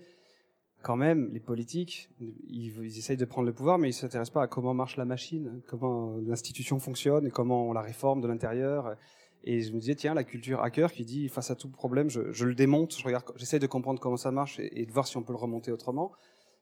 quand 0.86 0.94
même, 0.94 1.30
les 1.32 1.40
politiques, 1.40 2.10
ils, 2.48 2.96
essayent 2.96 3.16
de 3.16 3.24
prendre 3.24 3.48
le 3.48 3.52
pouvoir, 3.52 3.76
mais 3.76 3.88
ils 3.88 3.92
s'intéressent 3.92 4.32
pas 4.32 4.42
à 4.42 4.46
comment 4.46 4.72
marche 4.72 4.96
la 4.96 5.04
machine, 5.04 5.60
comment 5.66 6.16
l'institution 6.24 6.78
fonctionne 6.78 7.26
et 7.26 7.30
comment 7.32 7.68
on 7.68 7.72
la 7.72 7.80
réforme 7.80 8.20
de 8.20 8.28
l'intérieur. 8.28 8.94
Et 9.42 9.62
je 9.62 9.72
me 9.72 9.80
disais, 9.80 9.96
tiens, 9.96 10.14
la 10.14 10.22
culture 10.22 10.62
hacker 10.62 10.92
qui 10.92 11.04
dit, 11.04 11.28
face 11.28 11.50
à 11.50 11.56
tout 11.56 11.68
problème, 11.70 12.08
je, 12.08 12.44
le 12.44 12.54
démonte, 12.54 12.96
je 12.96 13.58
de 13.58 13.66
comprendre 13.66 13.98
comment 13.98 14.16
ça 14.16 14.30
marche 14.30 14.60
et, 14.60 14.86
de 14.86 14.92
voir 14.92 15.08
si 15.08 15.16
on 15.16 15.24
peut 15.24 15.32
le 15.32 15.38
remonter 15.38 15.72
autrement. 15.72 16.12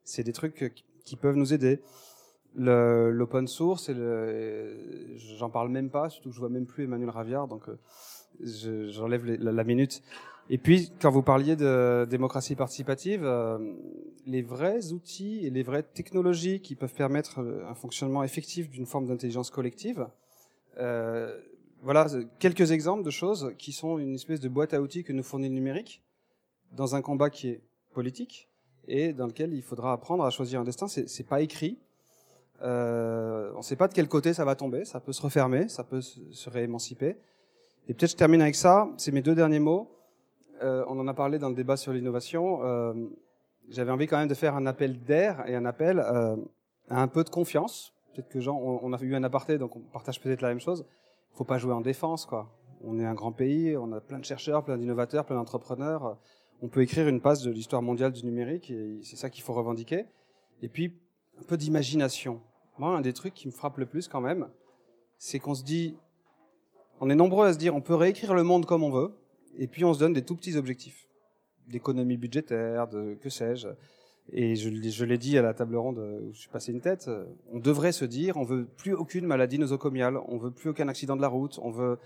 C'est 0.04 0.24
des 0.24 0.32
trucs 0.32 0.72
qui, 1.04 1.16
peuvent 1.16 1.36
nous 1.36 1.52
aider. 1.52 1.82
L'open 2.54 3.46
source, 3.46 3.90
j'en 5.36 5.50
parle 5.50 5.68
même 5.68 5.90
pas, 5.90 6.08
surtout 6.08 6.30
que 6.30 6.34
je 6.34 6.40
vois 6.40 6.48
même 6.48 6.64
plus 6.64 6.84
Emmanuel 6.84 7.10
Raviard, 7.10 7.46
donc 7.46 7.64
j'enlève 8.40 9.26
la, 9.26 9.52
la 9.52 9.64
minute. 9.64 10.02
Et 10.50 10.58
puis, 10.58 10.92
quand 11.00 11.10
vous 11.10 11.22
parliez 11.22 11.56
de 11.56 12.06
démocratie 12.08 12.54
participative, 12.54 13.24
euh, 13.24 13.58
les 14.26 14.42
vrais 14.42 14.92
outils 14.92 15.46
et 15.46 15.50
les 15.50 15.62
vraies 15.62 15.82
technologies 15.82 16.60
qui 16.60 16.74
peuvent 16.74 16.92
permettre 16.92 17.40
euh, 17.40 17.66
un 17.68 17.74
fonctionnement 17.74 18.22
effectif 18.22 18.68
d'une 18.68 18.84
forme 18.84 19.06
d'intelligence 19.06 19.50
collective, 19.50 20.06
euh, 20.78 21.40
voilà 21.82 22.06
quelques 22.38 22.72
exemples 22.72 23.04
de 23.04 23.10
choses 23.10 23.52
qui 23.58 23.72
sont 23.72 23.98
une 23.98 24.14
espèce 24.14 24.40
de 24.40 24.48
boîte 24.48 24.74
à 24.74 24.80
outils 24.80 25.04
que 25.04 25.12
nous 25.12 25.22
fournit 25.22 25.48
le 25.48 25.54
numérique 25.54 26.02
dans 26.72 26.94
un 26.94 27.02
combat 27.02 27.30
qui 27.30 27.48
est 27.48 27.60
politique 27.92 28.48
et 28.88 29.12
dans 29.12 29.26
lequel 29.26 29.52
il 29.52 29.62
faudra 29.62 29.92
apprendre 29.92 30.24
à 30.24 30.30
choisir 30.30 30.60
un 30.60 30.64
destin. 30.64 30.88
C'est 30.88 31.26
pas 31.26 31.40
écrit. 31.42 31.78
Euh, 32.62 33.50
on 33.54 33.58
ne 33.58 33.62
sait 33.62 33.76
pas 33.76 33.88
de 33.88 33.94
quel 33.94 34.08
côté 34.08 34.32
ça 34.34 34.44
va 34.44 34.56
tomber. 34.56 34.84
Ça 34.84 35.00
peut 35.00 35.12
se 35.12 35.22
refermer, 35.22 35.68
ça 35.68 35.84
peut 35.84 36.00
se 36.00 36.50
réémanciper. 36.50 37.16
Et 37.88 37.94
peut-être 37.94 38.12
je 38.12 38.16
termine 38.16 38.40
avec 38.40 38.54
ça. 38.54 38.88
C'est 38.96 39.12
mes 39.12 39.22
deux 39.22 39.34
derniers 39.34 39.60
mots 39.60 39.90
euh, 40.64 40.84
on 40.88 40.98
en 40.98 41.06
a 41.06 41.14
parlé 41.14 41.38
dans 41.38 41.50
le 41.50 41.54
débat 41.54 41.76
sur 41.76 41.92
l'innovation. 41.92 42.64
Euh, 42.64 42.94
J'avais 43.68 43.90
envie 43.90 44.06
quand 44.06 44.18
même 44.18 44.28
de 44.28 44.34
faire 44.34 44.56
un 44.56 44.66
appel 44.66 44.98
d'air 45.04 45.44
et 45.46 45.54
un 45.54 45.66
appel 45.66 45.98
euh, 45.98 46.36
à 46.88 47.02
un 47.02 47.08
peu 47.08 47.22
de 47.22 47.28
confiance. 47.28 47.92
Peut-être 48.14 48.28
que 48.28 48.40
Jean, 48.40 48.56
on, 48.56 48.92
a 48.92 49.00
eu 49.00 49.14
un 49.14 49.24
aparté, 49.24 49.58
donc 49.58 49.76
on 49.76 49.80
partage 49.80 50.20
peut-être 50.20 50.40
la 50.40 50.48
même 50.48 50.60
chose. 50.60 50.86
Il 51.32 51.36
faut 51.36 51.44
pas 51.44 51.58
jouer 51.58 51.72
en 51.72 51.80
défense, 51.80 52.26
quoi. 52.26 52.48
On 52.82 52.98
est 53.00 53.04
un 53.04 53.14
grand 53.14 53.32
pays, 53.32 53.76
on 53.76 53.92
a 53.92 54.00
plein 54.00 54.18
de 54.18 54.24
chercheurs, 54.24 54.62
plein 54.64 54.78
d'innovateurs, 54.78 55.24
plein 55.24 55.36
d'entrepreneurs. 55.36 56.18
On 56.62 56.68
peut 56.68 56.82
écrire 56.82 57.08
une 57.08 57.20
page 57.20 57.42
de 57.42 57.50
l'histoire 57.50 57.82
mondiale 57.82 58.12
du 58.12 58.24
numérique 58.24 58.70
et 58.70 59.00
c'est 59.02 59.16
ça 59.16 59.30
qu'il 59.30 59.42
faut 59.42 59.52
revendiquer. 59.52 60.06
Et 60.62 60.68
puis 60.68 60.96
un 61.40 61.42
peu 61.42 61.56
d'imagination. 61.56 62.40
Moi, 62.78 62.90
un 62.90 63.00
des 63.00 63.12
trucs 63.12 63.34
qui 63.34 63.48
me 63.48 63.52
frappe 63.52 63.78
le 63.78 63.86
plus 63.86 64.06
quand 64.06 64.20
même, 64.20 64.48
c'est 65.18 65.40
qu'on 65.40 65.54
se 65.54 65.64
dit, 65.64 65.96
on 67.00 67.10
est 67.10 67.14
nombreux 67.16 67.48
à 67.48 67.52
se 67.52 67.58
dire, 67.58 67.74
on 67.74 67.80
peut 67.80 67.94
réécrire 67.94 68.34
le 68.34 68.44
monde 68.44 68.66
comme 68.66 68.84
on 68.84 68.90
veut 68.90 69.14
et 69.58 69.66
puis 69.66 69.84
on 69.84 69.94
se 69.94 69.98
donne 69.98 70.12
des 70.12 70.22
tout 70.22 70.36
petits 70.36 70.56
objectifs, 70.56 71.06
d'économie 71.68 72.16
budgétaire, 72.16 72.88
de 72.88 73.14
que 73.14 73.30
sais-je. 73.30 73.68
Et 74.32 74.56
je, 74.56 75.04
l'ai 75.04 75.18
dit 75.18 75.36
à 75.36 75.42
la 75.42 75.52
table 75.52 75.76
ronde 75.76 75.98
où 75.98 76.32
je 76.32 76.38
suis 76.38 76.48
passé 76.48 76.72
une 76.72 76.80
tête, 76.80 77.10
on 77.52 77.58
devrait 77.58 77.92
se 77.92 78.06
dire, 78.06 78.38
on 78.38 78.44
veut 78.44 78.64
plus 78.64 78.94
aucune 78.94 79.26
maladie 79.26 79.58
nosocomiale, 79.58 80.18
on 80.28 80.38
veut 80.38 80.50
plus 80.50 80.70
aucun 80.70 80.88
accident 80.88 81.14
de 81.14 81.20
la 81.20 81.28
route, 81.28 81.58
on 81.62 81.70
veut 81.70 81.98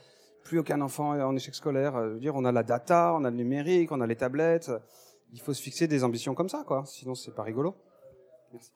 plus 0.42 0.58
aucun 0.58 0.80
enfant 0.80 1.10
en 1.10 1.36
échec 1.36 1.54
scolaire. 1.54 1.94
Je 2.08 2.14
veux 2.14 2.20
dire, 2.20 2.34
on 2.34 2.44
a 2.44 2.50
la 2.50 2.64
data, 2.64 3.14
on 3.14 3.24
a 3.24 3.30
le 3.30 3.36
numérique, 3.36 3.92
on 3.92 4.00
a 4.00 4.06
les 4.06 4.16
tablettes. 4.16 4.72
Il 5.32 5.40
faut 5.40 5.54
se 5.54 5.62
fixer 5.62 5.86
des 5.86 6.02
ambitions 6.02 6.34
comme 6.34 6.48
ça, 6.48 6.64
quoi. 6.66 6.84
Sinon, 6.86 7.14
c'est 7.14 7.34
pas 7.34 7.42
rigolo. 7.42 7.76
Merci. 8.52 8.72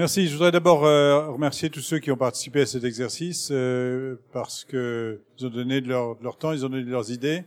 Merci. 0.00 0.28
Je 0.28 0.32
voudrais 0.32 0.50
d'abord 0.50 0.86
euh, 0.86 1.28
remercier 1.28 1.68
tous 1.68 1.82
ceux 1.82 1.98
qui 1.98 2.10
ont 2.10 2.16
participé 2.16 2.62
à 2.62 2.66
cet 2.66 2.84
exercice 2.84 3.50
euh, 3.52 4.16
parce 4.32 4.64
que 4.64 5.20
ils 5.38 5.44
ont 5.44 5.50
donné 5.50 5.82
de 5.82 5.90
leur, 5.90 6.16
de 6.16 6.24
leur, 6.24 6.38
temps, 6.38 6.52
ils 6.52 6.64
ont 6.64 6.70
donné 6.70 6.84
de 6.84 6.90
leurs 6.90 7.10
idées, 7.10 7.44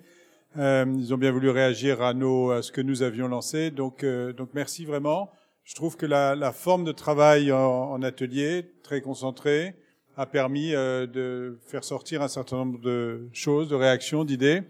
euh, 0.60 0.86
ils 1.00 1.12
ont 1.16 1.18
bien 1.18 1.32
voulu 1.32 1.50
réagir 1.50 2.04
à 2.04 2.14
nos 2.14 2.52
à 2.52 2.62
ce 2.62 2.72
que 2.72 2.80
nous 2.80 3.02
avions 3.02 3.28
lancé. 3.28 3.72
Donc 3.72 4.06
donc 4.06 4.50
merci 4.54 4.86
vraiment. 4.86 5.32
Je 5.64 5.74
trouve 5.74 5.98
que 5.98 6.06
la, 6.06 6.36
la 6.36 6.52
forme 6.52 6.84
de 6.84 6.92
travail 6.92 7.52
en, 7.52 7.58
en, 7.58 8.04
atelier 8.04 8.70
très 8.84 9.02
concentré 9.02 9.74
a 10.16 10.28
permis 10.28 10.74
de 10.74 11.58
faire 11.66 11.84
sortir 11.84 12.22
un 12.22 12.28
certain 12.28 12.58
nombre 12.58 12.80
de 12.82 13.30
choses, 13.34 13.68
de 13.68 13.76
réactions, 13.76 14.26
d'idées. 14.26 14.62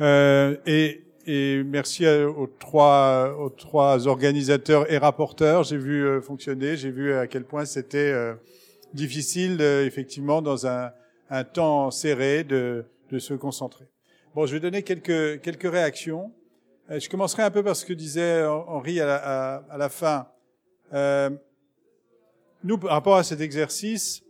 et 0.00 1.04
et 1.28 1.62
merci 1.62 2.06
aux 2.06 2.46
trois, 2.46 3.36
aux 3.38 3.50
trois 3.50 4.08
organisateurs 4.08 4.90
et 4.90 4.96
rapporteurs. 4.96 5.62
J'ai 5.62 5.76
vu 5.76 6.02
euh, 6.02 6.22
fonctionner, 6.22 6.76
j'ai 6.78 6.90
vu 6.90 7.12
à 7.12 7.26
quel 7.26 7.44
point 7.44 7.66
c'était 7.66 7.98
euh, 7.98 8.34
difficile, 8.94 9.58
euh, 9.60 9.84
effectivement, 9.84 10.40
dans 10.40 10.66
un, 10.66 10.90
temps 11.52 11.90
serré, 11.90 12.44
de, 12.44 12.86
se 13.18 13.34
concentrer. 13.34 13.84
Bon, 14.34 14.46
je 14.46 14.54
vais 14.54 14.60
donner 14.60 14.82
quelques, 14.82 15.42
quelques 15.42 15.70
réactions. 15.70 16.32
Je 16.88 17.06
commencerai 17.10 17.42
un 17.42 17.50
peu 17.50 17.62
par 17.62 17.76
ce 17.76 17.84
que 17.84 17.92
disait 17.92 18.46
Henri 18.46 18.98
à 19.00 19.62
la, 19.76 19.88
fin. 19.90 20.28
Nous, 22.64 22.78
par 22.78 22.92
rapport 22.92 23.16
à 23.16 23.22
cet 23.22 23.42
exercice, 23.42 24.22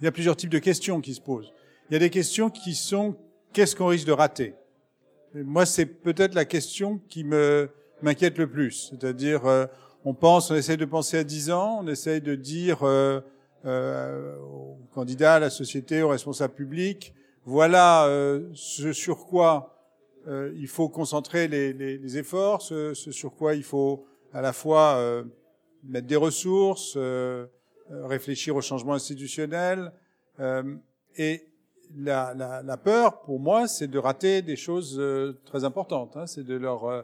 il 0.00 0.04
y 0.04 0.06
a 0.06 0.12
plusieurs 0.12 0.36
types 0.36 0.50
de 0.50 0.58
questions 0.58 1.00
qui 1.00 1.14
se 1.14 1.20
posent. 1.22 1.54
Il 1.88 1.94
y 1.94 1.96
a 1.96 2.00
des 2.00 2.10
questions 2.10 2.50
qui 2.50 2.74
sont 2.74 3.16
qu'est-ce 3.54 3.74
qu'on 3.74 3.86
risque 3.86 4.06
de 4.06 4.12
rater? 4.12 4.54
Moi, 5.44 5.66
c'est 5.66 5.86
peut-être 5.86 6.34
la 6.34 6.44
question 6.44 7.00
qui 7.08 7.24
me 7.24 7.68
m'inquiète 8.02 8.38
le 8.38 8.48
plus. 8.48 8.90
C'est-à-dire, 8.90 9.46
euh, 9.46 9.66
on 10.04 10.14
pense, 10.14 10.50
on 10.50 10.54
essaye 10.54 10.76
de 10.76 10.84
penser 10.84 11.18
à 11.18 11.24
10 11.24 11.50
ans, 11.50 11.80
on 11.82 11.88
essaye 11.88 12.20
de 12.20 12.34
dire 12.34 12.82
euh, 12.82 13.20
euh, 13.64 14.36
aux 14.38 14.78
candidats, 14.92 15.36
à 15.36 15.38
la 15.40 15.50
société, 15.50 16.02
aux 16.02 16.08
responsables 16.08 16.54
publics, 16.54 17.14
voilà 17.44 18.06
euh, 18.06 18.48
ce 18.54 18.92
sur 18.92 19.26
quoi 19.26 19.72
euh, 20.28 20.52
il 20.56 20.68
faut 20.68 20.88
concentrer 20.88 21.48
les, 21.48 21.72
les, 21.72 21.98
les 21.98 22.18
efforts, 22.18 22.62
ce, 22.62 22.94
ce, 22.94 23.12
sur 23.12 23.34
quoi 23.34 23.54
il 23.54 23.62
faut 23.62 24.06
à 24.32 24.40
la 24.40 24.52
fois 24.52 24.96
euh, 24.96 25.24
mettre 25.84 26.06
des 26.06 26.16
ressources, 26.16 26.98
réfléchir 27.88 28.56
au 28.56 28.60
changement 28.60 28.94
institutionnel, 28.94 29.92
et 31.16 31.46
la, 31.94 32.34
la, 32.34 32.62
la, 32.62 32.76
peur, 32.76 33.20
pour 33.22 33.38
moi, 33.40 33.68
c'est 33.68 33.86
de 33.86 33.98
rater 33.98 34.42
des 34.42 34.56
choses 34.56 34.96
euh, 34.98 35.38
très 35.44 35.64
importantes. 35.64 36.16
Hein, 36.16 36.26
c'est 36.26 36.44
de 36.44 36.54
leur, 36.54 36.84
euh, 36.84 37.02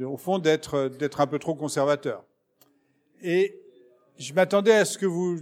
au 0.00 0.16
fond, 0.16 0.38
d'être 0.38 0.88
d'être 0.88 1.20
un 1.20 1.26
peu 1.26 1.38
trop 1.38 1.54
conservateur. 1.54 2.24
Et 3.22 3.60
je 4.18 4.32
m'attendais 4.32 4.72
à 4.72 4.84
ce 4.84 4.98
que 4.98 5.06
vous, 5.06 5.38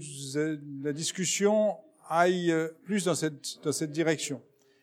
la 0.83 0.93
discussion 0.93 1.77
aille 2.09 2.51
euh, 2.51 2.69
plus 2.85 3.05
dans 3.05 3.15
cette 3.15 3.63
dans 3.63 3.73
cette 3.73 3.93
direction. 3.93 4.41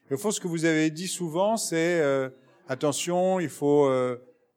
Et 0.09 0.13
au 0.13 0.17
fond, 0.17 0.31
ce 0.31 0.39
que 0.39 0.47
vous 0.47 0.65
avez 0.65 0.89
dit 0.89 1.07
souvent, 1.07 1.57
c'est 1.57 2.01
euh, 2.01 2.29
attention, 2.67 3.39
il 3.39 3.49
faut 3.49 3.89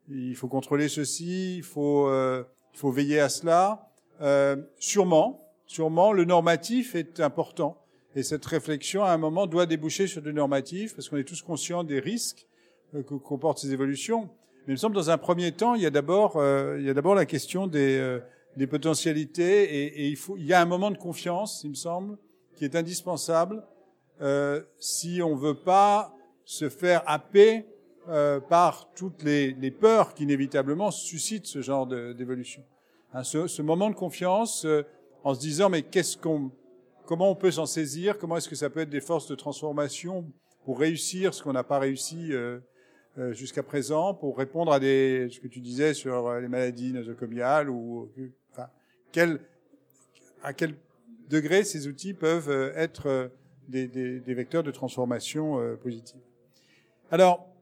il 0.09 0.35
faut 0.37 0.49
contrôler 0.49 0.89
ceci, 0.89 1.57
il 1.57 1.63
faut 1.63 2.11
il 2.11 2.79
faut 2.79 2.91
veiller 2.91 3.21
à 3.21 3.29
cela. 3.29 3.91
sûrement, 4.79 5.49
sûrement, 5.67 6.13
le 6.13 6.25
normatif 6.25 6.95
est 6.95 7.21
important 7.21 7.84
et 8.15 8.23
cette 8.23 8.45
réflexion, 8.45 9.03
à 9.03 9.11
un 9.11 9.19
moment, 9.19 9.47
doit 9.47 9.67
déboucher 9.67 10.07
sur 10.07 10.23
du 10.23 10.33
normatif, 10.33 10.95
parce 10.95 11.09
qu'on 11.09 11.17
est 11.17 11.25
tous 11.25 11.43
conscients 11.43 11.85
des 11.85 12.01
risques 12.01 12.47
euh, 12.95 13.03
que 13.03 13.15
comportent 13.15 13.59
ces 13.59 13.73
évolutions. 13.73 14.31
Mais 14.67 14.69
il 14.69 14.73
me 14.73 14.77
semble, 14.77 14.95
dans 14.95 15.11
un 15.11 15.19
premier 15.19 15.53
temps, 15.53 15.75
il 15.75 15.83
y 15.83 15.87
a 15.87 15.91
d'abord, 15.91 16.37
euh, 16.37 16.77
il 16.79 16.87
y 16.87 16.91
a 16.91 16.95
d'abord 16.95 17.15
la 17.15 17.27
question 17.27 17.67
des, 17.67 17.99
euh, 17.99 18.21
des 18.57 18.67
potentialités, 18.67 19.65
et, 19.65 20.05
et, 20.05 20.09
il 20.09 20.17
faut, 20.17 20.37
il 20.37 20.47
y 20.47 20.53
a 20.53 20.61
un 20.61 20.67
moment 20.67 20.91
de 20.91 20.99
confiance, 20.99 21.63
il 21.65 21.71
me 21.71 21.75
semble, 21.75 22.17
qui 22.57 22.65
est 22.65 22.77
indispensable 22.77 23.65
euh, 24.21 24.63
si 24.79 25.21
on 25.23 25.35
veut 25.35 25.55
pas 25.55 26.17
se 26.45 26.69
faire 26.69 27.03
happer 27.07 27.67
euh, 28.09 28.39
par 28.39 28.93
toutes 28.95 29.23
les, 29.23 29.53
les 29.55 29.71
peurs 29.71 30.15
qu'inévitablement 30.15 30.91
suscitent 30.91 31.47
ce 31.47 31.63
genre 31.63 31.87
d'évolution. 31.87 32.63
Hein, 33.13 33.25
ce, 33.25 33.47
ce, 33.47 33.63
moment 33.63 33.91
de 33.91 33.95
confiance 33.95 34.65
euh, 34.67 34.85
en 35.25 35.35
se 35.35 35.41
disant 35.41 35.69
mais 35.69 35.83
qu'est-ce 35.83 36.17
qu'on, 36.17 36.53
comment 37.07 37.31
on 37.31 37.35
peut 37.35 37.51
s'en 37.51 37.67
saisir, 37.67 38.19
comment 38.19 38.37
est-ce 38.37 38.49
que 38.49 38.55
ça 38.55 38.71
peut 38.71 38.81
être 38.81 38.91
des 38.91 39.01
forces 39.01 39.29
de 39.29 39.35
transformation 39.35 40.31
pour 40.65 40.79
réussir 40.79 41.35
ce 41.35 41.43
qu'on 41.43 41.53
n'a 41.53 41.65
pas 41.65 41.79
réussi 41.79 42.33
euh, 42.33 42.59
euh 43.19 43.33
jusqu'à 43.33 43.63
présent, 43.63 44.15
pour 44.15 44.37
répondre 44.37 44.73
à 44.73 44.81
des, 44.81 45.29
ce 45.31 45.41
que 45.41 45.49
tu 45.49 45.61
disais 45.61 45.95
sur 45.95 46.35
les 46.35 46.49
maladies 46.49 46.93
nosocomiales 46.93 47.71
ou 47.71 48.11
enfin, 48.53 48.69
quel, 49.13 49.41
à 50.43 50.53
quel 50.53 50.75
degré 51.29 51.65
ces 51.65 51.87
outils 51.87 52.15
peuvent 52.15 52.51
être 52.77 53.31
des, 53.69 53.89
des, 53.89 54.21
des 54.21 54.35
vecteurs 54.35 54.63
de 54.63 54.71
transformation 54.71 55.77
positive. 55.83 56.21
Alors, 57.11 57.55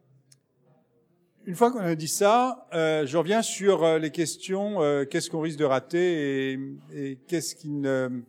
une 1.44 1.56
fois 1.56 1.72
qu'on 1.72 1.80
a 1.80 1.94
dit 1.94 2.08
ça, 2.08 2.68
euh, 2.72 3.04
je 3.04 3.16
reviens 3.16 3.42
sur 3.42 3.82
euh, 3.82 3.98
les 3.98 4.10
questions 4.10 4.80
euh, 4.80 5.04
qu'est-ce 5.04 5.28
qu'on 5.28 5.40
risque 5.40 5.58
de 5.58 5.64
rater 5.64 6.52
et, 6.52 6.58
et 6.94 7.18
qu'est-ce 7.26 7.56
qui 7.56 7.70
ne 7.70 8.22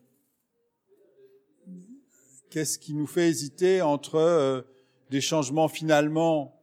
qu'est-ce 2.53 2.77
qui 2.77 2.93
nous 2.93 3.07
fait 3.07 3.27
hésiter 3.27 3.81
entre 3.81 4.15
euh, 4.15 4.61
des 5.09 5.21
changements 5.21 5.67
finalement 5.67 6.61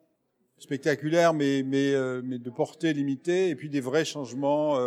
spectaculaires 0.56 1.34
mais 1.34 1.64
mais 1.64 1.94
mais 2.22 2.38
de 2.38 2.50
portée 2.50 2.92
limitée 2.92 3.48
et 3.48 3.56
puis 3.56 3.70
des 3.70 3.80
vrais 3.80 4.04
changements 4.04 4.78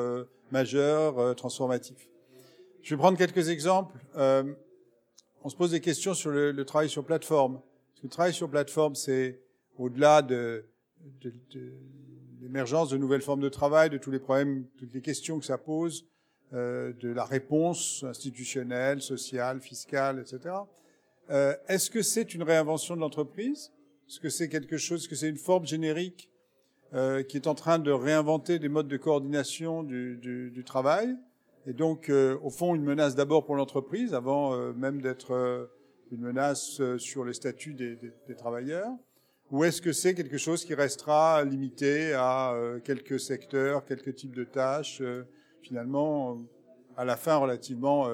majeurs 0.51 1.35
transformatifs. 1.35 2.07
Je 2.83 2.93
vais 2.93 2.99
prendre 2.99 3.17
quelques 3.17 3.49
exemples. 3.49 3.97
on 4.15 5.49
se 5.49 5.55
pose 5.55 5.71
des 5.71 5.79
questions 5.79 6.13
sur 6.13 6.29
le, 6.29 6.51
le 6.51 6.65
travail 6.65 6.89
sur 6.89 7.03
plateforme. 7.03 7.59
Le 8.03 8.09
travail 8.09 8.33
sur 8.33 8.49
plateforme, 8.49 8.93
c'est 8.93 9.41
au-delà 9.77 10.21
de 10.21 10.65
de, 11.21 11.33
de 11.51 11.73
l'émergence 12.41 12.89
de 12.89 12.97
nouvelles 12.97 13.21
formes 13.21 13.41
de 13.41 13.49
travail, 13.49 13.89
de 13.89 13.97
tous 13.97 14.11
les 14.11 14.19
problèmes, 14.19 14.65
toutes 14.77 14.93
les 14.93 15.01
questions 15.01 15.39
que 15.39 15.45
ça 15.45 15.57
pose, 15.57 16.05
euh, 16.53 16.93
de 16.93 17.09
la 17.09 17.25
réponse 17.25 18.03
institutionnelle, 18.03 19.01
sociale, 19.01 19.59
fiscale, 19.59 20.19
etc. 20.19 20.53
Euh, 21.29 21.55
Est-ce 21.67 21.89
que 21.89 22.01
c'est 22.01 22.33
une 22.33 22.43
réinvention 22.43 22.95
de 22.95 23.01
l'entreprise? 23.01 23.71
Est-ce 24.07 24.19
que 24.19 24.29
c'est 24.29 24.49
quelque 24.49 24.77
chose, 24.77 25.07
que 25.07 25.15
c'est 25.15 25.29
une 25.29 25.37
forme 25.37 25.65
générique 25.65 26.29
euh, 26.93 27.23
qui 27.23 27.37
est 27.37 27.47
en 27.47 27.55
train 27.55 27.79
de 27.79 27.91
réinventer 27.91 28.59
des 28.59 28.69
modes 28.69 28.87
de 28.87 28.97
coordination 28.97 29.83
du, 29.83 30.17
du, 30.17 30.51
du 30.51 30.63
travail? 30.63 31.15
Et 31.65 31.73
donc 31.73 32.09
euh, 32.09 32.37
au 32.43 32.49
fond 32.49 32.75
une 32.75 32.83
menace 32.83 33.15
d'abord 33.15 33.45
pour 33.45 33.55
l'entreprise 33.55 34.13
avant 34.13 34.53
euh, 34.53 34.73
même 34.73 35.01
d'être 35.01 35.31
euh, 35.31 35.65
une 36.11 36.19
menace 36.21 36.81
sur 36.97 37.23
les 37.23 37.33
statuts 37.33 37.73
des, 37.73 37.95
des, 37.95 38.11
des 38.27 38.35
travailleurs? 38.35 38.91
Ou 39.51 39.63
est-ce 39.63 39.81
que 39.81 39.93
c'est 39.93 40.13
quelque 40.15 40.37
chose 40.37 40.65
qui 40.65 40.73
restera 40.73 41.43
limité 41.43 42.13
à 42.13 42.53
euh, 42.53 42.79
quelques 42.79 43.19
secteurs, 43.19 43.85
quelques 43.85 44.15
types 44.15 44.35
de 44.35 44.43
tâches, 44.43 44.99
euh, 45.01 45.23
finalement, 45.61 46.33
euh, 46.33 46.35
à 46.97 47.05
la 47.05 47.15
fin 47.15 47.37
relativement 47.37 48.07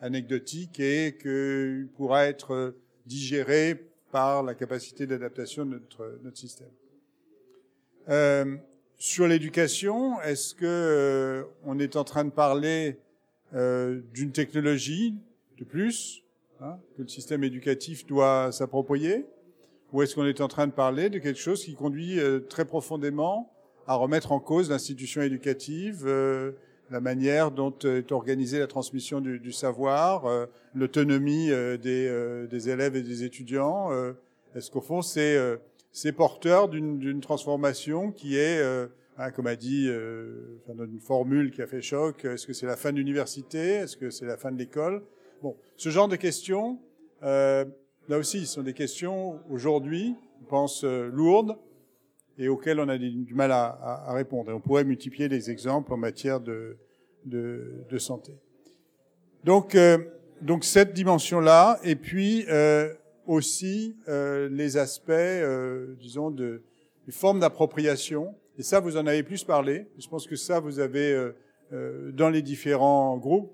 anecdotique 0.00 0.80
et 0.80 1.16
que 1.18 1.86
pourra 1.96 2.26
être 2.26 2.74
digéré 3.06 3.88
par 4.10 4.42
la 4.42 4.54
capacité 4.54 5.06
d'adaptation 5.06 5.64
de 5.64 5.70
notre, 5.70 6.18
notre 6.22 6.38
système. 6.38 6.70
Euh, 8.08 8.56
sur 8.98 9.26
l'éducation, 9.26 10.20
est-ce 10.22 10.54
que 10.54 10.64
euh, 10.64 11.44
on 11.64 11.78
est 11.78 11.96
en 11.96 12.04
train 12.04 12.24
de 12.24 12.30
parler 12.30 12.98
euh, 13.54 14.00
d'une 14.14 14.32
technologie 14.32 15.14
de 15.58 15.64
plus 15.64 16.22
hein, 16.60 16.78
que 16.96 17.02
le 17.02 17.08
système 17.08 17.44
éducatif 17.44 18.06
doit 18.06 18.52
s'approprier 18.52 19.26
ou 19.92 20.02
est-ce 20.02 20.14
qu'on 20.14 20.26
est 20.26 20.40
en 20.40 20.48
train 20.48 20.66
de 20.66 20.72
parler 20.72 21.10
de 21.10 21.18
quelque 21.18 21.38
chose 21.38 21.64
qui 21.64 21.74
conduit 21.74 22.18
euh, 22.18 22.40
très 22.40 22.64
profondément 22.64 23.52
à 23.86 23.94
remettre 23.94 24.32
en 24.32 24.40
cause 24.40 24.68
l'institution 24.68 25.22
éducative, 25.22 26.04
euh, 26.06 26.52
la 26.90 27.00
manière 27.00 27.50
dont 27.50 27.74
est 27.84 28.12
organisée 28.12 28.58
la 28.58 28.66
transmission 28.66 29.20
du, 29.20 29.38
du 29.38 29.52
savoir, 29.52 30.26
euh, 30.26 30.46
l'autonomie 30.74 31.48
des, 31.48 32.46
des, 32.50 32.68
élèves 32.68 32.96
et 32.96 33.02
des 33.02 33.24
étudiants 33.24 33.90
Est-ce 34.54 34.70
qu'au 34.70 34.80
fond, 34.80 35.02
c'est 35.02 35.38
c'est 35.90 36.12
porteur 36.12 36.68
d'une 36.68 37.20
transformation 37.20 38.12
qui 38.12 38.36
est, 38.36 38.62
hein, 39.16 39.30
comme 39.30 39.46
a 39.46 39.56
dit, 39.56 39.88
une 39.88 41.00
formule 41.00 41.50
qui 41.50 41.62
a 41.62 41.66
fait 41.66 41.80
choc, 41.80 42.26
est-ce 42.26 42.46
que 42.46 42.52
c'est 42.52 42.66
la 42.66 42.76
fin 42.76 42.92
de 42.92 42.98
l'université 42.98 43.58
Est-ce 43.58 43.96
que 43.96 44.10
c'est 44.10 44.26
la 44.26 44.36
fin 44.36 44.52
de 44.52 44.58
l'école? 44.58 45.02
Bon, 45.42 45.56
ce 45.76 45.88
genre 45.88 46.08
de 46.08 46.16
questions, 46.16 46.78
euh, 47.22 47.64
Là 48.08 48.18
aussi, 48.18 48.46
sont 48.46 48.62
des 48.62 48.72
questions 48.72 49.40
aujourd'hui, 49.50 50.14
je 50.40 50.46
pense, 50.46 50.84
euh, 50.84 51.10
lourdes 51.12 51.56
et 52.38 52.48
auxquelles 52.48 52.80
on 52.80 52.88
a 52.88 52.98
du 52.98 53.34
mal 53.34 53.52
à, 53.52 53.78
à, 54.06 54.12
répondre. 54.12 54.50
Et 54.50 54.54
on 54.54 54.60
pourrait 54.60 54.84
multiplier 54.84 55.28
les 55.28 55.50
exemples 55.50 55.92
en 55.92 55.96
matière 55.96 56.40
de, 56.40 56.76
de, 57.24 57.84
de 57.88 57.98
santé. 57.98 58.32
Donc, 59.44 59.74
euh, 59.74 59.98
donc 60.42 60.64
cette 60.64 60.92
dimension-là, 60.92 61.78
et 61.82 61.96
puis 61.96 62.44
euh, 62.48 62.92
aussi 63.26 63.96
euh, 64.08 64.48
les 64.50 64.76
aspects, 64.76 65.10
euh, 65.10 65.94
disons, 65.98 66.30
de, 66.30 66.62
de 67.06 67.12
formes 67.12 67.40
d'appropriation. 67.40 68.34
Et 68.58 68.62
ça, 68.62 68.80
vous 68.80 68.96
en 68.96 69.06
avez 69.06 69.22
plus 69.22 69.44
parlé. 69.44 69.86
Je 69.98 70.08
pense 70.08 70.26
que 70.26 70.36
ça, 70.36 70.60
vous 70.60 70.78
avez 70.78 71.30
dans 71.70 72.30
les 72.30 72.42
différents 72.42 73.18
groupes, 73.18 73.52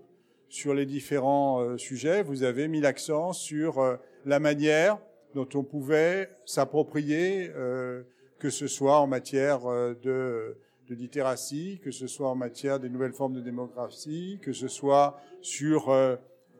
sur 0.48 0.74
les 0.74 0.86
différents 0.86 1.76
sujets, 1.76 2.22
vous 2.22 2.44
avez 2.44 2.68
mis 2.68 2.80
l'accent 2.80 3.32
sur 3.32 3.98
la 4.26 4.38
manière 4.38 4.98
dont 5.34 5.48
on 5.54 5.62
pouvait 5.62 6.30
s'approprier, 6.44 7.50
euh, 7.56 8.02
que 8.42 8.50
ce 8.50 8.66
soit 8.66 8.98
en 8.98 9.06
matière 9.06 9.70
euh, 9.70 9.94
de, 10.02 10.56
littératie, 10.90 11.80
que 11.82 11.92
ce 11.92 12.08
soit 12.08 12.28
en 12.28 12.34
matière 12.34 12.80
des 12.80 12.90
nouvelles 12.90 13.12
formes 13.12 13.34
de 13.34 13.40
démocratie, 13.40 14.40
que 14.42 14.52
ce 14.52 14.66
soit 14.66 15.16
sur 15.40 15.90
euh, 15.90 16.16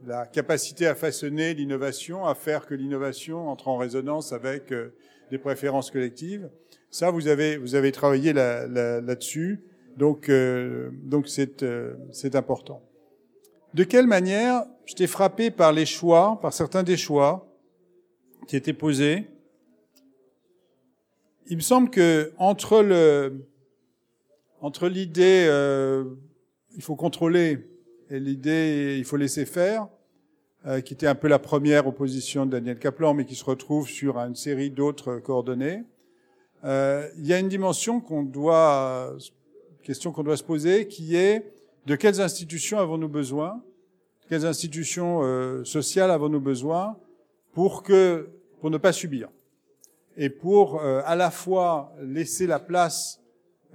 la 0.06 0.26
capacité 0.26 0.86
à 0.86 0.94
façonner 0.94 1.54
l'innovation, 1.54 2.24
à 2.24 2.36
faire 2.36 2.66
que 2.66 2.74
l'innovation 2.74 3.48
entre 3.48 3.66
en 3.66 3.76
résonance 3.76 4.32
avec 4.32 4.70
euh, 4.70 4.94
des 5.32 5.38
préférences 5.38 5.90
collectives. 5.90 6.48
Ça, 6.88 7.10
vous 7.10 7.26
avez 7.26 7.56
vous 7.56 7.74
avez 7.74 7.90
travaillé 7.90 8.32
là-dessus, 8.32 9.50
là, 9.50 9.96
donc 9.98 10.30
donc 11.02 11.26
c'est 11.28 12.34
important. 12.36 12.80
De 13.74 13.82
quelle 13.82 14.06
manière 14.06 14.64
j'étais 14.86 15.08
frappé 15.08 15.50
par 15.50 15.72
les 15.72 15.86
choix, 15.86 16.38
par 16.40 16.52
certains 16.52 16.84
des 16.84 16.96
choix 16.96 17.48
qui 18.46 18.56
était 18.56 18.72
posé. 18.72 19.26
Il 21.49 21.57
me 21.57 21.62
semble 21.62 21.90
que 21.90 22.32
entre 22.38 22.82
le 22.82 23.47
entre 24.61 24.88
l'idée 24.88 25.47
euh, 25.49 26.05
il 26.76 26.82
faut 26.82 26.95
contrôler 26.95 27.68
et 28.11 28.20
l'idée 28.20 28.97
il 28.99 29.05
faut 29.05 29.16
laisser 29.16 29.45
faire, 29.45 29.88
euh, 30.66 30.80
qui 30.80 30.95
était 30.95 31.07
un 31.07 31.14
peu 31.14 31.28
la 31.28 31.38
première 31.38 31.86
opposition 31.86 32.47
de 32.47 32.53
Daniel 32.53 32.78
Kaplan, 32.78 33.14
mais 33.14 33.24
qui 33.24 33.34
se 33.34 33.45
retrouve 33.45 33.88
sur 33.88 34.18
une 34.18 34.36
série 34.36 34.70
d'autres 34.70 35.16
coordonnées, 35.16 35.82
euh, 36.64 37.09
il 37.18 37.26
y 37.26 37.32
a 37.32 37.38
une 37.38 37.49
dimension 37.49 38.01
qu'on 38.01 38.22
doit 38.22 39.16
question 39.82 40.12
qu'on 40.12 40.22
doit 40.22 40.36
se 40.36 40.45
poser, 40.45 40.86
qui 40.86 41.16
est 41.16 41.53
de 41.86 41.97
quelles 41.97 42.20
institutions 42.20 42.78
avons-nous 42.78 43.09
besoin, 43.09 43.62
quelles 44.28 44.47
institutions 44.47 45.22
euh, 45.22 45.64
sociales 45.64 46.11
avons-nous 46.11 46.40
besoin 46.40 46.97
pour 47.53 47.82
que 47.82 48.30
pour 48.61 48.70
ne 48.70 48.78
pas 48.78 48.93
subir 48.93 49.28
et 50.16 50.30
pour 50.30 50.80
euh, 50.80 51.00
à 51.04 51.16
la 51.16 51.30
fois 51.30 51.94
laisser 52.02 52.46
la 52.46 52.58
place, 52.58 53.20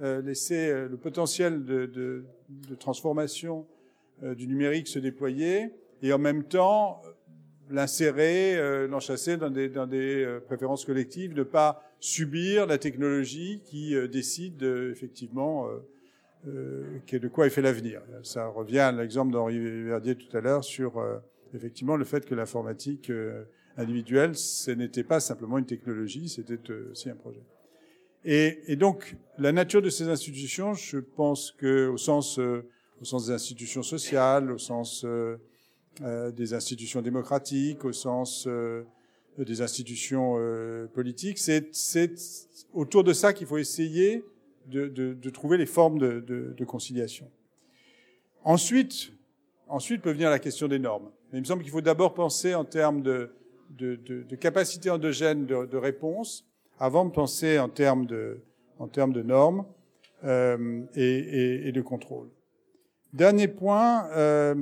euh, 0.02 0.22
laisser 0.22 0.68
euh, 0.68 0.88
le 0.88 0.96
potentiel 0.96 1.64
de, 1.64 1.86
de, 1.86 2.24
de 2.48 2.74
transformation 2.74 3.66
euh, 4.22 4.34
du 4.34 4.46
numérique 4.46 4.88
se 4.88 4.98
déployer 4.98 5.72
et 6.02 6.12
en 6.12 6.18
même 6.18 6.44
temps 6.44 7.02
l'insérer, 7.70 8.56
euh, 8.56 8.86
l'enchasser 8.86 9.36
dans 9.36 9.50
des, 9.50 9.68
dans 9.68 9.86
des 9.86 10.38
préférences 10.46 10.84
collectives, 10.84 11.34
ne 11.34 11.42
pas 11.42 11.82
subir 12.00 12.66
la 12.66 12.78
technologie 12.78 13.60
qui 13.64 13.96
décide 14.08 14.62
effectivement 14.62 15.68
de 16.44 17.28
quoi 17.28 17.48
est 17.48 17.50
fait 17.50 17.60
l'avenir. 17.60 18.00
Ça 18.22 18.46
revient 18.46 18.78
à 18.78 18.92
l'exemple 18.92 19.32
d'Henri 19.32 19.58
Verdier 19.58 20.14
tout 20.14 20.34
à 20.36 20.40
l'heure 20.40 20.62
sur 20.62 21.04
effectivement 21.54 21.96
le 21.96 22.04
fait 22.04 22.24
que 22.24 22.36
l'informatique 22.36 23.10
individuelle, 23.78 24.36
ce 24.36 24.70
n'était 24.72 25.04
pas 25.04 25.20
simplement 25.20 25.56
une 25.56 25.66
technologie, 25.66 26.28
c'était 26.28 26.58
euh, 26.70 26.90
aussi 26.90 27.08
un 27.08 27.14
projet. 27.14 27.42
Et, 28.24 28.58
et, 28.66 28.76
donc, 28.76 29.16
la 29.38 29.52
nature 29.52 29.80
de 29.80 29.90
ces 29.90 30.08
institutions, 30.08 30.74
je 30.74 30.98
pense 30.98 31.52
que 31.52 31.88
au 31.88 31.96
sens, 31.96 32.38
euh, 32.38 32.68
au 33.00 33.04
sens 33.04 33.26
des 33.26 33.32
institutions 33.32 33.82
sociales, 33.82 34.50
au 34.50 34.58
sens 34.58 35.04
euh, 35.04 35.36
euh 36.02 36.32
des 36.32 36.52
institutions 36.52 37.00
démocratiques, 37.00 37.84
au 37.84 37.92
sens 37.92 38.46
euh, 38.48 38.82
des 39.38 39.62
institutions 39.62 40.34
politiques, 40.94 41.38
c'est 41.38 41.70
autour 42.72 43.04
de 43.04 43.12
ça 43.12 43.32
qu'il 43.32 43.46
faut 43.46 43.58
essayer 43.58 44.24
de, 44.66 44.88
de, 44.88 45.14
de, 45.14 45.30
trouver 45.30 45.56
les 45.56 45.64
formes 45.64 46.00
de, 46.00 46.18
de 46.20 46.64
conciliation. 46.64 47.30
Ensuite, 48.42 49.12
ensuite 49.68 50.02
peut 50.02 50.10
venir 50.10 50.28
la 50.28 50.40
question 50.40 50.66
des 50.66 50.80
normes. 50.80 51.12
Mais 51.30 51.38
il 51.38 51.42
me 51.42 51.46
semble 51.46 51.62
qu'il 51.62 51.70
faut 51.70 51.80
d'abord 51.80 52.14
penser 52.14 52.56
en 52.56 52.64
termes 52.64 53.00
de, 53.00 53.30
de, 53.70 53.96
de, 53.96 54.22
de 54.22 54.36
capacité 54.36 54.90
endogène 54.90 55.46
de, 55.46 55.66
de, 55.66 55.76
réponse 55.76 56.44
avant 56.78 57.04
de 57.04 57.10
penser 57.10 57.58
en 57.58 57.68
termes 57.68 58.06
de, 58.06 58.40
en 58.78 58.88
termes 58.88 59.12
de 59.12 59.22
normes 59.22 59.66
euh, 60.24 60.82
et, 60.94 61.02
et, 61.02 61.68
et, 61.68 61.72
de 61.72 61.80
contrôle. 61.82 62.28
Dernier 63.12 63.48
point, 63.48 64.08
euh, 64.10 64.54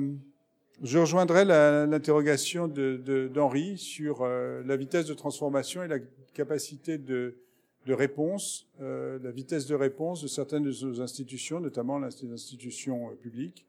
je 0.83 0.99
rejoindrai 0.99 1.45
l'interrogation 1.45 2.67
d'Henri 2.67 3.77
sur 3.77 4.21
euh, 4.21 4.61
la 4.65 4.77
vitesse 4.77 5.05
de 5.05 5.13
transformation 5.13 5.83
et 5.83 5.87
la 5.87 5.99
capacité 6.33 6.97
de, 6.97 7.35
de 7.87 7.93
réponse, 7.93 8.67
euh, 8.81 9.17
la 9.23 9.31
vitesse 9.31 9.65
de 9.65 9.75
réponse 9.75 10.21
de 10.21 10.27
certaines 10.27 10.63
de 10.63 10.85
nos 10.85 11.01
institutions, 11.01 11.59
notamment 11.59 11.97
les 11.99 12.31
institutions 12.31 13.09
euh, 13.09 13.15
publiques. 13.15 13.65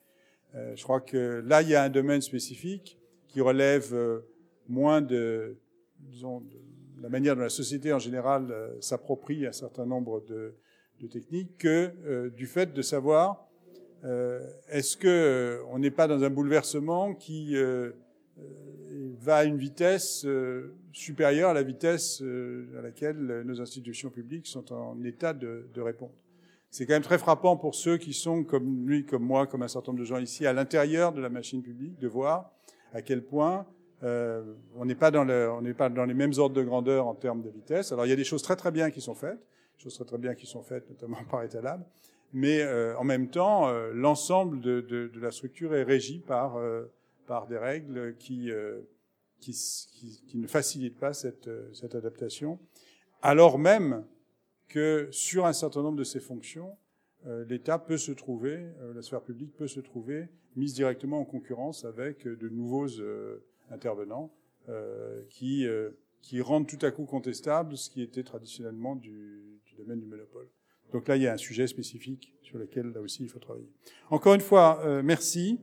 Euh, 0.55 0.75
je 0.77 0.83
crois 0.83 1.01
que 1.01 1.43
là, 1.47 1.63
il 1.63 1.69
y 1.69 1.75
a 1.75 1.83
un 1.85 1.89
domaine 1.89 2.21
spécifique 2.21 2.99
qui 3.29 3.41
relève 3.41 3.95
euh, 3.95 4.21
moins 4.69 5.01
de, 5.01 5.57
disons, 5.99 6.41
de 6.41 7.03
la 7.03 7.09
manière 7.09 7.37
dont 7.37 7.43
la 7.43 7.49
société 7.49 7.93
en 7.93 7.99
général 7.99 8.51
euh, 8.51 8.81
s'approprie 8.81 9.47
un 9.47 9.53
certain 9.53 9.87
nombre 9.87 10.25
de, 10.27 10.55
de 11.01 11.07
techniques 11.07 11.57
que 11.59 11.93
euh, 12.05 12.31
du 12.31 12.47
fait 12.47 12.73
de 12.73 12.83
savoir 12.83 13.45
est-ce 14.69 14.97
que 14.97 15.61
on 15.73 15.81
n'est 15.81 15.91
pas 15.91 16.07
dans 16.07 16.23
un 16.23 16.31
bouleversement 16.31 17.15
qui 17.17 17.57
va 19.19 19.39
à 19.39 19.45
une 19.45 19.59
vitesse 19.59 20.25
supérieure 20.93 21.51
à 21.51 21.55
la 21.55 21.65
vitesse 21.65 22.23
à 22.79 22.81
laquelle 22.81 23.43
nos 23.45 23.61
institutions 23.61 24.11
publiques 24.11 24.47
sont 24.47 24.73
en 24.73 25.03
état 25.03 25.33
de, 25.33 25.69
de 25.75 25.81
répondre. 25.81 26.13
C'est 26.71 26.87
quand 26.87 26.93
même 26.93 27.03
très 27.03 27.19
frappant 27.19 27.57
pour 27.57 27.75
ceux 27.75 27.97
qui 27.97 28.13
sont, 28.13 28.45
comme 28.45 28.87
lui, 28.87 29.07
comme 29.07 29.25
moi, 29.25 29.47
comme 29.47 29.63
un 29.63 29.69
certain 29.69 29.93
nombre 29.93 30.01
de 30.01 30.05
gens 30.07 30.19
ici, 30.19 30.47
à 30.47 30.53
l'intérieur 30.53 31.13
de 31.13 31.21
la 31.21 31.31
machine 31.31 31.63
publique, 31.63 31.99
de 31.99 32.09
voir 32.09 32.53
à 32.93 33.01
quel 33.01 33.25
point 33.25 33.67
euh, 34.05 34.43
on 34.77 34.85
n'est 34.85 34.95
pas 34.95 35.11
dans 35.11 35.27
pas 35.77 35.89
dans 35.89 36.05
les 36.05 36.15
mêmes 36.15 36.33
ordres 36.39 36.55
de 36.55 36.63
grandeur 36.63 37.07
en 37.07 37.15
termes 37.15 37.43
de 37.43 37.51
vitesse. 37.51 37.93
Alors 37.93 38.07
il 38.07 38.11
y 38.11 38.13
a 38.13 38.17
des 38.17 38.25
choses 38.25 38.43
très 38.43 38.57
très 38.57 38.71
bien 38.71 38.91
qui 38.91 39.01
sont 39.01 39.15
faites, 39.15 39.41
choses 39.77 39.95
très 39.95 40.05
très 40.05 40.19
bien 40.19 40.35
qui 40.35 40.47
sont 40.47 40.63
faites, 40.63 40.89
notamment 40.89 41.19
par 41.31 41.43
Etalab, 41.43 41.85
mais 42.33 42.63
euh, 42.63 42.97
en 42.97 43.05
même 43.05 43.29
temps, 43.29 43.69
euh, 43.69 43.91
l'ensemble 43.93 44.61
de, 44.61 44.81
de, 44.81 45.09
de, 45.09 45.21
la 45.21 45.31
structure 45.31 45.75
est 45.75 45.83
régi 45.83 46.21
par 46.21 46.57
euh, 46.57 46.85
par 47.27 47.47
des 47.47 47.59
règles 47.59 48.17
qui, 48.17 48.51
euh, 48.51 48.81
qui, 49.41 49.53
qui, 49.53 50.23
qui 50.27 50.39
ne 50.39 50.47
facilitent 50.47 50.99
pas 50.99 51.13
cette, 51.13 51.51
cette 51.75 51.95
adaptation, 51.95 52.59
alors 53.21 53.59
même 53.59 54.05
que 54.69 55.09
sur 55.11 55.45
un 55.45 55.53
certain 55.53 55.83
nombre 55.83 55.99
de 55.99 56.05
ces 56.05 56.21
fonctions, 56.21 56.77
l'État 57.49 57.79
peut 57.79 57.99
se 57.99 58.13
trouver, 58.13 58.67
la 58.95 59.03
sphère 59.03 59.21
publique 59.21 59.55
peut 59.57 59.67
se 59.67 59.81
trouver 59.81 60.29
mise 60.57 60.73
directement 60.73 61.21
en 61.21 61.25
concurrence 61.25 61.85
avec 61.85 62.27
de 62.27 62.49
nouveaux 62.49 62.87
intervenants 63.71 64.31
euh, 64.69 65.23
qui, 65.31 65.67
euh, 65.67 65.91
qui 66.21 66.41
rendent 66.41 66.67
tout 66.67 66.85
à 66.85 66.91
coup 66.91 67.05
contestable 67.05 67.77
ce 67.77 67.91
qui 67.91 68.03
était 68.03 68.23
traditionnellement 68.23 68.97
du, 68.97 69.61
du, 69.67 69.75
domaine 69.77 70.01
du 70.01 70.07
monopole. 70.07 70.49
Donc 70.93 71.09
là, 71.09 71.17
il 71.17 71.23
y 71.23 71.27
a 71.27 71.33
un 71.33 71.39
sujet 71.39 71.67
spécifique 71.67 72.33
sur 72.43 72.59
lequel, 72.59 72.93
là 72.93 73.01
aussi, 73.01 73.23
il 73.23 73.29
faut 73.29 73.39
travailler. 73.39 73.69
Encore 74.11 74.35
une 74.35 74.41
fois, 74.41 74.81
euh, 74.85 75.03
merci. 75.03 75.61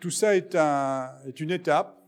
Tout 0.00 0.10
ça 0.10 0.36
est, 0.36 0.54
un, 0.54 1.10
est 1.26 1.40
une 1.40 1.50
étape. 1.50 1.98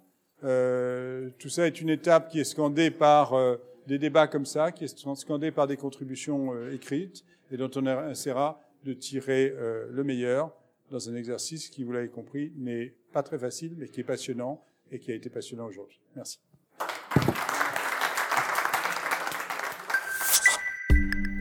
Euh, 0.44 1.30
tout 1.38 1.48
ça 1.48 1.66
est 1.66 1.80
une 1.80 1.90
étape 1.90 2.30
qui 2.30 2.40
est 2.40 2.44
scandée 2.44 2.90
par 2.90 3.34
euh, 3.34 3.56
des 3.86 3.98
débats 3.98 4.26
comme 4.26 4.46
ça, 4.46 4.72
qui 4.72 4.84
est 4.84 4.98
scandée 5.16 5.50
par 5.50 5.66
des 5.66 5.76
contributions 5.76 6.54
euh, 6.54 6.72
écrites 6.72 7.24
et 7.50 7.56
dont 7.56 7.70
on 7.74 8.10
essaiera 8.10 8.62
de 8.84 8.94
tirer 8.94 9.52
le 9.90 10.04
meilleur 10.04 10.52
dans 10.90 11.10
un 11.10 11.14
exercice 11.16 11.68
qui, 11.68 11.84
vous 11.84 11.92
l'avez 11.92 12.08
compris, 12.08 12.52
n'est 12.56 12.94
pas 13.12 13.22
très 13.22 13.38
facile, 13.38 13.74
mais 13.76 13.88
qui 13.88 14.00
est 14.00 14.04
passionnant 14.04 14.64
et 14.90 14.98
qui 14.98 15.12
a 15.12 15.14
été 15.14 15.30
passionnant 15.30 15.66
aujourd'hui. 15.66 16.00
Merci. 16.16 16.40